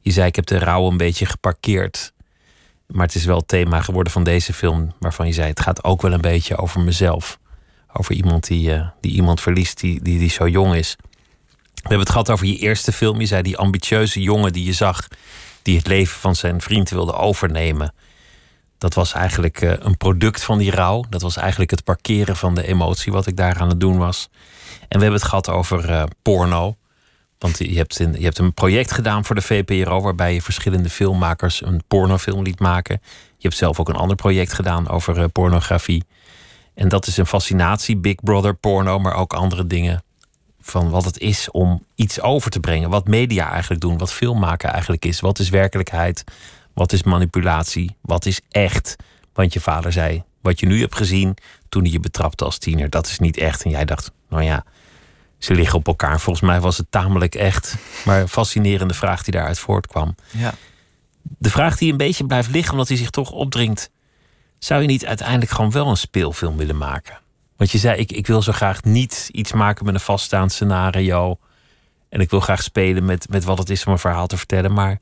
Je 0.00 0.10
zei: 0.10 0.26
Ik 0.26 0.36
heb 0.36 0.46
de 0.46 0.58
rouw 0.58 0.88
een 0.88 0.96
beetje 0.96 1.26
geparkeerd. 1.26 2.12
Maar 2.86 3.06
het 3.06 3.14
is 3.14 3.24
wel 3.24 3.36
het 3.36 3.48
thema 3.48 3.80
geworden 3.80 4.12
van 4.12 4.24
deze 4.24 4.52
film, 4.52 4.92
waarvan 4.98 5.26
je 5.26 5.32
zei: 5.32 5.48
Het 5.48 5.60
gaat 5.60 5.84
ook 5.84 6.02
wel 6.02 6.12
een 6.12 6.20
beetje 6.20 6.56
over 6.56 6.80
mezelf. 6.80 7.38
Over 7.92 8.14
iemand 8.14 8.46
die, 8.46 8.70
uh, 8.70 8.86
die 9.00 9.12
iemand 9.12 9.40
verliest 9.40 9.80
die, 9.80 10.02
die, 10.02 10.18
die 10.18 10.30
zo 10.30 10.48
jong 10.48 10.74
is. 10.74 10.96
We 11.74 11.88
hebben 11.88 11.98
het 11.98 12.10
gehad 12.10 12.30
over 12.30 12.46
je 12.46 12.56
eerste 12.56 12.92
film. 12.92 13.20
Je 13.20 13.26
zei: 13.26 13.42
Die 13.42 13.56
ambitieuze 13.56 14.20
jongen 14.20 14.52
die 14.52 14.64
je 14.64 14.72
zag, 14.72 15.08
die 15.62 15.76
het 15.76 15.86
leven 15.86 16.20
van 16.20 16.34
zijn 16.34 16.60
vriend 16.60 16.90
wilde 16.90 17.12
overnemen. 17.12 17.94
Dat 18.82 18.94
was 18.94 19.12
eigenlijk 19.12 19.60
uh, 19.60 19.72
een 19.78 19.96
product 19.96 20.42
van 20.42 20.58
die 20.58 20.70
rouw. 20.70 21.04
Dat 21.08 21.22
was 21.22 21.36
eigenlijk 21.36 21.70
het 21.70 21.84
parkeren 21.84 22.36
van 22.36 22.54
de 22.54 22.66
emotie, 22.66 23.12
wat 23.12 23.26
ik 23.26 23.36
daar 23.36 23.58
aan 23.58 23.68
het 23.68 23.80
doen 23.80 23.98
was. 23.98 24.28
En 24.88 24.98
we 24.98 25.02
hebben 25.02 25.20
het 25.20 25.28
gehad 25.28 25.48
over 25.48 25.90
uh, 25.90 26.02
porno. 26.22 26.76
Want 27.38 27.58
je 27.58 27.76
hebt, 27.76 28.00
in, 28.00 28.12
je 28.12 28.24
hebt 28.24 28.38
een 28.38 28.54
project 28.54 28.92
gedaan 28.92 29.24
voor 29.24 29.34
de 29.34 29.42
VPRO... 29.42 30.00
waarbij 30.00 30.34
je 30.34 30.42
verschillende 30.42 30.90
filmmakers 30.90 31.64
een 31.64 31.82
pornofilm 31.88 32.42
liet 32.42 32.60
maken. 32.60 33.00
Je 33.36 33.48
hebt 33.48 33.56
zelf 33.56 33.80
ook 33.80 33.88
een 33.88 33.94
ander 33.96 34.16
project 34.16 34.52
gedaan 34.52 34.88
over 34.88 35.18
uh, 35.18 35.24
pornografie. 35.32 36.04
En 36.74 36.88
dat 36.88 37.06
is 37.06 37.16
een 37.16 37.26
fascinatie, 37.26 37.96
Big 37.96 38.14
Brother, 38.14 38.54
porno... 38.54 38.98
maar 38.98 39.14
ook 39.14 39.32
andere 39.32 39.66
dingen 39.66 40.04
van 40.60 40.90
wat 40.90 41.04
het 41.04 41.18
is 41.18 41.50
om 41.50 41.84
iets 41.94 42.20
over 42.20 42.50
te 42.50 42.60
brengen. 42.60 42.90
Wat 42.90 43.06
media 43.06 43.50
eigenlijk 43.50 43.80
doen, 43.80 43.98
wat 43.98 44.12
filmmaken 44.12 44.70
eigenlijk 44.70 45.04
is. 45.04 45.20
Wat 45.20 45.38
is 45.38 45.48
werkelijkheid, 45.48 46.24
wat 46.74 46.92
is 46.92 47.02
manipulatie, 47.02 47.96
wat 48.00 48.26
is 48.26 48.40
echt. 48.50 48.96
Want 49.32 49.52
je 49.52 49.60
vader 49.60 49.92
zei, 49.92 50.22
wat 50.40 50.60
je 50.60 50.66
nu 50.66 50.80
hebt 50.80 50.96
gezien 50.96 51.36
toen 51.68 51.82
hij 51.82 51.92
je 51.92 52.00
betrapte 52.00 52.44
als 52.44 52.58
tiener... 52.58 52.90
dat 52.90 53.06
is 53.06 53.18
niet 53.18 53.36
echt. 53.36 53.64
En 53.64 53.70
jij 53.70 53.84
dacht, 53.84 54.12
nou 54.28 54.42
ja, 54.42 54.64
ze 55.38 55.54
liggen 55.54 55.78
op 55.78 55.86
elkaar. 55.86 56.20
Volgens 56.20 56.46
mij 56.46 56.60
was 56.60 56.76
het 56.76 56.86
tamelijk 56.90 57.34
echt. 57.34 57.76
Maar 58.04 58.20
een 58.20 58.28
fascinerende 58.28 58.94
vraag 58.94 59.22
die 59.22 59.32
daaruit 59.32 59.58
voortkwam. 59.58 60.14
Ja. 60.30 60.54
De 61.22 61.50
vraag 61.50 61.76
die 61.76 61.90
een 61.90 61.96
beetje 61.96 62.26
blijft 62.26 62.50
liggen, 62.50 62.72
omdat 62.72 62.88
hij 62.88 62.96
zich 62.96 63.10
toch 63.10 63.30
opdringt. 63.30 63.90
Zou 64.58 64.80
je 64.80 64.86
niet 64.86 65.06
uiteindelijk 65.06 65.50
gewoon 65.50 65.70
wel 65.70 65.88
een 65.88 65.96
speelfilm 65.96 66.56
willen 66.56 66.78
maken? 66.78 67.20
Want 67.56 67.70
je 67.70 67.78
zei, 67.78 67.98
ik, 67.98 68.12
ik 68.12 68.26
wil 68.26 68.42
zo 68.42 68.52
graag 68.52 68.84
niet 68.84 69.28
iets 69.32 69.52
maken 69.52 69.84
met 69.84 69.94
een 69.94 70.00
vaststaand 70.00 70.52
scenario. 70.52 71.38
En 72.08 72.20
ik 72.20 72.30
wil 72.30 72.40
graag 72.40 72.62
spelen 72.62 73.04
met, 73.04 73.28
met 73.28 73.44
wat 73.44 73.58
het 73.58 73.70
is 73.70 73.84
om 73.84 73.92
een 73.92 73.98
verhaal 73.98 74.26
te 74.26 74.36
vertellen. 74.36 74.72
Maar 74.72 75.00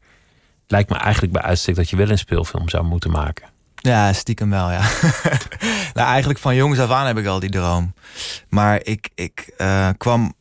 lijkt 0.71 0.91
me 0.91 0.97
eigenlijk 0.97 1.33
bij 1.33 1.43
uitstek 1.43 1.75
dat 1.75 1.91
je 1.91 1.97
wel 1.97 2.11
een 2.11 2.19
speelfilm 2.19 2.69
zou 2.69 2.85
moeten 2.85 3.11
maken. 3.11 3.49
Ja, 3.75 4.13
stiekem 4.13 4.51
wel, 4.51 4.71
ja. 4.71 4.81
nou, 5.95 6.09
eigenlijk 6.09 6.39
van 6.39 6.55
jongs 6.55 6.79
af 6.79 6.91
aan 6.91 7.07
heb 7.07 7.19
ik 7.19 7.27
al 7.27 7.41
die 7.41 7.51
droom. 7.51 7.95
Maar 8.49 8.81
ik, 8.85 9.11
ik 9.15 9.53
uh, 9.59 9.89
kwam 9.97 10.35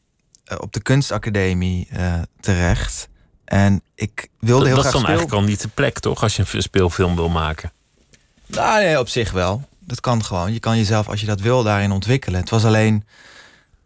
eh, 0.44 0.58
op 0.60 0.74
de 0.74 0.82
kunstacademie 0.82 1.88
uh, 1.94 2.14
terecht. 2.40 3.10
En 3.46 3.82
ik 3.96 4.28
wilde 4.40 4.66
heel 4.66 4.76
dat 4.76 4.86
graag 4.86 4.94
Dat 4.94 5.02
is 5.02 5.08
dan 5.08 5.18
eigenlijk 5.18 5.42
al 5.42 5.50
niet 5.50 5.62
de 5.62 5.68
plek, 5.68 6.00
toch? 6.00 6.24
Als 6.24 6.36
je 6.36 6.44
een 6.52 6.62
speelfilm 6.62 7.16
wil 7.16 7.30
maken. 7.30 7.72
Nou, 8.46 8.84
nee, 8.84 9.00
op 9.00 9.10
zich 9.10 9.32
wel. 9.32 9.68
Dat 9.80 10.00
kan 10.00 10.24
gewoon. 10.24 10.54
Je 10.54 10.60
kan 10.60 10.78
jezelf, 10.78 11.08
als 11.08 11.20
je 11.20 11.26
dat 11.26 11.40
wil, 11.40 11.64
daarin 11.64 11.92
ontwikkelen. 11.92 12.40
Het 12.40 12.50
was 12.50 12.66
alleen 12.66 13.06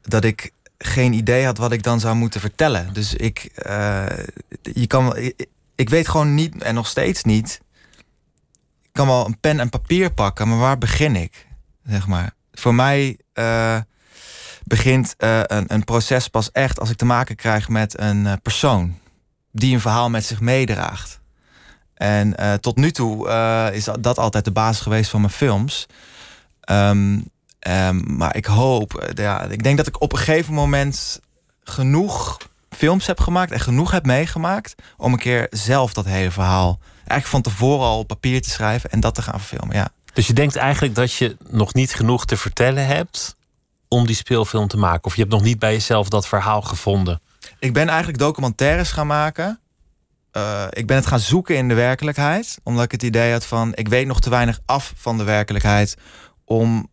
dat 0.01 0.23
ik 0.23 0.51
geen 0.77 1.13
idee 1.13 1.45
had 1.45 1.57
wat 1.57 1.71
ik 1.71 1.83
dan 1.83 1.99
zou 1.99 2.15
moeten 2.15 2.41
vertellen. 2.41 2.93
Dus 2.93 3.13
ik, 3.13 3.49
uh, 3.67 4.05
je 4.61 4.87
kan, 4.87 5.15
ik, 5.73 5.79
ik 5.79 5.89
weet 5.89 6.07
gewoon 6.07 6.33
niet, 6.33 6.63
en 6.63 6.75
nog 6.75 6.87
steeds 6.87 7.23
niet, 7.23 7.61
kan 8.91 9.07
wel 9.07 9.25
een 9.25 9.39
pen 9.39 9.59
en 9.59 9.69
papier 9.69 10.13
pakken, 10.13 10.47
maar 10.47 10.57
waar 10.57 10.77
begin 10.77 11.15
ik? 11.15 11.47
Zeg 11.85 12.07
maar. 12.07 12.31
Voor 12.51 12.75
mij 12.75 13.19
uh, 13.33 13.77
begint 14.63 15.15
uh, 15.17 15.39
een, 15.43 15.73
een, 15.73 15.83
proces 15.83 16.27
pas 16.27 16.51
echt 16.51 16.79
als 16.79 16.89
ik 16.89 16.97
te 16.97 17.05
maken 17.05 17.35
krijg 17.35 17.69
met 17.69 17.99
een 17.99 18.25
uh, 18.25 18.33
persoon 18.41 18.97
die 19.51 19.73
een 19.73 19.81
verhaal 19.81 20.09
met 20.09 20.25
zich 20.25 20.39
meedraagt. 20.39 21.21
En 21.93 22.35
tot 22.59 22.75
nu 22.75 22.91
toe 22.91 23.29
is 23.73 23.89
dat 23.99 24.17
altijd 24.17 24.45
de 24.45 24.51
basis 24.51 24.81
geweest 24.81 25.09
van 25.09 25.21
mijn 25.21 25.33
films. 25.33 25.85
Um, 26.71 27.29
um, 27.67 28.15
maar 28.17 28.35
ik 28.35 28.45
hoop, 28.45 29.11
ja, 29.15 29.41
ik 29.41 29.63
denk 29.63 29.77
dat 29.77 29.87
ik 29.87 30.01
op 30.01 30.11
een 30.11 30.17
gegeven 30.17 30.53
moment 30.53 31.19
genoeg 31.63 32.37
films 32.73 33.05
heb 33.05 33.19
gemaakt 33.19 33.51
en 33.51 33.59
genoeg 33.59 33.91
heb 33.91 34.05
meegemaakt 34.05 34.75
om 34.97 35.13
een 35.13 35.19
keer 35.19 35.47
zelf 35.49 35.93
dat 35.93 36.05
hele 36.05 36.31
verhaal 36.31 36.79
eigenlijk 37.07 37.25
van 37.27 37.41
tevoren 37.41 37.87
al 37.87 37.99
op 37.99 38.07
papier 38.07 38.41
te 38.41 38.49
schrijven 38.49 38.89
en 38.89 38.99
dat 38.99 39.15
te 39.15 39.21
gaan 39.21 39.39
verfilmen. 39.39 39.75
Ja. 39.75 39.89
Dus 40.13 40.27
je 40.27 40.33
denkt 40.33 40.55
eigenlijk 40.55 40.95
dat 40.95 41.13
je 41.13 41.37
nog 41.49 41.73
niet 41.73 41.93
genoeg 41.93 42.25
te 42.25 42.37
vertellen 42.37 42.85
hebt 42.85 43.35
om 43.87 44.05
die 44.05 44.15
speelfilm 44.15 44.67
te 44.67 44.77
maken? 44.77 45.03
Of 45.03 45.15
je 45.15 45.21
hebt 45.21 45.33
nog 45.33 45.43
niet 45.43 45.59
bij 45.59 45.71
jezelf 45.71 46.09
dat 46.09 46.27
verhaal 46.27 46.61
gevonden? 46.61 47.21
Ik 47.59 47.73
ben 47.73 47.87
eigenlijk 47.87 48.17
documentaires 48.17 48.91
gaan 48.91 49.07
maken. 49.07 49.59
Uh, 50.37 50.63
ik 50.69 50.87
ben 50.87 50.95
het 50.95 51.05
gaan 51.05 51.19
zoeken 51.19 51.55
in 51.55 51.67
de 51.67 51.73
werkelijkheid. 51.73 52.57
Omdat 52.63 52.83
ik 52.83 52.91
het 52.91 53.03
idee 53.03 53.31
had 53.31 53.45
van 53.45 53.71
ik 53.75 53.87
weet 53.87 54.07
nog 54.07 54.21
te 54.21 54.29
weinig 54.29 54.59
af 54.65 54.93
van 54.95 55.17
de 55.17 55.23
werkelijkheid 55.23 55.95
om 56.45 56.91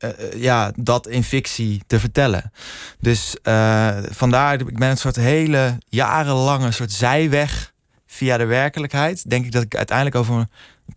uh, 0.00 0.42
ja, 0.42 0.72
dat 0.76 1.06
in 1.06 1.24
fictie 1.24 1.82
te 1.86 2.00
vertellen. 2.00 2.52
Dus 3.00 3.36
uh, 3.42 3.96
vandaar, 4.10 4.60
ik 4.60 4.78
ben 4.78 4.90
een 4.90 4.96
soort 4.96 5.16
hele 5.16 5.78
jarenlange 5.88 6.70
soort 6.70 6.92
zijweg 6.92 7.72
via 8.06 8.36
de 8.36 8.44
werkelijkheid. 8.44 9.30
Denk 9.30 9.44
ik 9.44 9.52
dat 9.52 9.62
ik 9.62 9.76
uiteindelijk 9.76 10.16
over 10.16 10.34
een 10.34 10.48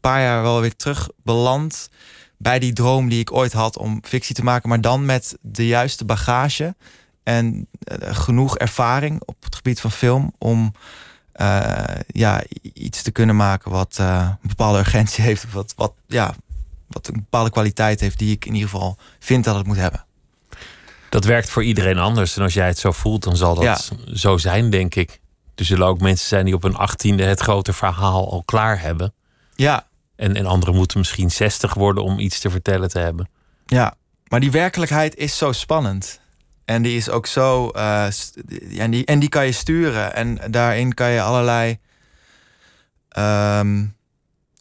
paar 0.02 0.22
jaar 0.22 0.42
wel 0.42 0.62
weer 0.62 0.76
terug 0.76 1.10
beland 1.24 1.90
bij 2.38 2.60
die 2.60 2.74
droom 2.74 3.10
die 3.10 3.20
ik 3.20 3.34
ooit 3.34 3.54
had 3.54 3.78
om 3.78 4.00
fictie 4.02 4.36
te 4.36 4.44
maken, 4.44 4.70
maar 4.70 4.82
dan 4.82 5.06
met 5.06 5.38
de 5.42 5.68
juiste 5.68 6.06
bagage 6.06 6.76
en 7.24 7.68
genoeg 8.00 8.58
ervaring 8.58 9.22
op 9.26 9.36
het 9.44 9.56
gebied 9.56 9.82
van 9.82 9.92
film 9.92 10.34
om 10.38 10.74
ja, 12.08 12.44
iets 12.74 13.02
te 13.02 13.12
kunnen 13.12 13.36
maken 13.36 13.72
wat 13.72 13.98
een 13.98 14.38
bepaalde 14.42 14.80
urgentie 14.80 15.24
heeft, 15.24 15.52
wat, 15.52 15.74
wat, 15.76 15.94
ja, 16.08 16.34
wat 16.90 17.08
een 17.08 17.14
bepaalde 17.14 17.50
kwaliteit 17.50 18.00
heeft 18.00 18.20
die 18.20 18.32
ik 18.32 18.46
in 18.46 18.54
ieder 18.54 18.70
geval 18.70 18.98
vind 19.20 19.44
dat 19.44 19.56
het 19.56 19.68
moet 19.68 19.78
hebben. 19.78 20.06
Dat 21.10 21.26
werkt 21.26 21.50
voor 21.50 21.64
iedereen 21.64 21.98
anders. 21.98 22.38
En 22.38 22.44
als 22.44 22.54
jij 22.54 22.68
het 22.68 22.78
zo 22.78 22.92
voelt, 22.92 23.24
dan 23.24 23.38
zal 23.38 23.56
dat 23.56 23.64
ja. 23.64 23.78
zo 24.16 24.38
zijn, 24.38 24.70
denk 24.70 24.96
ik. 24.96 25.20
Er 25.56 25.66
zullen 25.66 25.88
ook 25.88 26.02
mensen 26.02 26.28
zijn 26.28 26.46
die 26.46 26.54
op 26.54 26.64
een 26.64 26.76
achttiende 26.76 27.24
het 27.24 27.40
grote 27.40 27.74
verhaal 27.74 28.32
al 28.32 28.44
klaar 28.44 28.82
hebben. 28.82 29.14
Ja. 29.56 29.88
En, 30.16 30.36
en 30.36 30.46
anderen 30.46 30.76
moeten 30.76 30.98
misschien 30.98 31.32
60 31.32 31.74
worden 31.74 32.04
om 32.04 32.20
iets 32.20 32.40
te 32.40 32.50
vertellen 32.50 32.90
te 32.90 33.00
hebben. 33.00 33.30
Ja, 33.66 33.94
maar 34.28 34.40
die 34.40 34.52
werkelijkheid 34.52 35.16
is 35.16 35.38
zo 35.38 35.52
spannend. 35.52 36.20
En 36.66 36.82
die 36.82 36.98
is 36.98 37.10
ook 37.10 37.26
zo. 37.26 37.72
Uh, 37.76 38.08
en, 38.78 38.92
die, 38.92 39.06
en 39.06 39.20
die 39.20 39.30
kan 39.30 39.46
je 39.46 39.52
sturen. 39.52 40.16
En 40.16 40.52
daarin 40.52 40.94
kan 40.94 41.10
je 41.10 41.22
allerlei. 41.22 41.80
Um, 43.18 43.96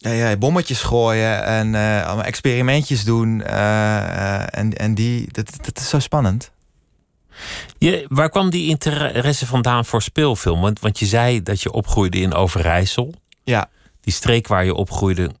ja, 0.01 0.11
ja, 0.11 0.37
bommetjes 0.37 0.81
gooien 0.81 1.43
en 1.43 1.73
uh, 1.73 2.25
experimentjes 2.25 3.03
doen. 3.03 3.39
Uh, 3.39 4.57
en, 4.57 4.77
en 4.77 4.95
die, 4.95 5.31
dat, 5.31 5.51
dat 5.61 5.79
is 5.79 5.89
zo 5.89 5.99
spannend. 5.99 6.51
Je, 7.77 8.05
waar 8.09 8.29
kwam 8.29 8.49
die 8.49 8.69
interesse 8.69 9.45
vandaan 9.45 9.85
voor 9.85 10.01
speelfilm? 10.01 10.61
Want, 10.61 10.79
want 10.79 10.99
je 10.99 11.05
zei 11.05 11.43
dat 11.43 11.61
je 11.61 11.71
opgroeide 11.71 12.17
in 12.17 12.33
Overijssel. 12.33 13.13
Ja. 13.43 13.69
Die 14.01 14.13
streek 14.13 14.47
waar 14.47 14.65
je 14.65 14.73
opgroeide 14.73 15.31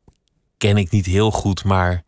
ken 0.57 0.77
ik 0.77 0.91
niet 0.91 1.05
heel 1.05 1.31
goed, 1.31 1.63
maar 1.63 2.03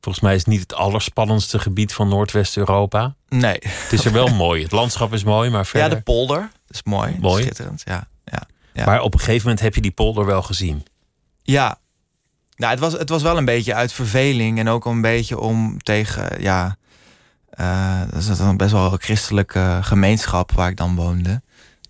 volgens 0.00 0.24
mij 0.24 0.34
is 0.34 0.40
het 0.40 0.48
niet 0.48 0.60
het 0.60 0.74
allerspannendste 0.74 1.58
gebied 1.58 1.92
van 1.92 2.08
Noordwest-Europa. 2.08 3.14
Nee. 3.28 3.58
Het 3.62 3.92
is 3.92 4.04
er 4.04 4.12
wel 4.12 4.28
mooi. 4.44 4.62
Het 4.62 4.72
landschap 4.72 5.12
is 5.12 5.24
mooi, 5.24 5.50
maar 5.50 5.66
verder... 5.66 5.90
Ja, 5.90 5.94
de 5.94 6.02
polder 6.02 6.50
is 6.68 6.82
mooi. 6.82 7.16
Mooi. 7.20 7.42
Schitterend, 7.42 7.82
ja. 7.84 8.08
ja, 8.24 8.42
ja. 8.72 8.84
Maar 8.84 9.00
op 9.00 9.12
een 9.14 9.20
gegeven 9.20 9.42
moment 9.42 9.60
heb 9.60 9.74
je 9.74 9.80
die 9.80 9.90
polder 9.90 10.26
wel 10.26 10.42
gezien. 10.42 10.86
Ja. 11.42 11.78
Nou, 12.58 12.70
het 12.72 12.80
was, 12.80 12.92
het 12.92 13.08
was 13.08 13.22
wel 13.22 13.36
een 13.36 13.44
beetje 13.44 13.74
uit 13.74 13.92
verveling 13.92 14.58
en 14.58 14.68
ook 14.68 14.84
een 14.84 15.00
beetje 15.00 15.38
om 15.38 15.82
tegen, 15.82 16.42
ja... 16.42 16.76
Uh, 17.60 18.00
dat 18.10 18.28
is 18.28 18.38
dan 18.38 18.56
best 18.56 18.72
wel 18.72 18.92
een 18.92 19.00
christelijke 19.00 19.78
gemeenschap 19.82 20.52
waar 20.52 20.68
ik 20.68 20.76
dan 20.76 20.94
woonde. 20.94 21.42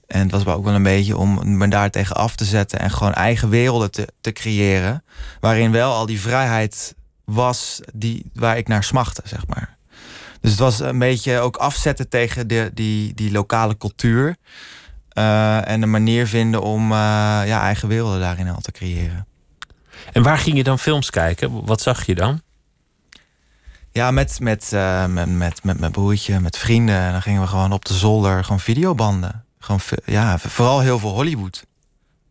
En 0.06 0.20
het 0.20 0.30
was 0.30 0.46
ook 0.46 0.64
wel 0.64 0.74
een 0.74 0.82
beetje 0.82 1.16
om 1.16 1.56
me 1.56 1.68
daar 1.68 1.90
tegen 1.90 2.16
af 2.16 2.36
te 2.36 2.44
zetten 2.44 2.78
en 2.78 2.90
gewoon 2.90 3.14
eigen 3.14 3.48
werelden 3.48 3.90
te, 3.90 4.08
te 4.20 4.32
creëren. 4.32 5.04
Waarin 5.40 5.72
wel 5.72 5.92
al 5.92 6.06
die 6.06 6.20
vrijheid 6.20 6.94
was 7.24 7.80
die, 7.94 8.30
waar 8.34 8.56
ik 8.56 8.68
naar 8.68 8.84
smachtte, 8.84 9.22
zeg 9.24 9.46
maar. 9.46 9.76
Dus 10.40 10.50
het 10.50 10.60
was 10.60 10.80
een 10.80 10.98
beetje 10.98 11.38
ook 11.38 11.56
afzetten 11.56 12.08
tegen 12.08 12.48
de, 12.48 12.70
die, 12.74 13.14
die 13.14 13.30
lokale 13.30 13.76
cultuur. 13.76 14.36
Eh, 15.08 15.68
en 15.68 15.82
een 15.82 15.90
manier 15.90 16.26
vinden 16.26 16.62
om 16.62 16.92
ja, 16.92 17.62
eigen 17.62 17.88
werelden 17.88 18.20
daarin 18.20 18.48
al 18.48 18.60
te 18.60 18.72
creëren. 18.72 19.27
En 20.12 20.22
waar 20.22 20.38
ging 20.38 20.56
je 20.56 20.62
dan 20.62 20.78
films 20.78 21.10
kijken? 21.10 21.64
Wat 21.64 21.80
zag 21.80 22.06
je 22.06 22.14
dan? 22.14 22.42
Ja, 23.92 24.10
met, 24.10 24.40
met, 24.40 24.70
met, 25.08 25.36
met, 25.36 25.64
met 25.64 25.80
mijn 25.80 25.92
broertje, 25.92 26.40
met 26.40 26.58
vrienden. 26.58 26.96
En 26.96 27.12
dan 27.12 27.22
gingen 27.22 27.40
we 27.40 27.46
gewoon 27.46 27.72
op 27.72 27.84
de 27.84 27.94
zolder, 27.94 28.44
gewoon 28.44 28.60
videobanden. 28.60 29.44
Gewoon, 29.58 29.80
ja, 30.04 30.38
vooral 30.38 30.80
heel 30.80 30.98
veel 30.98 31.10
Hollywood. 31.10 31.66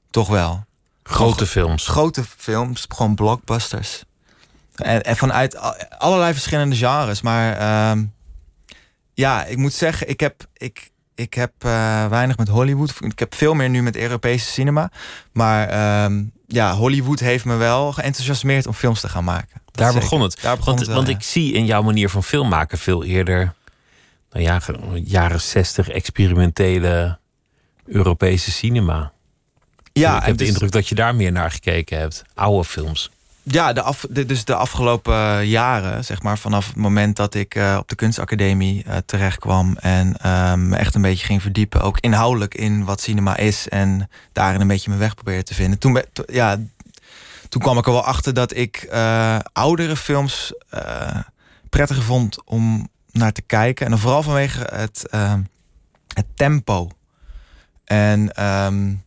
Toch 0.09 0.27
wel. 0.27 0.65
Grote 1.03 1.45
films. 1.45 1.87
Grote 1.87 2.23
films, 2.37 2.85
gewoon 2.87 3.15
blockbusters. 3.15 4.03
En, 4.75 5.03
en 5.03 5.17
vanuit 5.17 5.57
allerlei 5.97 6.33
verschillende 6.33 6.75
genres. 6.75 7.21
Maar 7.21 7.57
ehm, 7.57 8.05
ja, 9.13 9.45
ik 9.45 9.57
moet 9.57 9.73
zeggen, 9.73 10.09
ik 10.09 10.19
heb, 10.19 10.45
ik, 10.53 10.91
ik 11.15 11.33
heb 11.33 11.51
uh, 11.65 12.07
weinig 12.07 12.37
met 12.37 12.47
Hollywood. 12.47 12.93
Ik 12.99 13.19
heb 13.19 13.35
veel 13.35 13.53
meer 13.53 13.69
nu 13.69 13.81
met 13.81 13.95
Europese 13.95 14.51
cinema. 14.51 14.91
Maar 15.31 15.69
ehm, 15.69 16.23
ja, 16.47 16.75
Hollywood 16.75 17.19
heeft 17.19 17.45
me 17.45 17.55
wel 17.55 17.91
geenthousiasmeerd 17.91 18.67
om 18.67 18.73
films 18.73 19.01
te 19.01 19.09
gaan 19.09 19.23
maken. 19.23 19.61
Daar 19.71 19.93
begon 19.93 20.21
het. 20.21 20.41
Daar 20.41 20.57
begon 20.57 20.75
want, 20.75 20.85
het 20.87 20.95
want 20.95 21.07
ik 21.07 21.21
zie 21.21 21.53
in 21.53 21.65
jouw 21.65 21.81
manier 21.81 22.09
van 22.09 22.23
film 22.23 22.49
maken 22.49 22.77
veel 22.77 23.03
eerder... 23.03 23.55
Nou 24.31 24.43
ja, 24.43 24.61
jaren 25.03 25.41
zestig 25.41 25.89
experimentele 25.89 27.19
Europese 27.85 28.51
cinema. 28.51 29.11
Ja, 29.93 30.17
ik 30.17 30.25
heb 30.25 30.37
de 30.37 30.43
dus- 30.43 30.47
indruk 30.47 30.71
dat 30.71 30.87
je 30.87 30.95
daar 30.95 31.15
meer 31.15 31.31
naar 31.31 31.51
gekeken 31.51 31.99
hebt. 31.99 32.23
Oude 32.33 32.63
films. 32.63 33.11
Ja, 33.49 33.73
de 33.73 33.81
af, 33.81 34.05
dus 34.09 34.45
de 34.45 34.55
afgelopen 34.55 35.47
jaren, 35.47 36.05
zeg 36.05 36.21
maar, 36.21 36.37
vanaf 36.37 36.67
het 36.67 36.75
moment 36.75 37.15
dat 37.15 37.33
ik 37.33 37.55
uh, 37.55 37.77
op 37.79 37.87
de 37.87 37.95
kunstacademie 37.95 38.83
uh, 38.87 38.95
terecht 39.05 39.39
kwam 39.39 39.77
en 39.77 40.07
me 40.59 40.75
uh, 40.75 40.79
echt 40.79 40.95
een 40.95 41.01
beetje 41.01 41.25
ging 41.25 41.41
verdiepen, 41.41 41.81
ook 41.81 41.99
inhoudelijk 41.99 42.55
in 42.55 42.85
wat 42.85 43.01
cinema 43.01 43.37
is 43.37 43.69
en 43.69 44.09
daarin 44.31 44.61
een 44.61 44.67
beetje 44.67 44.89
mijn 44.89 45.01
weg 45.01 45.15
probeerde 45.15 45.43
te 45.43 45.53
vinden. 45.53 45.79
Toen, 45.79 46.03
ja, 46.25 46.57
toen 47.49 47.61
kwam 47.61 47.77
ik 47.77 47.85
er 47.85 47.91
wel 47.91 48.05
achter 48.05 48.33
dat 48.33 48.55
ik 48.55 48.87
oudere 49.53 49.95
films 49.95 50.53
prettiger 51.69 52.03
vond 52.03 52.43
om 52.45 52.89
naar 53.11 53.31
te 53.31 53.41
kijken. 53.41 53.85
En 53.85 53.91
dan 53.91 54.01
vooral 54.01 54.23
vanwege 54.23 54.67
het, 54.73 55.05
het 56.13 56.25
tempo. 56.35 56.89
En 57.85 58.45
um, 58.45 59.03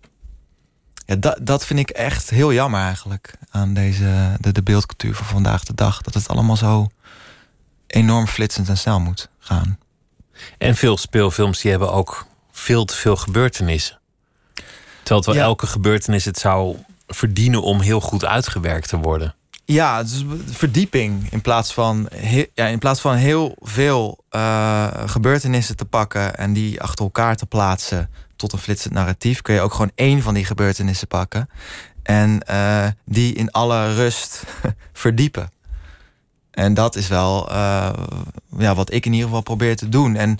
ja, 1.10 1.16
dat, 1.16 1.38
dat 1.40 1.66
vind 1.66 1.78
ik 1.78 1.90
echt 1.90 2.30
heel 2.30 2.52
jammer 2.52 2.80
eigenlijk 2.80 3.34
aan 3.50 3.74
deze, 3.74 4.36
de, 4.40 4.52
de 4.52 4.62
beeldcultuur 4.62 5.14
van 5.14 5.26
vandaag 5.26 5.64
de 5.64 5.74
dag. 5.74 6.02
Dat 6.02 6.14
het 6.14 6.28
allemaal 6.28 6.56
zo 6.56 6.86
enorm 7.86 8.26
flitsend 8.26 8.68
en 8.68 8.78
snel 8.78 9.00
moet 9.00 9.28
gaan. 9.38 9.78
En 10.58 10.76
veel 10.76 10.96
speelfilms 10.96 11.60
die 11.60 11.70
hebben 11.70 11.92
ook 11.92 12.26
veel 12.52 12.84
te 12.84 12.94
veel 12.94 13.16
gebeurtenissen. 13.16 13.98
Terwijl 15.02 15.34
wel 15.34 15.44
elke 15.44 15.66
gebeurtenis 15.66 16.24
het 16.24 16.38
zou 16.38 16.76
verdienen 17.06 17.62
om 17.62 17.80
heel 17.80 18.00
goed 18.00 18.24
uitgewerkt 18.24 18.88
te 18.88 18.96
worden. 18.96 19.34
Ja, 19.64 20.02
dus 20.02 20.24
verdieping 20.46 21.32
in 21.32 21.40
plaats 21.40 21.72
van, 21.72 22.08
ja, 22.54 22.66
in 22.66 22.78
plaats 22.78 23.00
van 23.00 23.14
heel 23.14 23.56
veel 23.60 24.24
uh, 24.30 24.88
gebeurtenissen 25.06 25.76
te 25.76 25.84
pakken 25.84 26.36
en 26.36 26.52
die 26.52 26.80
achter 26.80 27.04
elkaar 27.04 27.36
te 27.36 27.46
plaatsen 27.46 28.10
tot 28.40 28.52
een 28.52 28.58
flitsend 28.58 28.94
narratief, 28.94 29.42
kun 29.42 29.54
je 29.54 29.60
ook 29.60 29.72
gewoon 29.72 29.92
één 29.94 30.22
van 30.22 30.34
die 30.34 30.44
gebeurtenissen 30.44 31.08
pakken 31.08 31.48
en 32.02 32.42
uh, 32.50 32.86
die 33.04 33.34
in 33.34 33.50
alle 33.50 33.94
rust 33.94 34.44
verdiepen. 34.92 35.50
En 36.50 36.74
dat 36.74 36.96
is 36.96 37.08
wel 37.08 37.52
uh, 37.52 37.92
ja, 38.58 38.74
wat 38.74 38.92
ik 38.92 39.06
in 39.06 39.12
ieder 39.12 39.26
geval 39.26 39.42
probeer 39.42 39.76
te 39.76 39.88
doen. 39.88 40.16
En 40.16 40.38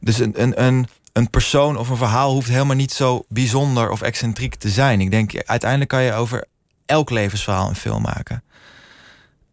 dus 0.00 0.18
een, 0.18 0.42
een, 0.42 0.64
een, 0.64 0.88
een 1.12 1.30
persoon 1.30 1.76
of 1.76 1.88
een 1.88 1.96
verhaal 1.96 2.32
hoeft 2.32 2.48
helemaal 2.48 2.76
niet 2.76 2.92
zo 2.92 3.24
bijzonder 3.28 3.90
of 3.90 4.02
excentriek 4.02 4.54
te 4.54 4.68
zijn. 4.68 5.00
Ik 5.00 5.10
denk, 5.10 5.42
uiteindelijk 5.44 5.90
kan 5.90 6.02
je 6.02 6.12
over 6.12 6.44
elk 6.86 7.10
levensverhaal 7.10 7.68
een 7.68 7.76
film 7.76 8.02
maken. 8.02 8.42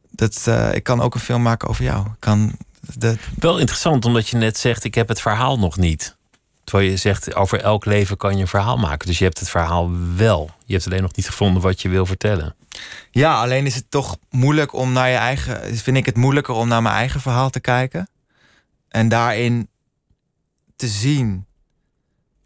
Dat, 0.09 0.45
uh, 0.47 0.73
ik 0.73 0.83
kan 0.83 1.01
ook 1.01 1.13
een 1.13 1.19
film 1.19 1.41
maken 1.41 1.67
over 1.67 1.83
jou. 1.83 2.07
Kan 2.19 2.57
de... 2.79 3.17
Wel 3.39 3.57
interessant, 3.59 4.05
omdat 4.05 4.27
je 4.27 4.37
net 4.37 4.57
zegt: 4.57 4.83
ik 4.83 4.95
heb 4.95 5.07
het 5.07 5.21
verhaal 5.21 5.59
nog 5.59 5.77
niet. 5.77 6.15
Terwijl 6.71 6.91
je 6.91 6.97
zegt, 6.97 7.35
over 7.35 7.61
elk 7.61 7.85
leven 7.85 8.17
kan 8.17 8.35
je 8.35 8.41
een 8.41 8.47
verhaal 8.47 8.77
maken. 8.77 9.07
Dus 9.07 9.17
je 9.17 9.23
hebt 9.23 9.39
het 9.39 9.49
verhaal 9.49 9.91
wel. 10.15 10.49
Je 10.65 10.73
hebt 10.73 10.85
alleen 10.85 11.01
nog 11.01 11.15
niet 11.15 11.27
gevonden 11.29 11.61
wat 11.61 11.81
je 11.81 11.89
wil 11.89 12.05
vertellen. 12.05 12.55
Ja, 13.11 13.41
alleen 13.41 13.65
is 13.65 13.75
het 13.75 13.85
toch 13.91 14.17
moeilijk 14.29 14.73
om 14.73 14.91
naar 14.91 15.09
je 15.09 15.15
eigen... 15.15 15.77
Vind 15.77 15.97
ik 15.97 16.05
het 16.05 16.15
moeilijker 16.15 16.53
om 16.53 16.67
naar 16.67 16.81
mijn 16.81 16.95
eigen 16.95 17.21
verhaal 17.21 17.49
te 17.49 17.59
kijken. 17.59 18.09
En 18.87 19.09
daarin 19.09 19.69
te 20.75 20.87
zien... 20.87 21.45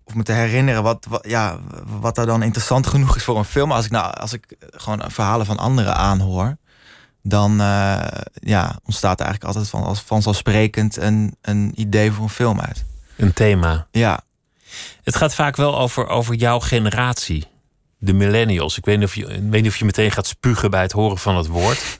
Of 0.03 0.15
me 0.15 0.23
te 0.23 0.31
herinneren 0.31 0.83
wat, 0.83 1.05
wat, 1.09 1.25
ja, 1.27 1.59
wat 1.99 2.17
er 2.17 2.25
dan 2.25 2.43
interessant 2.43 2.87
genoeg 2.87 3.15
is 3.15 3.23
voor 3.23 3.37
een 3.37 3.45
film. 3.45 3.71
Als 3.71 3.85
ik, 3.85 3.91
nou, 3.91 4.13
als 4.13 4.33
ik 4.33 4.55
gewoon 4.59 5.11
verhalen 5.11 5.45
van 5.45 5.57
anderen 5.57 5.95
aanhoor... 5.95 6.57
dan 7.21 7.51
uh, 7.61 8.07
ja, 8.33 8.79
ontstaat 8.83 9.19
er 9.19 9.25
eigenlijk 9.25 9.55
altijd 9.55 9.69
van, 9.69 9.83
als 9.83 10.01
vanzelfsprekend 10.01 10.97
een, 10.97 11.35
een 11.41 11.71
idee 11.75 12.11
voor 12.11 12.23
een 12.23 12.29
film 12.29 12.59
uit. 12.59 12.85
Een 13.17 13.33
thema. 13.33 13.87
Ja. 13.91 14.21
Het 15.03 15.15
gaat 15.15 15.35
vaak 15.35 15.55
wel 15.55 15.77
over, 15.77 16.07
over 16.07 16.35
jouw 16.35 16.59
generatie. 16.59 17.47
De 17.97 18.13
millennials. 18.13 18.77
Ik 18.77 18.85
weet, 18.85 18.97
niet 18.97 19.07
of 19.07 19.15
je, 19.15 19.25
ik 19.25 19.41
weet 19.49 19.61
niet 19.61 19.71
of 19.71 19.77
je 19.77 19.85
meteen 19.85 20.11
gaat 20.11 20.27
spugen 20.27 20.71
bij 20.71 20.81
het 20.81 20.91
horen 20.91 21.17
van 21.17 21.37
het 21.37 21.47
woord. 21.47 21.99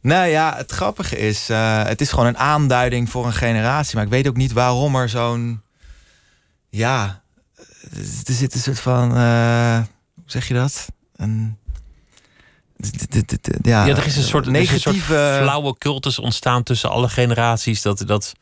Nou 0.00 0.28
ja, 0.28 0.54
het 0.56 0.72
grappige 0.72 1.18
is, 1.18 1.50
uh, 1.50 1.84
het 1.84 2.00
is 2.00 2.10
gewoon 2.10 2.26
een 2.26 2.38
aanduiding 2.38 3.10
voor 3.10 3.26
een 3.26 3.32
generatie. 3.32 3.94
Maar 3.94 4.04
ik 4.04 4.10
weet 4.10 4.28
ook 4.28 4.36
niet 4.36 4.52
waarom 4.52 4.96
er 4.96 5.08
zo'n. 5.08 5.62
Ja, 6.70 7.22
er 8.26 8.32
zit 8.32 8.54
een 8.54 8.60
soort 8.60 8.80
van. 8.80 9.16
Uh, 9.16 9.76
hoe 10.14 10.24
zeg 10.26 10.48
je 10.48 10.54
dat? 10.54 10.86
Een. 11.16 11.58
Ja, 13.62 13.84
ja, 13.84 13.96
er 13.96 14.06
is 14.06 14.16
een 14.16 14.22
soort 14.22 14.46
negatieve. 14.46 15.14
Een 15.14 15.34
soort 15.34 15.42
flauwe 15.42 15.78
cultus 15.78 16.18
ontstaan 16.18 16.62
tussen 16.62 16.90
alle 16.90 17.08
generaties. 17.08 17.82
Dat, 17.82 18.02
dat 18.06 18.34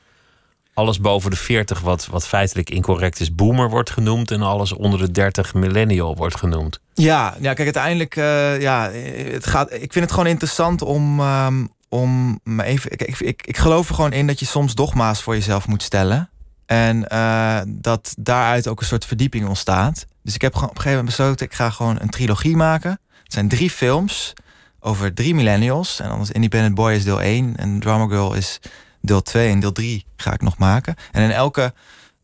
alles 0.76 1.00
boven 1.00 1.30
de 1.30 1.36
40, 1.36 1.80
wat, 1.80 2.06
wat 2.06 2.26
feitelijk 2.26 2.70
incorrect 2.70 3.20
is, 3.20 3.34
boomer 3.34 3.70
wordt 3.70 3.90
genoemd. 3.90 4.30
En 4.30 4.42
alles 4.42 4.72
onder 4.72 4.98
de 4.98 5.10
30 5.10 5.54
millennial 5.54 6.16
wordt 6.16 6.36
genoemd. 6.36 6.80
Ja, 6.94 7.34
ja 7.40 7.54
kijk, 7.54 7.58
uiteindelijk, 7.58 8.16
uh, 8.16 8.60
ja, 8.60 8.90
het 8.90 9.46
gaat, 9.46 9.72
ik 9.72 9.92
vind 9.92 10.04
het 10.04 10.10
gewoon 10.10 10.26
interessant 10.26 10.82
om, 10.82 11.20
um, 11.20 11.68
om 11.88 12.40
even. 12.60 12.92
Ik, 12.92 13.02
ik, 13.02 13.20
ik, 13.20 13.46
ik 13.46 13.56
geloof 13.56 13.88
er 13.88 13.94
gewoon 13.94 14.12
in 14.12 14.26
dat 14.26 14.38
je 14.38 14.46
soms 14.46 14.74
dogma's 14.74 15.22
voor 15.22 15.34
jezelf 15.34 15.66
moet 15.66 15.82
stellen. 15.82 16.30
En 16.66 17.06
uh, 17.12 17.60
dat 17.66 18.14
daaruit 18.18 18.68
ook 18.68 18.80
een 18.80 18.86
soort 18.86 19.04
verdieping 19.04 19.46
ontstaat. 19.48 20.06
Dus 20.22 20.34
ik 20.34 20.40
heb 20.42 20.54
gewoon 20.54 20.70
op 20.70 20.76
een 20.76 20.82
gegeven 20.82 21.04
moment 21.04 21.16
besloten, 21.16 21.46
ik 21.46 21.54
ga 21.54 21.70
gewoon 21.70 21.96
een 22.00 22.10
trilogie 22.10 22.56
maken. 22.56 23.00
Het 23.22 23.32
zijn 23.32 23.48
drie 23.48 23.70
films 23.70 24.32
over 24.80 25.14
drie 25.14 25.34
millennials. 25.34 26.00
En 26.00 26.20
is 26.20 26.30
Independent 26.30 26.74
Boy 26.74 26.92
is 26.92 27.04
deel 27.04 27.22
1 27.22 27.56
en 27.56 27.80
Drama 27.80 28.06
Girl 28.06 28.34
is 28.34 28.60
deel 29.07 29.22
2 29.22 29.50
en 29.50 29.61
deel 29.61 29.72
3 29.72 30.04
ga 30.16 30.32
ik 30.32 30.42
nog 30.42 30.59
maken. 30.59 30.94
En 31.12 31.22
in 31.22 31.30
elke 31.30 31.74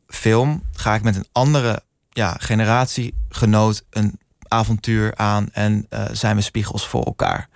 film 0.07 0.63
ga 0.73 0.95
ik 0.95 1.03
met 1.03 1.17
een 1.17 1.27
andere 1.33 1.83
ja, 2.11 2.37
generatiegenoot 2.39 3.85
een 3.91 4.19
avontuur 4.49 5.15
aan 5.17 5.49
en 5.53 5.87
uh, 5.91 6.05
zijn 6.13 6.37
we 6.37 6.43
spiegels 6.43 6.87
voor 6.87 7.05
elkaar. 7.05 7.49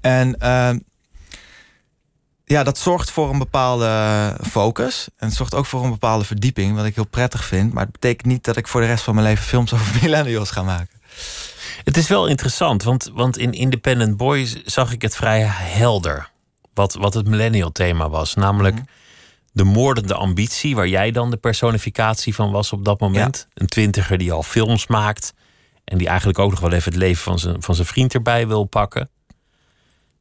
En 0.00 0.36
uh, 0.42 0.70
ja, 2.44 2.62
dat 2.62 2.78
zorgt 2.78 3.10
voor 3.10 3.30
een 3.30 3.38
bepaalde 3.38 4.34
focus. 4.50 5.08
En 5.16 5.30
zorgt 5.30 5.54
ook 5.54 5.66
voor 5.66 5.84
een 5.84 5.90
bepaalde 5.90 6.24
verdieping, 6.24 6.76
wat 6.76 6.84
ik 6.84 6.94
heel 6.94 7.06
prettig 7.06 7.44
vind. 7.44 7.72
Maar 7.72 7.82
het 7.82 7.92
betekent 7.92 8.26
niet 8.26 8.44
dat 8.44 8.56
ik 8.56 8.68
voor 8.68 8.80
de 8.80 8.86
rest 8.86 9.04
van 9.04 9.14
mijn 9.14 9.26
leven 9.26 9.44
films 9.44 9.72
over 9.72 9.98
millennials 10.02 10.50
ga 10.50 10.62
maken. 10.62 11.00
Het 11.84 11.96
is 11.96 12.08
wel 12.08 12.26
interessant, 12.26 12.82
want, 12.82 13.10
want 13.14 13.38
in 13.38 13.52
Independent 13.52 14.16
Boys 14.16 14.62
zag 14.64 14.92
ik 14.92 15.02
het 15.02 15.16
vrij 15.16 15.40
helder 15.48 16.30
wat, 16.76 16.94
wat 16.94 17.14
het 17.14 17.28
millennial 17.28 17.72
thema 17.72 18.08
was. 18.08 18.34
Namelijk 18.34 18.74
mhm. 18.74 18.84
de 19.52 19.64
moordende 19.64 20.14
ambitie, 20.14 20.74
waar 20.74 20.88
jij 20.88 21.10
dan 21.10 21.30
de 21.30 21.36
personificatie 21.36 22.34
van 22.34 22.50
was 22.50 22.72
op 22.72 22.84
dat 22.84 23.00
moment. 23.00 23.48
Een 23.54 23.66
twintiger 23.66 24.18
die 24.18 24.32
al 24.32 24.42
films 24.42 24.86
maakt. 24.86 25.34
En 25.84 25.98
die 25.98 26.08
eigenlijk 26.08 26.38
ook 26.38 26.50
nog 26.50 26.60
wel 26.60 26.72
even 26.72 26.92
het 26.92 27.00
leven 27.00 27.22
van 27.22 27.38
zijn, 27.38 27.62
van 27.62 27.74
zijn 27.74 27.86
vriend 27.86 28.14
erbij 28.14 28.46
wil 28.46 28.64
pakken. 28.64 29.10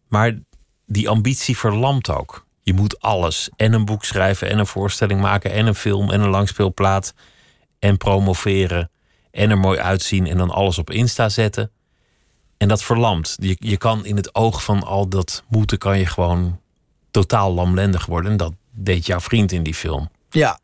Maar 0.08 0.40
die 0.86 1.10
ambitie 1.10 1.58
verlamt 1.58 2.10
ook. 2.10 2.46
Je 2.62 2.74
moet 2.74 3.00
alles. 3.00 3.50
En 3.56 3.74
een 3.74 3.86
boek 3.86 4.06
schrijven, 4.06 4.50
en 4.50 4.60
een 4.60 4.68
voorstelling 4.68 5.22
maken, 5.22 5.52
en 5.52 5.68
een 5.68 5.76
film, 5.76 6.12
en 6.12 6.22
een 6.22 6.30
langspeelplaat. 6.30 7.14
En 7.80 7.98
promoveren. 7.98 8.90
En 9.32 9.50
er 9.50 9.58
mooi 9.58 9.80
uitzien 9.80 10.28
en 10.28 10.38
dan 10.38 10.50
alles 10.50 10.78
op 10.78 10.90
Insta 10.90 11.30
zetten. 11.30 11.72
En 12.66 12.72
dat 12.72 12.84
verlamt. 12.84 13.36
Je, 13.40 13.56
je 13.60 13.78
kan 13.78 14.06
in 14.06 14.16
het 14.16 14.36
oog 14.36 14.64
van 14.64 14.84
al 14.84 15.08
dat 15.08 15.44
moeten, 15.48 15.78
kan 15.78 16.00
je 16.00 16.06
gewoon 16.06 16.60
totaal 17.12 17.54
lamlendig 17.54 18.06
worden. 18.06 18.32
En 18.32 18.38
dat 18.38 18.54
deed 18.72 19.06
jouw 19.06 19.20
vriend 19.20 19.52
in 19.52 19.64
die 19.64 19.74
film. 19.74 20.10
Ja. 20.30 20.60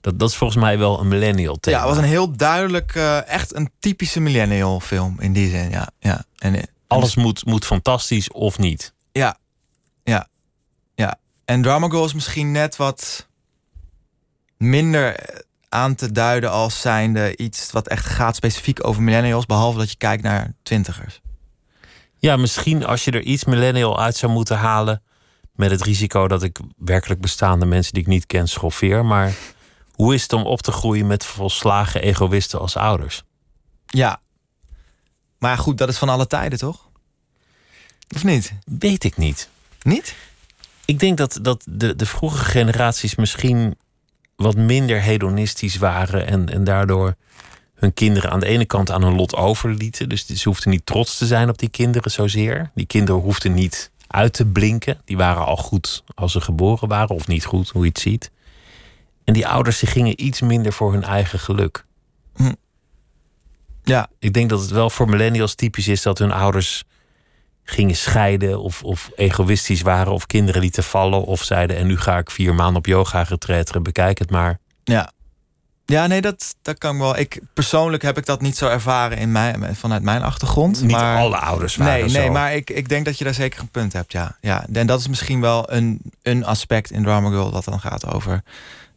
Dat, 0.00 0.18
dat 0.18 0.28
is 0.30 0.36
volgens 0.36 0.60
mij 0.60 0.78
wel 0.78 1.00
een 1.00 1.08
millennial 1.08 1.56
thema. 1.60 1.76
Ja, 1.76 1.82
het 1.82 1.94
was 1.94 2.04
een 2.04 2.10
heel 2.10 2.36
duidelijk, 2.36 2.94
uh, 2.94 3.28
echt 3.28 3.54
een 3.54 3.70
typische 3.78 4.20
millennial 4.20 4.80
film 4.80 5.20
in 5.20 5.32
die 5.32 5.50
zin. 5.50 5.70
Ja, 5.70 5.88
ja. 5.98 6.24
En, 6.38 6.54
en 6.54 6.68
Alles 6.86 7.14
moet, 7.14 7.44
moet 7.44 7.64
fantastisch 7.64 8.30
of 8.30 8.58
niet. 8.58 8.92
Ja, 9.12 9.36
ja, 10.04 10.28
ja. 10.94 11.18
En 11.44 11.62
Drama 11.62 11.88
Girl 11.88 12.04
is 12.04 12.14
misschien 12.14 12.52
net 12.52 12.76
wat 12.76 13.28
minder 14.56 15.30
aan 15.68 15.94
te 15.94 16.12
duiden 16.12 16.50
als 16.50 16.80
zijnde 16.80 17.36
iets 17.36 17.72
wat 17.72 17.88
echt 17.88 18.06
gaat 18.06 18.36
specifiek 18.36 18.86
over 18.86 19.02
millennials, 19.02 19.46
behalve 19.46 19.78
dat 19.78 19.90
je 19.90 19.96
kijkt 19.96 20.22
naar 20.22 20.52
twintigers. 20.62 21.20
Ja, 22.18 22.36
misschien 22.36 22.86
als 22.86 23.04
je 23.04 23.10
er 23.10 23.22
iets 23.22 23.44
millennial 23.44 24.00
uit 24.00 24.16
zou 24.16 24.32
moeten 24.32 24.56
halen, 24.56 25.02
met 25.56 25.70
het 25.70 25.82
risico 25.82 26.28
dat 26.28 26.42
ik 26.42 26.58
werkelijk 26.76 27.20
bestaande 27.20 27.66
mensen 27.66 27.92
die 27.92 28.02
ik 28.02 28.08
niet 28.08 28.26
ken 28.26 28.48
schoffeer. 28.48 29.04
Maar 29.04 29.34
hoe 29.92 30.14
is 30.14 30.22
het 30.22 30.32
om 30.32 30.42
op 30.42 30.62
te 30.62 30.72
groeien 30.72 31.06
met 31.06 31.24
volslagen 31.24 32.02
egoïsten 32.02 32.60
als 32.60 32.76
ouders? 32.76 33.22
Ja. 33.86 34.20
Maar 35.38 35.58
goed, 35.58 35.78
dat 35.78 35.88
is 35.88 35.98
van 35.98 36.08
alle 36.08 36.26
tijden, 36.26 36.58
toch? 36.58 36.88
Of 38.14 38.24
niet? 38.24 38.52
Weet 38.64 39.04
ik 39.04 39.16
niet. 39.16 39.48
Niet? 39.82 40.14
Ik 40.84 40.98
denk 40.98 41.16
dat, 41.16 41.38
dat 41.42 41.64
de, 41.68 41.96
de 41.96 42.06
vroege 42.06 42.44
generaties 42.44 43.14
misschien 43.14 43.76
wat 44.36 44.56
minder 44.56 45.00
hedonistisch 45.00 45.76
waren 45.76 46.26
en, 46.26 46.48
en 46.48 46.64
daardoor 46.64 47.16
hun 47.76 47.94
kinderen 47.94 48.30
aan 48.30 48.40
de 48.40 48.46
ene 48.46 48.64
kant 48.64 48.90
aan 48.90 49.02
hun 49.02 49.14
lot 49.14 49.34
overlieten. 49.34 50.08
Dus 50.08 50.26
ze 50.26 50.48
hoefden 50.48 50.70
niet 50.70 50.86
trots 50.86 51.18
te 51.18 51.26
zijn 51.26 51.48
op 51.48 51.58
die 51.58 51.68
kinderen 51.68 52.10
zozeer. 52.10 52.70
Die 52.74 52.86
kinderen 52.86 53.20
hoefden 53.20 53.54
niet 53.54 53.90
uit 54.06 54.32
te 54.32 54.46
blinken. 54.46 55.00
Die 55.04 55.16
waren 55.16 55.44
al 55.44 55.56
goed 55.56 56.04
als 56.14 56.32
ze 56.32 56.40
geboren 56.40 56.88
waren, 56.88 57.16
of 57.16 57.26
niet 57.26 57.44
goed, 57.44 57.68
hoe 57.68 57.82
je 57.82 57.88
het 57.88 57.98
ziet. 57.98 58.30
En 59.24 59.32
die 59.32 59.46
ouders 59.46 59.78
die 59.78 59.88
gingen 59.88 60.24
iets 60.24 60.40
minder 60.40 60.72
voor 60.72 60.92
hun 60.92 61.04
eigen 61.04 61.38
geluk. 61.38 61.84
Hm. 62.36 62.52
Ja. 63.82 64.08
Ik 64.18 64.32
denk 64.32 64.50
dat 64.50 64.60
het 64.60 64.70
wel 64.70 64.90
voor 64.90 65.08
millennials 65.08 65.54
typisch 65.54 65.88
is 65.88 66.02
dat 66.02 66.18
hun 66.18 66.32
ouders 66.32 66.84
gingen 67.64 67.96
scheiden 67.96 68.60
of, 68.60 68.82
of 68.82 69.10
egoïstisch 69.16 69.82
waren 69.82 70.12
of 70.12 70.26
kinderen 70.26 70.60
lieten 70.60 70.84
vallen 70.84 71.24
of 71.24 71.42
zeiden 71.42 71.76
en 71.76 71.86
nu 71.86 71.98
ga 71.98 72.18
ik 72.18 72.30
vier 72.30 72.54
maanden 72.54 72.76
op 72.76 72.86
yoga 72.86 73.22
retretten, 73.22 73.82
bekijk 73.82 74.18
het 74.18 74.30
maar. 74.30 74.58
Ja. 74.84 75.12
Ja, 75.88 76.06
nee, 76.06 76.20
dat, 76.20 76.56
dat 76.62 76.78
kan 76.78 76.94
ik 76.94 77.00
wel. 77.00 77.18
Ik, 77.18 77.40
persoonlijk 77.54 78.02
heb 78.02 78.18
ik 78.18 78.26
dat 78.26 78.40
niet 78.40 78.56
zo 78.56 78.68
ervaren 78.68 79.18
in 79.18 79.32
mijn, 79.32 79.76
vanuit 79.76 80.02
mijn 80.02 80.22
achtergrond. 80.22 80.80
Niet 80.80 80.90
maar, 80.90 81.18
alle 81.18 81.36
ouders 81.36 81.76
waren 81.76 82.00
Nee, 82.00 82.08
zo. 82.08 82.18
nee 82.18 82.30
maar 82.30 82.54
ik, 82.54 82.70
ik 82.70 82.88
denk 82.88 83.04
dat 83.04 83.18
je 83.18 83.24
daar 83.24 83.34
zeker 83.34 83.60
een 83.60 83.68
punt 83.68 83.92
hebt, 83.92 84.12
ja. 84.12 84.36
ja. 84.40 84.66
En 84.72 84.86
dat 84.86 85.00
is 85.00 85.08
misschien 85.08 85.40
wel 85.40 85.72
een, 85.72 86.00
een 86.22 86.44
aspect 86.44 86.90
in 86.90 87.02
Drama 87.02 87.28
Girl... 87.28 87.50
dat 87.50 87.64
dan 87.64 87.80
gaat 87.80 88.12
over 88.12 88.42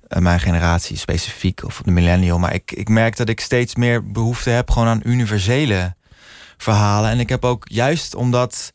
uh, 0.08 0.20
mijn 0.20 0.40
generatie 0.40 0.98
specifiek 0.98 1.64
of 1.64 1.82
de 1.86 1.92
millennial. 1.92 2.40
Maar 2.40 2.54
ik, 2.54 2.72
ik 2.72 2.90
merk 2.90 3.18
dat 3.18 3.30
ik 3.30 3.40
steeds 3.40 3.76
meer 3.76 4.12
behoefte 4.12 4.50
heb... 4.50 4.72
gewoon 4.72 4.88
aan 4.88 5.02
universele 5.04 5.96
verhalen. 6.58 7.10
En 7.10 7.20
ik 7.20 7.30
heb 7.30 7.46
ook 7.46 7.66
juist 7.68 8.16
omdat... 8.16 8.72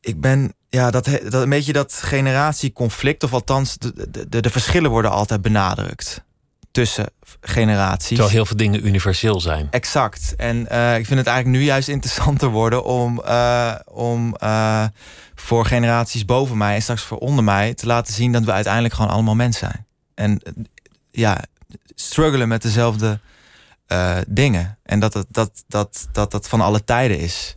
ik 0.00 0.20
ben 0.20 0.54
ja, 0.74 0.90
dat, 0.90 1.04
dat 1.04 1.42
een 1.42 1.48
beetje 1.48 1.72
dat 1.72 1.92
generatieconflict, 1.92 3.22
of 3.22 3.32
althans, 3.32 3.78
de, 3.78 4.28
de, 4.28 4.40
de 4.40 4.50
verschillen 4.50 4.90
worden 4.90 5.10
altijd 5.10 5.42
benadrukt 5.42 6.24
tussen 6.70 7.06
generaties. 7.40 8.08
Terwijl 8.08 8.28
heel 8.28 8.46
veel 8.46 8.56
dingen 8.56 8.86
universeel 8.86 9.40
zijn. 9.40 9.68
Exact. 9.70 10.34
En 10.36 10.56
uh, 10.56 10.98
ik 10.98 11.06
vind 11.06 11.18
het 11.18 11.28
eigenlijk 11.28 11.58
nu 11.58 11.64
juist 11.64 11.88
interessanter 11.88 12.48
worden 12.48 12.84
om, 12.84 13.22
uh, 13.24 13.74
om 13.84 14.36
uh, 14.42 14.84
voor 15.34 15.66
generaties 15.66 16.24
boven 16.24 16.56
mij 16.56 16.74
en 16.74 16.82
straks 16.82 17.02
voor 17.02 17.18
onder 17.18 17.44
mij 17.44 17.74
te 17.74 17.86
laten 17.86 18.14
zien 18.14 18.32
dat 18.32 18.44
we 18.44 18.52
uiteindelijk 18.52 18.94
gewoon 18.94 19.10
allemaal 19.10 19.34
mens 19.34 19.58
zijn. 19.58 19.86
En 20.14 20.40
ja, 21.10 21.44
struggelen 21.94 22.48
met 22.48 22.62
dezelfde 22.62 23.20
dingen. 24.28 24.78
En 24.82 25.00
dat 25.00 25.14
het, 25.14 25.26
dat, 25.30 25.64
dat, 25.68 26.08
dat, 26.12 26.30
dat 26.30 26.48
van 26.48 26.60
alle 26.60 26.84
tijden 26.84 27.18
is. 27.18 27.56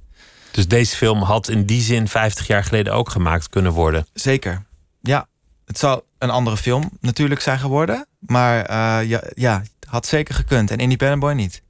Dus 0.56 0.68
deze 0.68 0.96
film 0.96 1.22
had 1.22 1.50
in 1.50 1.66
die 1.66 1.82
zin 1.82 2.08
50 2.08 2.48
jaar 2.48 2.64
geleden 2.64 2.94
ook 2.94 3.10
gemaakt 3.10 3.50
kunnen 3.50 3.72
worden. 3.72 4.08
Zeker. 4.14 4.66
Ja, 5.02 5.28
het 5.66 5.80
zou 5.80 6.02
een 6.18 6.30
andere 6.30 6.58
film 6.58 6.90
natuurlijk 7.02 7.42
zijn 7.42 7.60
geworden. 7.60 8.08
Maar 8.20 8.70
uh, 8.70 9.10
ja, 9.10 9.24
ja, 9.34 9.64
had 9.88 10.06
zeker 10.06 10.36
gekund. 10.36 10.72
En 10.72 10.78
Independent 10.78 11.20
Boy 11.20 11.34
niet. 11.34 11.62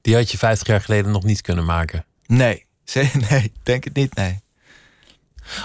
Die 0.00 0.14
had 0.14 0.30
je 0.30 0.38
50 0.38 0.66
jaar 0.66 0.80
geleden 0.80 1.10
nog 1.10 1.24
niet 1.24 1.40
kunnen 1.40 1.64
maken. 1.64 2.04
Nee, 2.26 2.66
nee, 3.30 3.52
denk 3.62 3.84
het 3.84 3.94
niet, 3.94 4.14
nee. 4.14 4.42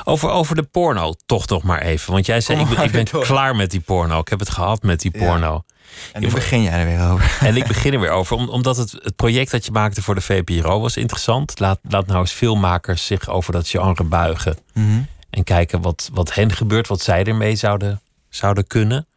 Over, 0.03 0.29
over 0.29 0.55
de 0.55 0.63
porno, 0.63 1.13
toch 1.25 1.47
nog 1.47 1.63
maar 1.63 1.81
even. 1.81 2.13
Want 2.13 2.25
jij 2.25 2.41
zei, 2.41 2.59
ik 2.59 2.69
ben, 2.69 2.83
ik 2.83 2.91
ben 2.91 3.21
klaar 3.31 3.55
met 3.55 3.71
die 3.71 3.81
porno. 3.81 4.19
Ik 4.19 4.27
heb 4.27 4.39
het 4.39 4.49
gehad 4.49 4.83
met 4.83 4.99
die 4.99 5.11
porno. 5.11 5.63
Ja. 5.67 5.75
En 6.13 6.21
nu 6.21 6.31
begin 6.31 6.61
jij 6.61 6.79
er 6.79 6.85
weer 6.85 7.09
over. 7.11 7.37
En 7.47 7.55
ik 7.55 7.67
begin 7.67 7.93
er 7.93 7.99
weer 7.99 8.09
over. 8.09 8.37
omdat 8.37 8.77
het, 8.77 8.91
het 8.91 9.15
project 9.15 9.51
dat 9.51 9.65
je 9.65 9.71
maakte 9.71 10.01
voor 10.01 10.15
de 10.15 10.21
VPRO 10.21 10.79
was 10.79 10.97
interessant. 10.97 11.59
Laat, 11.59 11.79
laat 11.81 12.07
nou 12.07 12.19
eens 12.19 12.31
filmmakers 12.31 13.05
zich 13.05 13.29
over 13.29 13.53
dat 13.53 13.67
genre 13.67 14.03
buigen. 14.03 14.57
Mm 14.73 14.87
-hmm. 14.87 15.07
En 15.29 15.43
kijken 15.43 15.81
wat, 15.81 16.09
wat 16.13 16.33
hen 16.33 16.51
gebeurt, 16.51 16.87
wat 16.87 17.01
zij 17.01 17.23
ermee 17.23 17.55
zouden, 17.55 18.01
zouden 18.29 18.67
kunnen. 18.67 19.07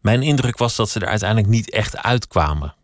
Mijn 0.00 0.22
indruk 0.22 0.58
was 0.58 0.76
dat 0.76 0.90
ze 0.90 1.00
er 1.00 1.08
uiteindelijk 1.08 1.50
niet 1.50 1.70
echt 1.70 1.96
uitkwamen. 1.96 2.74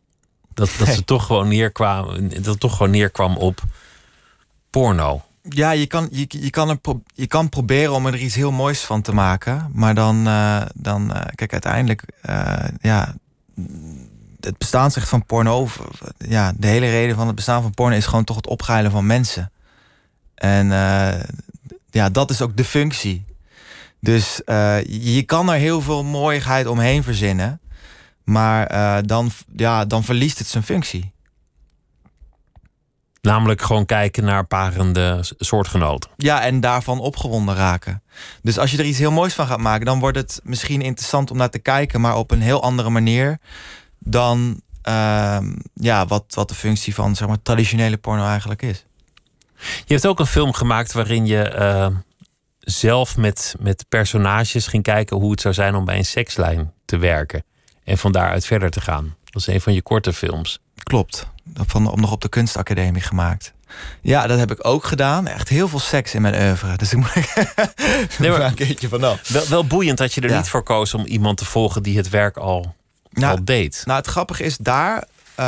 Dat, 0.55 0.71
dat 0.79 0.89
ze 0.89 1.05
toch 1.15 1.27
gewoon 1.27 1.49
neerkwamen. 1.49 2.43
Dat 2.43 2.61
toch 2.61 2.77
gewoon 2.77 2.91
neerkwam 2.91 3.37
op 3.37 3.63
porno. 4.71 5.23
Ja, 5.43 5.71
je 5.71 5.87
kan, 5.87 6.09
je, 6.11 6.25
je, 6.29 6.51
kan 6.51 6.81
je 7.15 7.27
kan 7.27 7.49
proberen 7.49 7.93
om 7.93 8.07
er 8.07 8.17
iets 8.17 8.35
heel 8.35 8.53
moois 8.53 8.81
van 8.81 9.03
te 9.03 9.13
maken. 9.13 9.71
Maar 9.73 9.95
dan, 9.95 10.27
uh, 10.27 10.63
dan 10.75 11.11
uh, 11.11 11.21
kijk, 11.35 11.53
uiteindelijk, 11.53 12.05
uh, 12.29 12.65
ja, 12.81 13.15
het 14.41 14.59
bestaansrecht 14.59 15.09
van 15.09 15.27
porno, 15.27 15.69
ja, 16.19 16.53
de 16.57 16.67
hele 16.67 16.91
reden 16.91 17.17
van 17.17 17.27
het 17.27 17.37
bestaan 17.37 17.63
van 17.63 17.75
porno 17.75 17.97
is 17.97 18.07
gewoon 18.07 18.25
toch 18.25 18.37
het 18.37 18.47
opgeilen 18.47 18.91
van 18.91 19.07
mensen. 19.07 19.53
En 20.35 20.67
ja, 21.91 22.11
dat 22.13 22.31
is 22.31 22.43
ook 22.43 22.57
de 22.57 22.65
functie. 22.65 23.25
Dus 24.01 24.41
je 24.87 25.23
kan 25.27 25.51
er 25.51 25.59
heel 25.59 25.81
veel 25.81 26.05
mooiigheid 26.05 26.67
omheen 26.67 27.03
verzinnen. 27.03 27.61
Maar 28.25 28.67
dan, 29.07 29.31
ja, 29.57 29.85
dan 29.85 30.05
verliest 30.05 30.39
het 30.39 30.47
zijn 30.47 30.65
functie. 30.65 31.13
Namelijk 33.21 33.63
gewoon 33.63 33.87
kijken 33.87 34.25
naar 34.25 34.47
parende 34.47 35.19
soortgenoten. 35.39 36.11
Ja, 36.17 36.43
en 36.43 36.61
daarvan 36.61 37.01
opgewonden 37.01 37.55
raken. 37.55 38.03
Dus 38.43 38.59
als 38.59 38.71
je 38.71 38.79
er 38.79 38.85
iets 38.85 38.99
heel 38.99 39.11
moois 39.11 39.35
van 39.35 39.47
gaat 39.47 39.59
maken, 39.59 39.87
dan 39.87 39.99
wordt 39.99 40.17
het 40.17 40.41
misschien 40.43 40.83
interessant 40.83 41.31
om 41.31 41.37
naar 41.37 41.51
te 41.51 41.59
kijken, 41.59 42.01
maar 42.01 42.17
op 42.17 42.31
een 42.31 42.41
heel 42.41 42.63
andere 42.63 42.91
manier 42.91 43.39
dan 43.99 44.61
uh, 44.89 45.39
ja, 45.75 46.07
wat, 46.07 46.25
wat 46.29 46.49
de 46.49 46.55
functie 46.55 46.95
van 46.95 47.17
zeg 47.17 47.29
maar, 47.29 47.43
traditionele 47.43 47.97
porno 47.97 48.25
eigenlijk 48.25 48.63
is. 48.63 48.85
Je 49.61 49.95
hebt 49.95 50.07
ook 50.07 50.19
een 50.19 50.27
film 50.27 50.53
gemaakt 50.53 50.93
waarin 50.93 51.27
je 51.27 51.57
uh, 51.59 51.87
zelf 52.59 53.17
met, 53.17 53.55
met 53.59 53.85
personages 53.89 54.67
ging 54.67 54.83
kijken 54.83 55.17
hoe 55.17 55.31
het 55.31 55.41
zou 55.41 55.55
zijn 55.55 55.75
om 55.75 55.85
bij 55.85 55.97
een 55.97 56.05
sekslijn 56.05 56.73
te 56.85 56.97
werken. 56.97 57.45
En 57.85 57.99
van 57.99 58.13
daaruit 58.13 58.47
verder 58.47 58.71
te 58.71 58.81
gaan. 58.81 59.17
Dat 59.25 59.43
is 59.43 59.55
een 59.55 59.61
van 59.61 59.73
je 59.73 59.83
korte 59.83 60.13
films. 60.13 60.59
Klopt. 60.83 61.29
Van, 61.55 61.83
nog 61.83 62.13
op 62.13 62.21
de 62.21 62.29
kunstacademie 62.29 63.03
gemaakt. 63.03 63.53
Ja, 64.01 64.27
dat 64.27 64.39
heb 64.39 64.51
ik 64.51 64.67
ook 64.67 64.85
gedaan. 64.85 65.27
Echt 65.27 65.49
heel 65.49 65.69
veel 65.69 65.79
seks 65.79 66.15
in 66.15 66.23
mijn 66.23 66.35
oeuvre. 66.35 66.77
Dus 66.77 66.93
ik 66.93 66.99
moet 66.99 67.15
nee, 68.19 68.31
maar, 68.31 68.41
een 68.41 68.55
keertje 68.55 68.89
vanaf. 68.89 69.29
Wel, 69.29 69.47
wel 69.49 69.67
boeiend 69.67 69.99
dat 69.99 70.15
je 70.15 70.21
er 70.21 70.31
ja. 70.31 70.37
niet 70.37 70.49
voor 70.49 70.63
koos 70.63 70.95
om 70.95 71.05
iemand 71.05 71.37
te 71.37 71.45
volgen 71.45 71.83
die 71.83 71.97
het 71.97 72.09
werk 72.09 72.37
al, 72.37 72.75
nou, 73.11 73.37
al 73.37 73.45
deed. 73.45 73.83
Nou, 73.85 73.99
het 73.99 74.09
grappige 74.09 74.45
is 74.45 74.57
daar, 74.57 75.05
uh, 75.41 75.45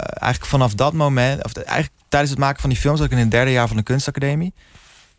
eigenlijk 0.00 0.44
vanaf 0.44 0.74
dat 0.74 0.92
moment, 0.92 1.44
of 1.44 1.52
eigenlijk 1.52 1.92
tijdens 2.08 2.30
het 2.30 2.40
maken 2.40 2.60
van 2.60 2.70
die 2.70 2.78
films, 2.78 2.98
zat 2.98 3.06
ik 3.06 3.12
in 3.12 3.18
het 3.18 3.30
derde 3.30 3.50
jaar 3.50 3.68
van 3.68 3.76
de 3.76 3.82
kunstacademie. 3.82 4.54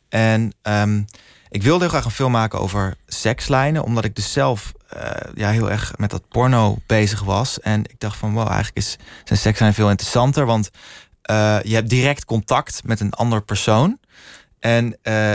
En 0.10 0.54
um, 0.62 1.06
ik 1.50 1.64
wilde 1.64 1.80
heel 1.80 1.90
graag 1.90 2.06
een 2.06 2.12
film 2.12 2.32
maken 2.32 2.60
over 2.60 2.96
sekslijnen, 3.08 3.84
omdat 3.84 4.06
ik 4.06 4.16
dus 4.16 4.32
zelf 4.32 4.74
uh, 4.96 5.10
ja, 5.36 5.50
heel 5.50 5.72
erg 5.72 5.94
met 5.98 6.10
dat 6.10 6.28
porno 6.28 6.78
bezig 6.86 7.24
was. 7.24 7.60
En 7.60 7.80
ik 7.80 8.00
dacht 8.00 8.18
van, 8.18 8.34
wow, 8.34 8.48
eigenlijk 8.48 8.78
is 8.78 8.98
zijn 9.24 9.40
sekslijn 9.40 9.74
veel 9.74 9.90
interessanter, 9.90 10.46
want 10.46 10.70
uh, 11.32 11.58
je 11.64 11.74
hebt 11.74 11.90
direct 11.90 12.26
contact 12.26 12.82
met 12.84 13.00
een 13.00 13.14
ander 13.14 13.42
persoon. 13.42 14.00
En 14.60 14.98
uh, 15.04 15.34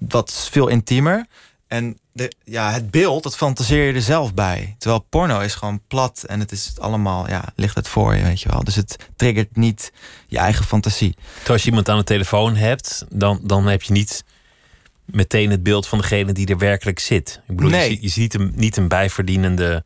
dat 0.00 0.28
is 0.28 0.48
veel 0.50 0.68
intiemer. 0.68 1.26
En 1.66 1.98
de, 2.12 2.32
ja, 2.44 2.70
het 2.70 2.90
beeld, 2.90 3.22
dat 3.22 3.36
fantaseer 3.36 3.86
je 3.86 3.92
er 3.92 4.02
zelf 4.02 4.34
bij. 4.34 4.74
Terwijl 4.78 5.06
porno 5.08 5.40
is 5.40 5.54
gewoon 5.54 5.80
plat 5.88 6.24
en 6.26 6.40
het 6.40 6.52
is 6.52 6.72
allemaal, 6.78 7.28
ja, 7.28 7.44
ligt 7.54 7.74
het 7.74 7.88
voor 7.88 8.14
je, 8.14 8.22
weet 8.22 8.40
je 8.40 8.48
wel. 8.48 8.64
Dus 8.64 8.74
het 8.74 8.96
triggert 9.16 9.56
niet 9.56 9.92
je 10.26 10.38
eigen 10.38 10.64
fantasie. 10.64 11.14
Terwijl 11.14 11.52
als 11.52 11.62
je 11.62 11.68
iemand 11.68 11.88
aan 11.88 11.98
de 11.98 12.04
telefoon 12.04 12.56
hebt, 12.56 13.04
dan, 13.08 13.40
dan 13.42 13.66
heb 13.66 13.82
je 13.82 13.92
niet 13.92 14.24
meteen 15.04 15.50
het 15.50 15.62
beeld 15.62 15.86
van 15.86 15.98
degene 15.98 16.32
die 16.32 16.46
er 16.46 16.58
werkelijk 16.58 16.98
zit. 16.98 17.40
Ik 17.48 17.56
bedoel, 17.56 17.70
nee. 17.70 17.90
je, 17.90 17.98
je 18.00 18.08
ziet 18.08 18.32
hem 18.32 18.52
niet 18.54 18.76
een 18.76 18.88
bijverdienende 18.88 19.84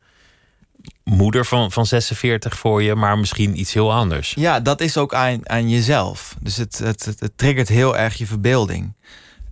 moeder 1.05 1.47
van, 1.47 1.73
van 1.73 1.87
46 1.87 2.59
voor 2.59 2.83
je, 2.83 2.95
maar 2.95 3.19
misschien 3.19 3.61
iets 3.61 3.73
heel 3.73 3.93
anders. 3.93 4.35
Ja, 4.37 4.61
dat 4.61 4.81
is 4.81 4.97
ook 4.97 5.15
aan, 5.15 5.49
aan 5.49 5.69
jezelf. 5.69 6.37
Dus 6.41 6.57
het, 6.57 6.79
het, 6.79 7.05
het, 7.05 7.21
het 7.21 7.33
triggert 7.37 7.69
heel 7.69 7.97
erg 7.97 8.15
je 8.15 8.27
verbeelding. 8.27 8.93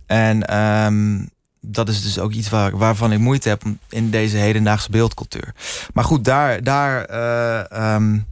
En 0.05 0.57
um, 0.57 1.29
dat 1.61 1.89
is 1.89 2.01
dus 2.01 2.19
ook 2.19 2.31
iets 2.31 2.49
waar, 2.49 2.77
waarvan 2.77 3.11
ik 3.11 3.19
moeite 3.19 3.49
heb 3.49 3.63
in 3.89 4.09
deze 4.09 4.37
hedendaagse 4.37 4.91
beeldcultuur. 4.91 5.53
Maar 5.93 6.03
goed, 6.03 6.23
daar, 6.23 6.63
daar 6.63 7.09
uh, 7.11 7.93
um, 7.95 8.25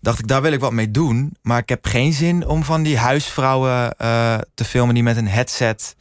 dacht 0.00 0.18
ik, 0.18 0.26
daar 0.28 0.42
wil 0.42 0.52
ik 0.52 0.60
wat 0.60 0.72
mee 0.72 0.90
doen. 0.90 1.36
Maar 1.42 1.58
ik 1.58 1.68
heb 1.68 1.86
geen 1.86 2.12
zin 2.12 2.46
om 2.46 2.64
van 2.64 2.82
die 2.82 2.98
huisvrouwen 2.98 3.94
uh, 4.02 4.38
te 4.54 4.64
filmen 4.64 4.94
die 4.94 5.02
met 5.02 5.16
een 5.16 5.28
headset, 5.28 5.96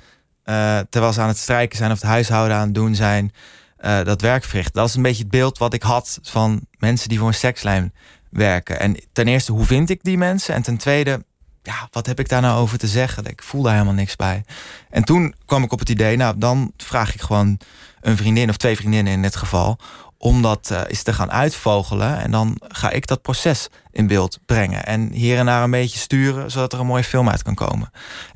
uh, 0.45 0.79
terwijl 0.89 1.13
ze 1.13 1.21
aan 1.21 1.27
het 1.27 1.37
strijken 1.37 1.77
zijn 1.77 1.91
of 1.91 2.01
het 2.01 2.09
huishouden 2.09 2.57
aan 2.57 2.65
het 2.65 2.75
doen 2.75 2.95
zijn, 2.95 3.33
eh, 3.77 4.03
dat 4.03 4.21
werk 4.21 4.43
verrichten. 4.43 4.73
Dat 4.73 4.89
is 4.89 4.95
een 4.95 5.01
beetje 5.01 5.23
het 5.23 5.31
beeld 5.31 5.57
wat 5.57 5.73
ik 5.73 5.83
had 5.83 6.19
van 6.21 6.65
mensen 6.77 7.09
die 7.09 7.19
voor 7.19 7.27
een 7.27 7.33
sekslijn 7.33 7.93
werken. 8.29 8.79
En 8.79 8.97
ten 9.13 9.27
eerste, 9.27 9.51
hoe 9.51 9.65
vind 9.65 9.89
ik 9.89 10.03
die 10.03 10.17
mensen? 10.17 10.55
En 10.55 10.61
ten 10.61 10.77
tweede, 10.77 11.23
ja, 11.63 11.87
wat 11.91 12.05
heb 12.05 12.19
ik 12.19 12.29
daar 12.29 12.41
nou 12.41 12.59
over 12.59 12.77
te 12.77 12.87
zeggen? 12.87 13.25
Ik 13.25 13.43
voel 13.43 13.61
daar 13.61 13.73
helemaal 13.73 13.93
niks 13.93 14.15
bij. 14.15 14.43
En 14.89 15.03
toen 15.03 15.35
kwam 15.45 15.63
ik 15.63 15.71
op 15.71 15.79
het 15.79 15.89
idee, 15.89 16.17
nou, 16.17 16.37
dan 16.37 16.73
vraag 16.77 17.13
ik 17.13 17.21
gewoon 17.21 17.59
een 18.01 18.17
vriendin 18.17 18.49
of 18.49 18.57
twee 18.57 18.75
vriendinnen 18.75 19.13
in 19.13 19.21
dit 19.21 19.35
geval 19.35 19.79
om 20.23 20.41
dat 20.41 20.69
uh, 20.71 20.81
eens 20.87 21.03
te 21.03 21.13
gaan 21.13 21.31
uitvogelen. 21.31 22.19
En 22.19 22.31
dan 22.31 22.55
ga 22.67 22.89
ik 22.89 23.07
dat 23.07 23.21
proces 23.21 23.69
in 23.91 24.07
beeld 24.07 24.39
brengen. 24.45 24.85
En 24.85 25.11
hier 25.11 25.37
en 25.37 25.45
daar 25.45 25.63
een 25.63 25.71
beetje 25.71 25.99
sturen, 25.99 26.51
zodat 26.51 26.73
er 26.73 26.79
een 26.79 26.85
mooie 26.85 27.03
film 27.03 27.29
uit 27.29 27.43
kan 27.43 27.55
komen. 27.55 27.91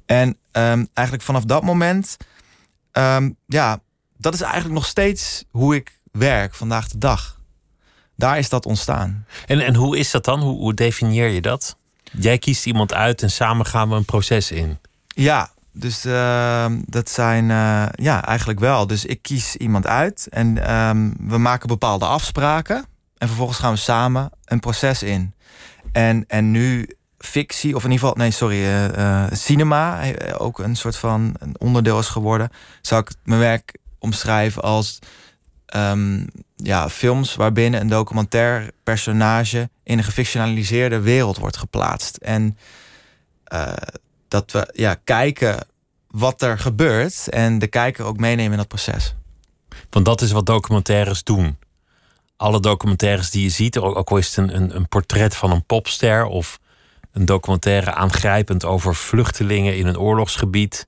En 0.05 0.27
um, 0.51 0.89
eigenlijk 0.93 1.25
vanaf 1.25 1.43
dat 1.43 1.63
moment, 1.63 2.17
um, 2.91 3.37
ja, 3.45 3.79
dat 4.17 4.33
is 4.33 4.41
eigenlijk 4.41 4.73
nog 4.73 4.85
steeds 4.85 5.43
hoe 5.51 5.75
ik 5.75 5.99
werk 6.11 6.55
vandaag 6.55 6.87
de 6.87 6.97
dag. 6.97 7.39
Daar 8.15 8.37
is 8.37 8.49
dat 8.49 8.65
ontstaan. 8.65 9.25
En, 9.45 9.61
en 9.61 9.75
hoe 9.75 9.97
is 9.97 10.11
dat 10.11 10.25
dan? 10.25 10.41
Hoe, 10.41 10.57
hoe 10.57 10.73
definieer 10.73 11.27
je 11.27 11.41
dat? 11.41 11.77
Jij 12.11 12.37
kiest 12.37 12.65
iemand 12.65 12.93
uit 12.93 13.21
en 13.21 13.31
samen 13.31 13.65
gaan 13.65 13.89
we 13.89 13.95
een 13.95 14.05
proces 14.05 14.51
in. 14.51 14.79
Ja, 15.07 15.51
dus 15.79 16.05
uh, 16.05 16.65
dat 16.85 17.09
zijn, 17.09 17.49
uh, 17.49 17.85
ja, 17.91 18.25
eigenlijk 18.25 18.59
wel. 18.59 18.87
Dus 18.87 19.05
ik 19.05 19.21
kies 19.21 19.55
iemand 19.55 19.87
uit 19.87 20.27
en 20.29 20.77
um, 20.77 21.13
we 21.19 21.37
maken 21.37 21.67
bepaalde 21.67 22.05
afspraken. 22.05 22.85
En 23.17 23.27
vervolgens 23.27 23.57
gaan 23.59 23.73
we 23.73 23.79
samen 23.79 24.29
een 24.45 24.59
proces 24.59 25.03
in. 25.03 25.33
En, 25.91 26.23
en 26.27 26.51
nu 26.51 26.89
fictie, 27.17 27.75
of 27.75 27.83
in 27.83 27.91
ieder 27.91 28.07
geval, 28.07 28.23
nee, 28.23 28.31
sorry, 28.31 28.63
uh, 28.97 29.25
cinema, 29.31 30.01
ook 30.37 30.59
een 30.59 30.75
soort 30.75 30.97
van 30.97 31.35
een 31.39 31.55
onderdeel 31.59 31.99
is 31.99 32.07
geworden. 32.07 32.49
Zou 32.81 33.01
ik 33.01 33.15
mijn 33.23 33.39
werk 33.39 33.77
omschrijven 33.99 34.61
als 34.61 34.99
um, 35.75 36.27
ja, 36.55 36.89
films 36.89 37.35
waarbinnen 37.35 37.81
een 37.81 37.87
documentair 37.87 38.69
personage 38.83 39.69
in 39.83 39.97
een 39.97 40.03
gefictionaliseerde 40.03 40.99
wereld 40.99 41.37
wordt 41.37 41.57
geplaatst. 41.57 42.17
En 42.17 42.57
dat 44.27 44.51
we 44.51 44.69
ja, 44.73 44.95
kijken 45.03 45.67
wat 46.07 46.41
er 46.41 46.59
gebeurt 46.59 47.29
en 47.29 47.59
de 47.59 47.67
kijker 47.67 48.05
ook 48.05 48.17
meenemen 48.17 48.51
in 48.51 48.57
dat 48.57 48.67
proces. 48.67 49.15
Want 49.89 50.05
dat 50.05 50.21
is 50.21 50.31
wat 50.31 50.45
documentaires 50.45 51.23
doen. 51.23 51.57
Alle 52.37 52.59
documentaires 52.59 53.29
die 53.29 53.43
je 53.43 53.49
ziet, 53.49 53.77
ook 53.77 54.09
al 54.09 54.17
is 54.17 54.35
het 54.35 54.51
een, 54.51 54.75
een 54.75 54.87
portret 54.87 55.35
van 55.35 55.51
een 55.51 55.65
popster 55.65 56.25
of 56.25 56.59
een 57.11 57.25
documentaire 57.25 57.93
aangrijpend 57.93 58.65
over 58.65 58.95
vluchtelingen 58.95 59.77
in 59.77 59.87
een 59.87 59.99
oorlogsgebied. 59.99 60.87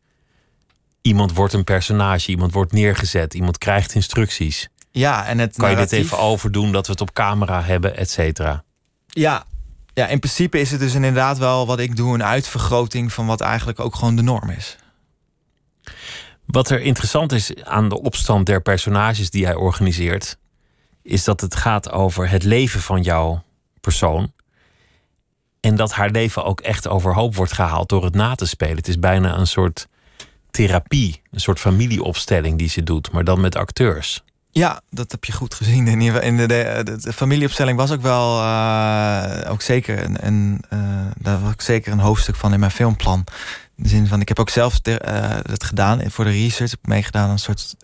Iemand 1.01 1.33
wordt 1.33 1.53
een 1.53 1.63
personage, 1.63 2.29
iemand 2.29 2.53
wordt 2.53 2.71
neergezet, 2.71 3.33
iemand 3.33 3.57
krijgt 3.57 3.93
instructies. 3.93 4.69
Ja, 4.91 5.25
en 5.25 5.39
het 5.39 5.57
kan 5.57 5.69
je 5.69 5.75
dit 5.75 5.91
even 5.91 6.17
overdoen 6.17 6.71
dat 6.71 6.85
we 6.85 6.91
het 6.91 7.01
op 7.01 7.13
camera 7.13 7.61
hebben, 7.61 7.97
et 7.97 8.09
cetera? 8.09 8.63
Ja, 9.07 9.45
ja, 9.99 10.07
in 10.07 10.19
principe 10.19 10.59
is 10.59 10.71
het 10.71 10.79
dus 10.79 10.93
inderdaad 10.93 11.37
wel 11.37 11.65
wat 11.65 11.79
ik 11.79 11.95
doe, 11.95 12.13
een 12.13 12.23
uitvergroting 12.23 13.13
van 13.13 13.25
wat 13.25 13.41
eigenlijk 13.41 13.79
ook 13.79 13.95
gewoon 13.95 14.15
de 14.15 14.21
norm 14.21 14.49
is. 14.49 14.77
Wat 16.45 16.69
er 16.69 16.81
interessant 16.81 17.31
is 17.31 17.63
aan 17.63 17.89
de 17.89 18.01
opstand 18.01 18.45
der 18.45 18.61
personages 18.61 19.29
die 19.29 19.45
hij 19.45 19.55
organiseert, 19.55 20.37
is 21.01 21.23
dat 21.23 21.41
het 21.41 21.55
gaat 21.55 21.91
over 21.91 22.29
het 22.29 22.43
leven 22.43 22.81
van 22.81 23.01
jouw 23.01 23.43
persoon. 23.81 24.31
En 25.59 25.75
dat 25.75 25.91
haar 25.91 26.09
leven 26.09 26.43
ook 26.43 26.61
echt 26.61 26.87
overhoop 26.87 27.35
wordt 27.35 27.53
gehaald 27.53 27.89
door 27.89 28.03
het 28.03 28.15
na 28.15 28.35
te 28.35 28.45
spelen. 28.45 28.75
Het 28.75 28.87
is 28.87 28.99
bijna 28.99 29.37
een 29.37 29.47
soort 29.47 29.87
therapie, 30.51 31.21
een 31.31 31.39
soort 31.39 31.59
familieopstelling 31.59 32.57
die 32.57 32.69
ze 32.69 32.83
doet, 32.83 33.11
maar 33.11 33.23
dan 33.23 33.41
met 33.41 33.55
acteurs. 33.55 34.23
Ja, 34.51 34.81
dat 34.89 35.11
heb 35.11 35.23
je 35.23 35.31
goed 35.31 35.53
gezien. 35.53 35.87
In 35.87 36.37
de, 36.37 36.47
de, 36.47 36.97
de, 37.01 37.13
familieopstelling 37.13 37.77
was 37.77 37.91
ook 37.91 38.01
wel 38.01 38.39
uh, 38.41 39.51
ook 39.51 39.61
zeker 39.61 40.03
een, 40.03 40.25
een 40.25 40.63
uh, 40.73 40.79
daar 41.17 41.41
was 41.41 41.51
ik 41.51 41.61
zeker 41.61 41.91
een 41.91 41.99
hoofdstuk 41.99 42.35
van 42.35 42.53
in 42.53 42.59
mijn 42.59 42.71
filmplan. 42.71 43.23
In 43.75 43.83
de 43.83 43.89
zin 43.89 44.07
van, 44.07 44.21
ik 44.21 44.27
heb 44.27 44.39
ook 44.39 44.49
zelf 44.49 44.79
uh, 44.83 44.95
het 45.49 45.63
gedaan 45.63 46.11
voor 46.11 46.25
de 46.25 46.31
research. 46.31 46.71
Heb 46.71 46.87
meegedaan 46.87 47.23
aan 47.23 47.29
een 47.29 47.39
soort 47.39 47.75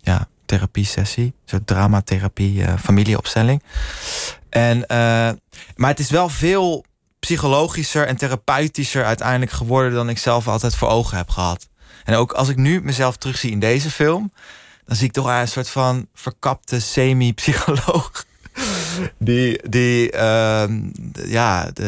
ja, 0.00 0.28
therapie-sessie. 0.46 1.24
Een 1.24 1.34
soort 1.44 1.66
dramatherapie, 1.66 2.64
familieopstelling. 2.78 3.62
En, 4.48 4.84
maar 5.76 5.90
het 5.90 5.98
is 5.98 6.10
wel 6.10 6.28
veel 6.28 6.84
psychologischer 7.20 8.06
en 8.06 8.16
therapeutischer 8.16 9.04
uiteindelijk 9.04 9.52
geworden 9.52 9.92
dan 9.92 10.08
ik 10.08 10.18
zelf 10.18 10.48
altijd 10.48 10.76
voor 10.76 10.88
ogen 10.88 11.16
heb 11.16 11.30
gehad. 11.30 11.68
En 12.04 12.14
ook 12.14 12.32
als 12.32 12.48
ik 12.48 12.56
nu 12.56 12.82
mezelf 12.82 13.16
terugzie 13.16 13.50
in 13.50 13.58
deze 13.58 13.90
film, 13.90 14.32
dan 14.90 14.98
zie 14.98 15.08
ik 15.08 15.14
toch 15.14 15.26
een 15.26 15.48
soort 15.48 15.68
van 15.68 16.06
verkapte 16.14 16.80
semi-psycholoog. 16.80 18.24
Die, 19.18 19.68
die 19.68 20.12
uh, 20.12 20.64
ja, 21.26 21.70
de, 21.70 21.84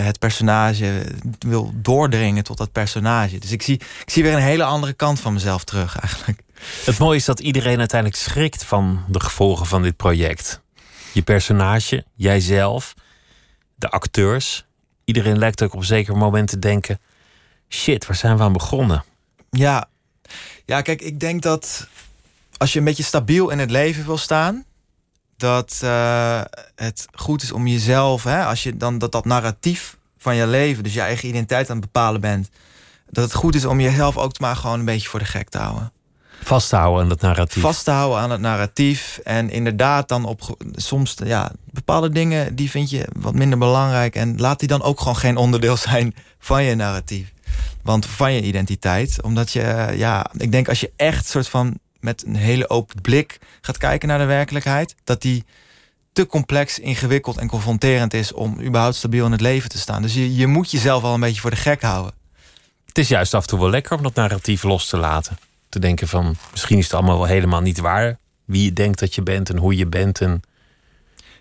het 0.00 0.18
personage 0.18 1.04
wil 1.38 1.72
doordringen 1.74 2.44
tot 2.44 2.56
dat 2.56 2.72
personage. 2.72 3.38
Dus 3.38 3.52
ik 3.52 3.62
zie, 3.62 3.74
ik 3.74 4.10
zie 4.10 4.22
weer 4.22 4.32
een 4.32 4.38
hele 4.38 4.64
andere 4.64 4.92
kant 4.92 5.20
van 5.20 5.32
mezelf 5.32 5.64
terug 5.64 5.98
eigenlijk. 5.98 6.40
Het 6.84 6.98
mooie 6.98 7.16
is 7.16 7.24
dat 7.24 7.40
iedereen 7.40 7.78
uiteindelijk 7.78 8.20
schrikt 8.20 8.64
van 8.64 9.04
de 9.08 9.20
gevolgen 9.20 9.66
van 9.66 9.82
dit 9.82 9.96
project. 9.96 10.60
Je 11.12 11.22
personage, 11.22 12.04
jijzelf, 12.14 12.94
de 13.74 13.88
acteurs. 13.88 14.66
Iedereen 15.04 15.38
lijkt 15.38 15.62
ook 15.62 15.72
op 15.72 15.78
een 15.78 15.86
zeker 15.86 16.16
moment 16.16 16.48
te 16.48 16.58
denken: 16.58 17.00
shit, 17.68 18.06
waar 18.06 18.16
zijn 18.16 18.36
we 18.36 18.42
aan 18.42 18.52
begonnen? 18.52 19.04
Ja, 19.50 19.88
ja 20.64 20.82
kijk, 20.82 21.02
ik 21.02 21.20
denk 21.20 21.42
dat 21.42 21.88
als 22.56 22.72
je 22.72 22.78
een 22.78 22.84
beetje 22.84 23.02
stabiel 23.02 23.50
in 23.50 23.58
het 23.58 23.70
leven 23.70 24.06
wil 24.06 24.18
staan, 24.18 24.64
dat 25.36 25.80
uh, 25.84 26.40
het 26.74 27.06
goed 27.14 27.42
is 27.42 27.52
om 27.52 27.66
jezelf, 27.66 28.24
hè, 28.24 28.44
als 28.44 28.62
je 28.62 28.76
dan 28.76 28.98
dat, 28.98 29.12
dat 29.12 29.24
narratief 29.24 29.96
van 30.18 30.36
je 30.36 30.46
leven, 30.46 30.82
dus 30.82 30.94
je 30.94 31.00
eigen 31.00 31.28
identiteit 31.28 31.70
aan 31.70 31.76
het 31.76 31.84
bepalen 31.84 32.20
bent, 32.20 32.48
dat 33.10 33.24
het 33.24 33.34
goed 33.34 33.54
is 33.54 33.64
om 33.64 33.80
jezelf 33.80 34.16
ook 34.16 34.38
maar 34.38 34.56
gewoon 34.56 34.78
een 34.78 34.84
beetje 34.84 35.08
voor 35.08 35.18
de 35.18 35.24
gek 35.24 35.48
te 35.48 35.58
houden. 35.58 35.92
Vasthouden 36.42 37.02
aan 37.02 37.08
dat 37.08 37.20
narratief. 37.20 37.62
Vasthouden 37.62 38.18
aan 38.18 38.30
het 38.30 38.40
narratief. 38.40 39.20
En 39.24 39.50
inderdaad 39.50 40.08
dan 40.08 40.24
op 40.24 40.56
soms 40.72 41.14
ja, 41.24 41.52
bepaalde 41.64 42.10
dingen 42.10 42.54
die 42.54 42.70
vind 42.70 42.90
je 42.90 43.08
wat 43.18 43.34
minder 43.34 43.58
belangrijk. 43.58 44.14
En 44.14 44.40
laat 44.40 44.58
die 44.58 44.68
dan 44.68 44.82
ook 44.82 44.98
gewoon 44.98 45.16
geen 45.16 45.36
onderdeel 45.36 45.76
zijn 45.90 46.14
van 46.38 46.64
je 46.64 46.74
narratief. 46.74 47.32
Want 47.82 48.06
van 48.06 48.32
je 48.32 48.42
identiteit. 48.42 49.22
Omdat 49.22 49.52
je, 49.52 49.92
ja, 49.96 50.26
ik 50.36 50.52
denk 50.52 50.68
als 50.68 50.80
je 50.80 50.92
echt 50.96 51.26
soort 51.26 51.48
van 51.48 51.78
met 52.06 52.24
een 52.26 52.36
hele 52.36 52.68
open 52.68 53.00
blik 53.00 53.38
gaat 53.60 53.78
kijken 53.78 54.08
naar 54.08 54.18
de 54.18 54.24
werkelijkheid, 54.24 54.94
dat 55.04 55.22
die 55.22 55.44
te 56.12 56.26
complex, 56.26 56.78
ingewikkeld 56.78 57.36
en 57.36 57.48
confronterend 57.48 58.14
is 58.14 58.32
om 58.32 58.60
überhaupt 58.60 58.96
stabiel 58.96 59.24
in 59.26 59.32
het 59.32 59.40
leven 59.40 59.68
te 59.68 59.78
staan. 59.78 60.02
Dus 60.02 60.14
je, 60.14 60.34
je 60.36 60.46
moet 60.46 60.70
jezelf 60.70 61.02
al 61.02 61.14
een 61.14 61.20
beetje 61.20 61.40
voor 61.40 61.50
de 61.50 61.56
gek 61.56 61.82
houden. 61.82 62.12
Het 62.86 62.98
is 62.98 63.08
juist 63.08 63.34
af 63.34 63.42
en 63.42 63.48
toe 63.48 63.58
wel 63.58 63.70
lekker 63.70 63.96
om 63.96 64.02
dat 64.02 64.14
narratief 64.14 64.62
los 64.62 64.88
te 64.88 64.96
laten. 64.96 65.38
Te 65.68 65.78
denken 65.78 66.08
van 66.08 66.36
misschien 66.50 66.78
is 66.78 66.84
het 66.84 66.94
allemaal 66.94 67.16
wel 67.16 67.26
helemaal 67.26 67.60
niet 67.60 67.78
waar. 67.78 68.18
Wie 68.44 68.64
je 68.64 68.72
denkt 68.72 68.98
dat 68.98 69.14
je 69.14 69.22
bent 69.22 69.50
en 69.50 69.56
hoe 69.56 69.76
je 69.76 69.86
bent. 69.86 70.20
En... 70.20 70.42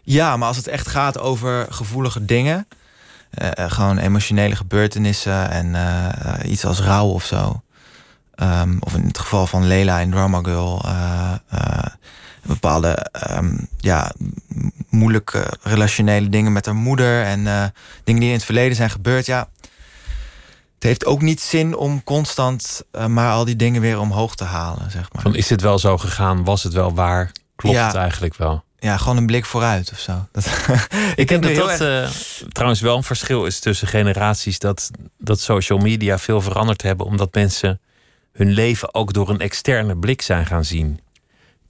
Ja, 0.04 0.38
maar 0.38 0.48
als 0.48 0.58
het 0.58 0.68
echt 0.68 0.88
gaat 0.88 1.18
over 1.18 1.68
gevoelige 1.70 2.26
dingen. 2.26 2.68
Uh, 3.42 3.50
gewoon 3.56 3.98
emotionele 3.98 4.56
gebeurtenissen 4.56 5.50
en 5.50 5.66
uh, 5.66 6.52
iets 6.52 6.66
als 6.66 6.80
rouw 6.80 7.08
of 7.08 7.26
zo. 7.26 7.62
Um, 8.44 8.78
of 8.80 8.94
in 8.94 9.08
het 9.08 9.18
geval 9.18 9.48
van 9.48 9.68
Leila 9.68 10.00
in 10.00 10.12
Drama 10.12 10.40
Girl, 10.44 10.82
uh, 10.86 11.32
uh, 11.54 11.78
bepaalde 12.42 13.12
um, 13.32 13.68
ja, 13.78 14.12
moeilijke 14.90 15.54
relationele 15.62 16.30
dingen 16.30 16.52
met 16.52 16.66
haar 16.66 16.76
moeder 16.76 17.24
en 17.24 17.40
uh, 17.40 17.64
dingen 18.04 18.22
die 18.22 18.30
in 18.30 18.36
het 18.36 18.46
verleden 18.46 18.76
zijn 18.76 18.90
gebeurd. 18.90 19.26
Ja, 19.26 19.50
het 20.74 20.84
heeft 20.84 21.06
ook 21.06 21.22
niet 21.22 21.42
zin 21.42 21.76
om 21.76 22.04
constant 22.04 22.84
maar 23.08 23.32
al 23.32 23.46
die 23.46 23.56
dingen 23.56 23.82
weer 23.82 24.00
omhoog 24.00 24.36
te 24.36 24.44
halen. 24.44 24.92
Zeg 24.92 25.14
maar. 25.14 25.22
Van 25.22 25.36
is 25.36 25.50
het 25.50 25.62
wel 25.62 25.80
zo 25.80 25.98
gegaan? 25.98 26.44
Was 26.44 26.64
het 26.64 26.74
wel 26.74 26.94
waar? 26.94 27.32
Klopt 27.56 27.76
ja, 27.76 27.88
het 27.88 27.96
eigenlijk 27.96 28.36
wel? 28.36 28.64
Ja, 28.80 28.98
gewoon 28.98 29.18
een 29.18 29.26
blik 29.26 29.46
vooruit 29.46 29.92
of 29.92 30.00
zo. 30.00 30.12
Dat, 30.32 30.46
ik 31.16 31.28
denk 31.28 31.44
dat 31.44 31.56
dat 31.56 31.82
erg... 31.82 32.44
trouwens 32.52 32.82
wel 32.82 32.98
een 32.98 33.04
verschil 33.04 33.46
is 33.46 33.60
tussen 33.60 33.88
generaties. 33.88 34.60
Dat, 34.60 34.92
dat 35.18 35.40
social 35.40 35.80
media 35.80 36.18
veel 36.18 36.42
veranderd 36.42 36.82
hebben 36.82 37.06
omdat 37.06 37.34
mensen 37.34 37.80
hun 38.36 38.52
leven 38.52 38.94
ook 38.94 39.14
door 39.14 39.30
een 39.30 39.40
externe 39.40 39.98
blik 39.98 40.22
zijn 40.22 40.46
gaan 40.46 40.66
zien. 40.66 41.00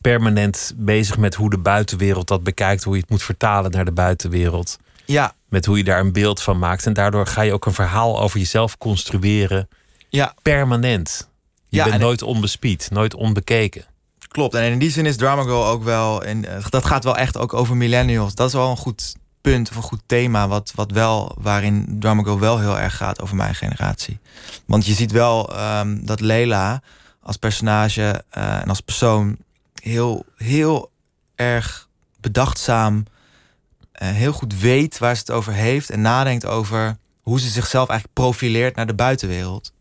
Permanent 0.02 0.74
bezig 0.76 1.18
met 1.18 1.36
hoe 1.36 1.50
de 1.50 1.58
buitenwereld 1.58 2.28
dat 2.28 2.44
bekijkt, 2.44 2.84
hoe 2.84 2.96
je 2.96 3.02
het 3.02 3.10
moet 3.10 3.24
vertalen 3.24 3.72
naar 3.72 3.86
de 3.86 3.92
buitenwereld. 3.92 4.78
Ja. 5.06 5.34
Met 5.50 5.66
hoe 5.66 5.78
je 5.78 5.84
daar 5.84 6.00
een 6.00 6.14
beeld 6.14 6.42
van 6.42 6.60
maakt. 6.60 6.86
En 6.86 6.94
daardoor 6.94 7.28
ga 7.28 7.42
je 7.42 7.54
ook 7.54 7.66
een 7.66 7.74
verhaal 7.74 8.22
over 8.22 8.40
jezelf 8.40 8.78
construeren. 8.78 9.68
Ja. 10.10 10.34
Permanent. 10.42 11.30
Je 11.70 11.78
ja, 11.78 11.86
bent 11.86 12.02
nooit 12.02 12.22
onbespied, 12.22 12.88
nooit 12.92 13.14
onbekeken. 13.14 13.86
Klopt. 14.28 14.54
En 14.54 14.72
in 14.72 14.80
die 14.80 14.92
zin 14.92 15.06
is 15.06 15.16
Drama 15.16 15.44
Girl 15.44 15.66
ook 15.66 15.84
wel. 15.84 16.24
En 16.24 16.46
dat 16.70 16.86
gaat 16.86 17.04
wel 17.04 17.18
echt 17.18 17.38
ook 17.38 17.54
over 17.54 17.76
millennials. 17.76 18.36
Dat 18.36 18.48
is 18.48 18.54
wel 18.54 18.70
een 18.70 18.78
goed 18.78 19.16
punt 19.52 19.70
of 19.70 19.76
een 19.76 19.82
goed 19.82 20.02
thema. 20.06 20.48
Wat, 20.48 20.72
wat 20.76 20.92
wel, 20.92 21.36
waarin 21.40 21.96
Drama 22.00 22.38
wel 22.38 22.60
heel 22.60 22.80
erg 22.80 22.98
gaat 22.98 23.22
over 23.22 23.36
mijn 23.36 23.56
generatie. 23.56 24.20
Want 24.66 24.86
je 24.86 24.94
ziet 24.94 25.12
wel 25.12 25.60
um, 25.80 26.06
dat 26.06 26.20
Leila 26.20 26.82
als 27.22 27.38
personage 27.38 28.24
uh, 28.38 28.62
en 28.62 28.70
als 28.70 28.82
persoon 28.82 29.38
heel, 29.82 30.26
heel 30.36 30.92
erg 31.36 31.88
bedachtzaam, 32.22 32.96
uh, 32.98 34.10
heel 34.10 34.32
goed 34.32 34.60
weet 34.60 34.98
waar 34.98 35.16
ze 35.16 35.22
het 35.22 35.32
over 35.32 35.54
heeft 35.54 35.90
en 35.90 36.02
nadenkt 36.02 36.46
over 36.46 36.98
hoe 37.22 37.40
ze 37.40 37.50
zichzelf 37.50 37.90
eigenlijk 37.90 38.20
profileert 38.20 38.76
naar 38.76 38.88
de 38.88 38.94
buitenwereld. 38.94 39.72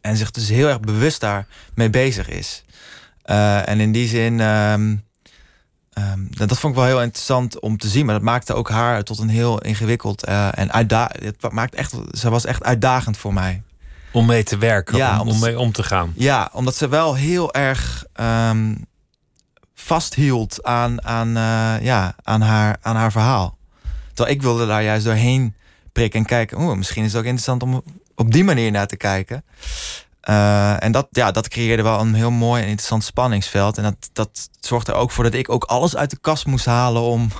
En 0.00 0.16
zich 0.16 0.30
dus 0.30 0.48
heel 0.48 0.68
erg 0.68 0.80
bewust 0.80 1.20
daarmee 1.20 1.90
bezig 1.90 2.28
is. 2.28 2.64
Uh, 3.26 3.68
en 3.68 3.80
in 3.80 3.92
die 3.92 4.08
zin, 4.08 4.40
um, 4.40 5.04
um, 6.12 6.28
dat 6.30 6.58
vond 6.58 6.72
ik 6.72 6.78
wel 6.78 6.88
heel 6.88 7.02
interessant 7.02 7.60
om 7.60 7.76
te 7.76 7.88
zien. 7.88 8.04
Maar 8.04 8.14
dat 8.14 8.24
maakte 8.24 8.54
ook 8.54 8.70
haar 8.70 9.02
tot 9.02 9.18
een 9.18 9.28
heel 9.28 9.60
ingewikkeld 9.60 10.28
uh, 10.28 10.58
en 10.58 10.72
uitdagend. 10.72 11.24
Het 11.24 11.52
maakt 11.52 11.74
echt, 11.74 11.94
ze 12.10 12.30
was 12.30 12.44
echt 12.44 12.64
uitdagend 12.64 13.16
voor 13.16 13.32
mij. 13.32 13.62
Om 14.12 14.26
mee 14.26 14.42
te 14.42 14.58
werken, 14.58 14.96
ja, 14.96 15.20
om, 15.20 15.28
om 15.28 15.38
mee 15.38 15.58
om 15.58 15.72
te 15.72 15.82
gaan. 15.82 16.12
Ja, 16.16 16.50
omdat 16.52 16.76
ze 16.76 16.88
wel 16.88 17.14
heel 17.14 17.54
erg 17.54 18.04
um, 18.20 18.86
vasthield 19.74 20.62
aan, 20.62 21.04
aan, 21.04 21.28
uh, 21.28 21.84
ja, 21.84 22.14
aan, 22.22 22.40
haar, 22.40 22.76
aan 22.82 22.96
haar 22.96 23.12
verhaal. 23.12 23.58
Terwijl 24.14 24.36
ik 24.36 24.42
wilde 24.42 24.66
daar 24.66 24.82
juist 24.82 25.04
doorheen 25.04 25.54
prikken 25.92 26.20
en 26.20 26.26
kijken. 26.26 26.60
Oeh, 26.60 26.76
misschien 26.76 27.04
is 27.04 27.12
het 27.12 27.20
ook 27.20 27.26
interessant 27.26 27.62
om 27.62 27.82
op 28.14 28.32
die 28.32 28.44
manier 28.44 28.70
naar 28.70 28.86
te 28.86 28.96
kijken. 28.96 29.44
Uh, 30.30 30.82
en 30.82 30.92
dat, 30.92 31.06
ja, 31.10 31.30
dat 31.30 31.48
creëerde 31.48 31.82
wel 31.82 32.00
een 32.00 32.14
heel 32.14 32.30
mooi 32.30 32.62
en 32.62 32.68
interessant 32.68 33.04
spanningsveld. 33.04 33.76
En 33.76 33.82
dat, 33.82 34.10
dat 34.12 34.48
zorgde 34.60 34.92
er 34.92 34.98
ook 34.98 35.10
voor 35.10 35.24
dat 35.24 35.34
ik 35.34 35.48
ook 35.48 35.64
alles 35.64 35.96
uit 35.96 36.10
de 36.10 36.18
kast 36.20 36.46
moest 36.46 36.64
halen 36.64 37.02
om, 37.02 37.30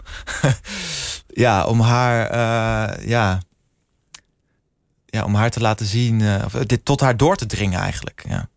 ja, 1.45 1.65
om 1.65 1.81
haar, 1.81 2.21
uh, 2.31 3.07
ja, 3.07 3.41
ja, 5.07 5.25
om 5.25 5.35
haar 5.35 5.51
te 5.51 5.61
laten 5.61 5.87
zien, 5.87 6.21
uh, 6.21 6.43
of 6.45 6.53
dit 6.53 6.85
tot 6.85 7.01
haar 7.01 7.17
door 7.17 7.37
te 7.37 7.47
dringen 7.47 7.81
eigenlijk. 7.81 8.25
Ja. 8.29 8.49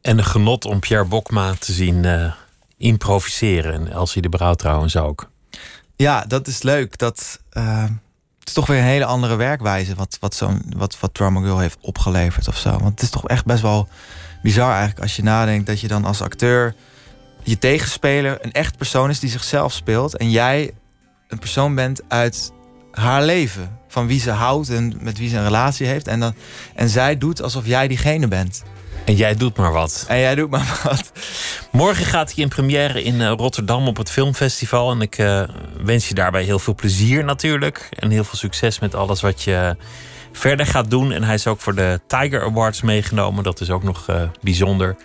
En 0.00 0.18
een 0.18 0.24
genot 0.24 0.64
om 0.64 0.80
Pierre 0.80 1.04
Bokma 1.04 1.54
te 1.58 1.72
zien 1.72 2.32
improviseren. 2.76 3.74
En 3.74 3.92
Elsie 3.92 4.22
de 4.22 4.28
Brouw 4.28 4.54
trouwens 4.54 4.96
ook. 4.96 5.30
Ja, 5.96 6.24
dat 6.24 6.46
is 6.46 6.62
leuk. 6.62 6.98
Dat, 6.98 7.40
is 8.48 8.54
toch 8.54 8.66
weer 8.66 8.78
een 8.78 8.84
hele 8.84 9.04
andere 9.04 9.36
werkwijze 9.36 9.94
wat, 9.94 10.16
wat, 10.20 10.34
zo'n, 10.34 10.62
wat, 10.76 11.00
wat 11.00 11.14
Drummer 11.14 11.42
Girl 11.42 11.58
heeft 11.58 11.78
opgeleverd 11.80 12.48
of 12.48 12.56
zo. 12.56 12.70
Want 12.70 12.90
het 12.90 13.02
is 13.02 13.10
toch 13.10 13.28
echt 13.28 13.44
best 13.44 13.62
wel 13.62 13.88
bizar 14.42 14.70
eigenlijk 14.70 15.00
als 15.00 15.16
je 15.16 15.22
nadenkt 15.22 15.66
dat 15.66 15.80
je 15.80 15.88
dan 15.88 16.04
als 16.04 16.22
acteur 16.22 16.74
je 17.42 17.58
tegenspeler 17.58 18.38
een 18.40 18.52
echt 18.52 18.76
persoon 18.76 19.10
is 19.10 19.20
die 19.20 19.30
zichzelf 19.30 19.72
speelt. 19.72 20.16
En 20.16 20.30
jij 20.30 20.70
een 21.28 21.38
persoon 21.38 21.74
bent 21.74 22.00
uit 22.08 22.52
haar 22.92 23.22
leven. 23.22 23.78
Van 23.88 24.06
wie 24.06 24.20
ze 24.20 24.30
houdt 24.30 24.70
en 24.70 24.94
met 25.00 25.18
wie 25.18 25.28
ze 25.28 25.36
een 25.36 25.44
relatie 25.44 25.86
heeft. 25.86 26.08
En, 26.08 26.20
dan, 26.20 26.34
en 26.74 26.88
zij 26.88 27.18
doet 27.18 27.42
alsof 27.42 27.66
jij 27.66 27.88
diegene 27.88 28.28
bent. 28.28 28.62
En 29.08 29.14
jij 29.14 29.34
doet 29.34 29.56
maar 29.56 29.72
wat. 29.72 30.04
En 30.08 30.18
jij 30.18 30.34
doet 30.34 30.50
maar 30.50 30.80
wat. 30.84 31.12
Morgen 31.72 32.04
gaat 32.04 32.34
hij 32.34 32.42
in 32.42 32.48
première 32.48 33.02
in 33.02 33.14
uh, 33.14 33.32
Rotterdam 33.36 33.86
op 33.86 33.96
het 33.96 34.10
filmfestival. 34.10 34.90
En 34.90 35.00
ik 35.00 35.18
uh, 35.18 35.42
wens 35.82 36.08
je 36.08 36.14
daarbij 36.14 36.42
heel 36.42 36.58
veel 36.58 36.74
plezier 36.74 37.24
natuurlijk. 37.24 37.88
En 37.98 38.10
heel 38.10 38.24
veel 38.24 38.38
succes 38.38 38.78
met 38.78 38.94
alles 38.94 39.20
wat 39.20 39.42
je 39.42 39.76
verder 40.32 40.66
gaat 40.66 40.90
doen. 40.90 41.12
En 41.12 41.22
hij 41.22 41.34
is 41.34 41.46
ook 41.46 41.60
voor 41.60 41.74
de 41.74 42.00
Tiger 42.06 42.42
Awards 42.42 42.82
meegenomen. 42.82 43.44
Dat 43.44 43.60
is 43.60 43.70
ook 43.70 43.82
nog 43.82 44.08
uh, 44.10 44.22
bijzonder. 44.40 44.96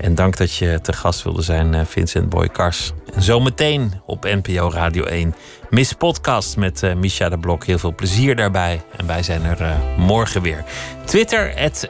En 0.00 0.14
dank 0.14 0.36
dat 0.36 0.54
je 0.54 0.78
te 0.82 0.92
gast 0.92 1.22
wilde 1.22 1.42
zijn, 1.42 1.86
Vincent 1.86 2.28
Boykars. 2.28 2.92
En 3.14 3.22
zometeen 3.22 3.92
op 4.06 4.24
NPO 4.24 4.70
Radio 4.70 5.04
1. 5.04 5.34
Miss 5.70 5.92
Podcast 5.92 6.56
met 6.56 6.82
uh, 6.82 7.00
de 7.30 7.38
Blok. 7.38 7.64
Heel 7.64 7.78
veel 7.78 7.94
plezier 7.94 8.36
daarbij. 8.36 8.82
En 8.96 9.06
wij 9.06 9.22
zijn 9.22 9.44
er 9.44 9.60
uh, 9.60 9.76
morgen 9.96 10.42
weer. 10.42 10.64
Twitter, 11.04 11.52
het 11.58 11.88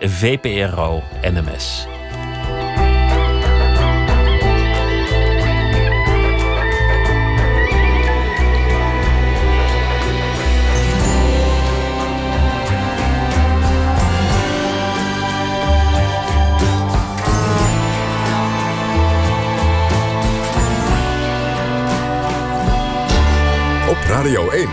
Radio 24.21 24.51
1. 24.51 24.69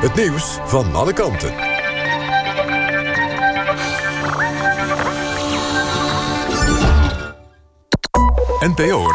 Het 0.00 0.14
nieuws 0.14 0.58
van 0.64 0.94
alle 0.94 1.12
kanten. 1.12 1.54
NPO 8.60 9.12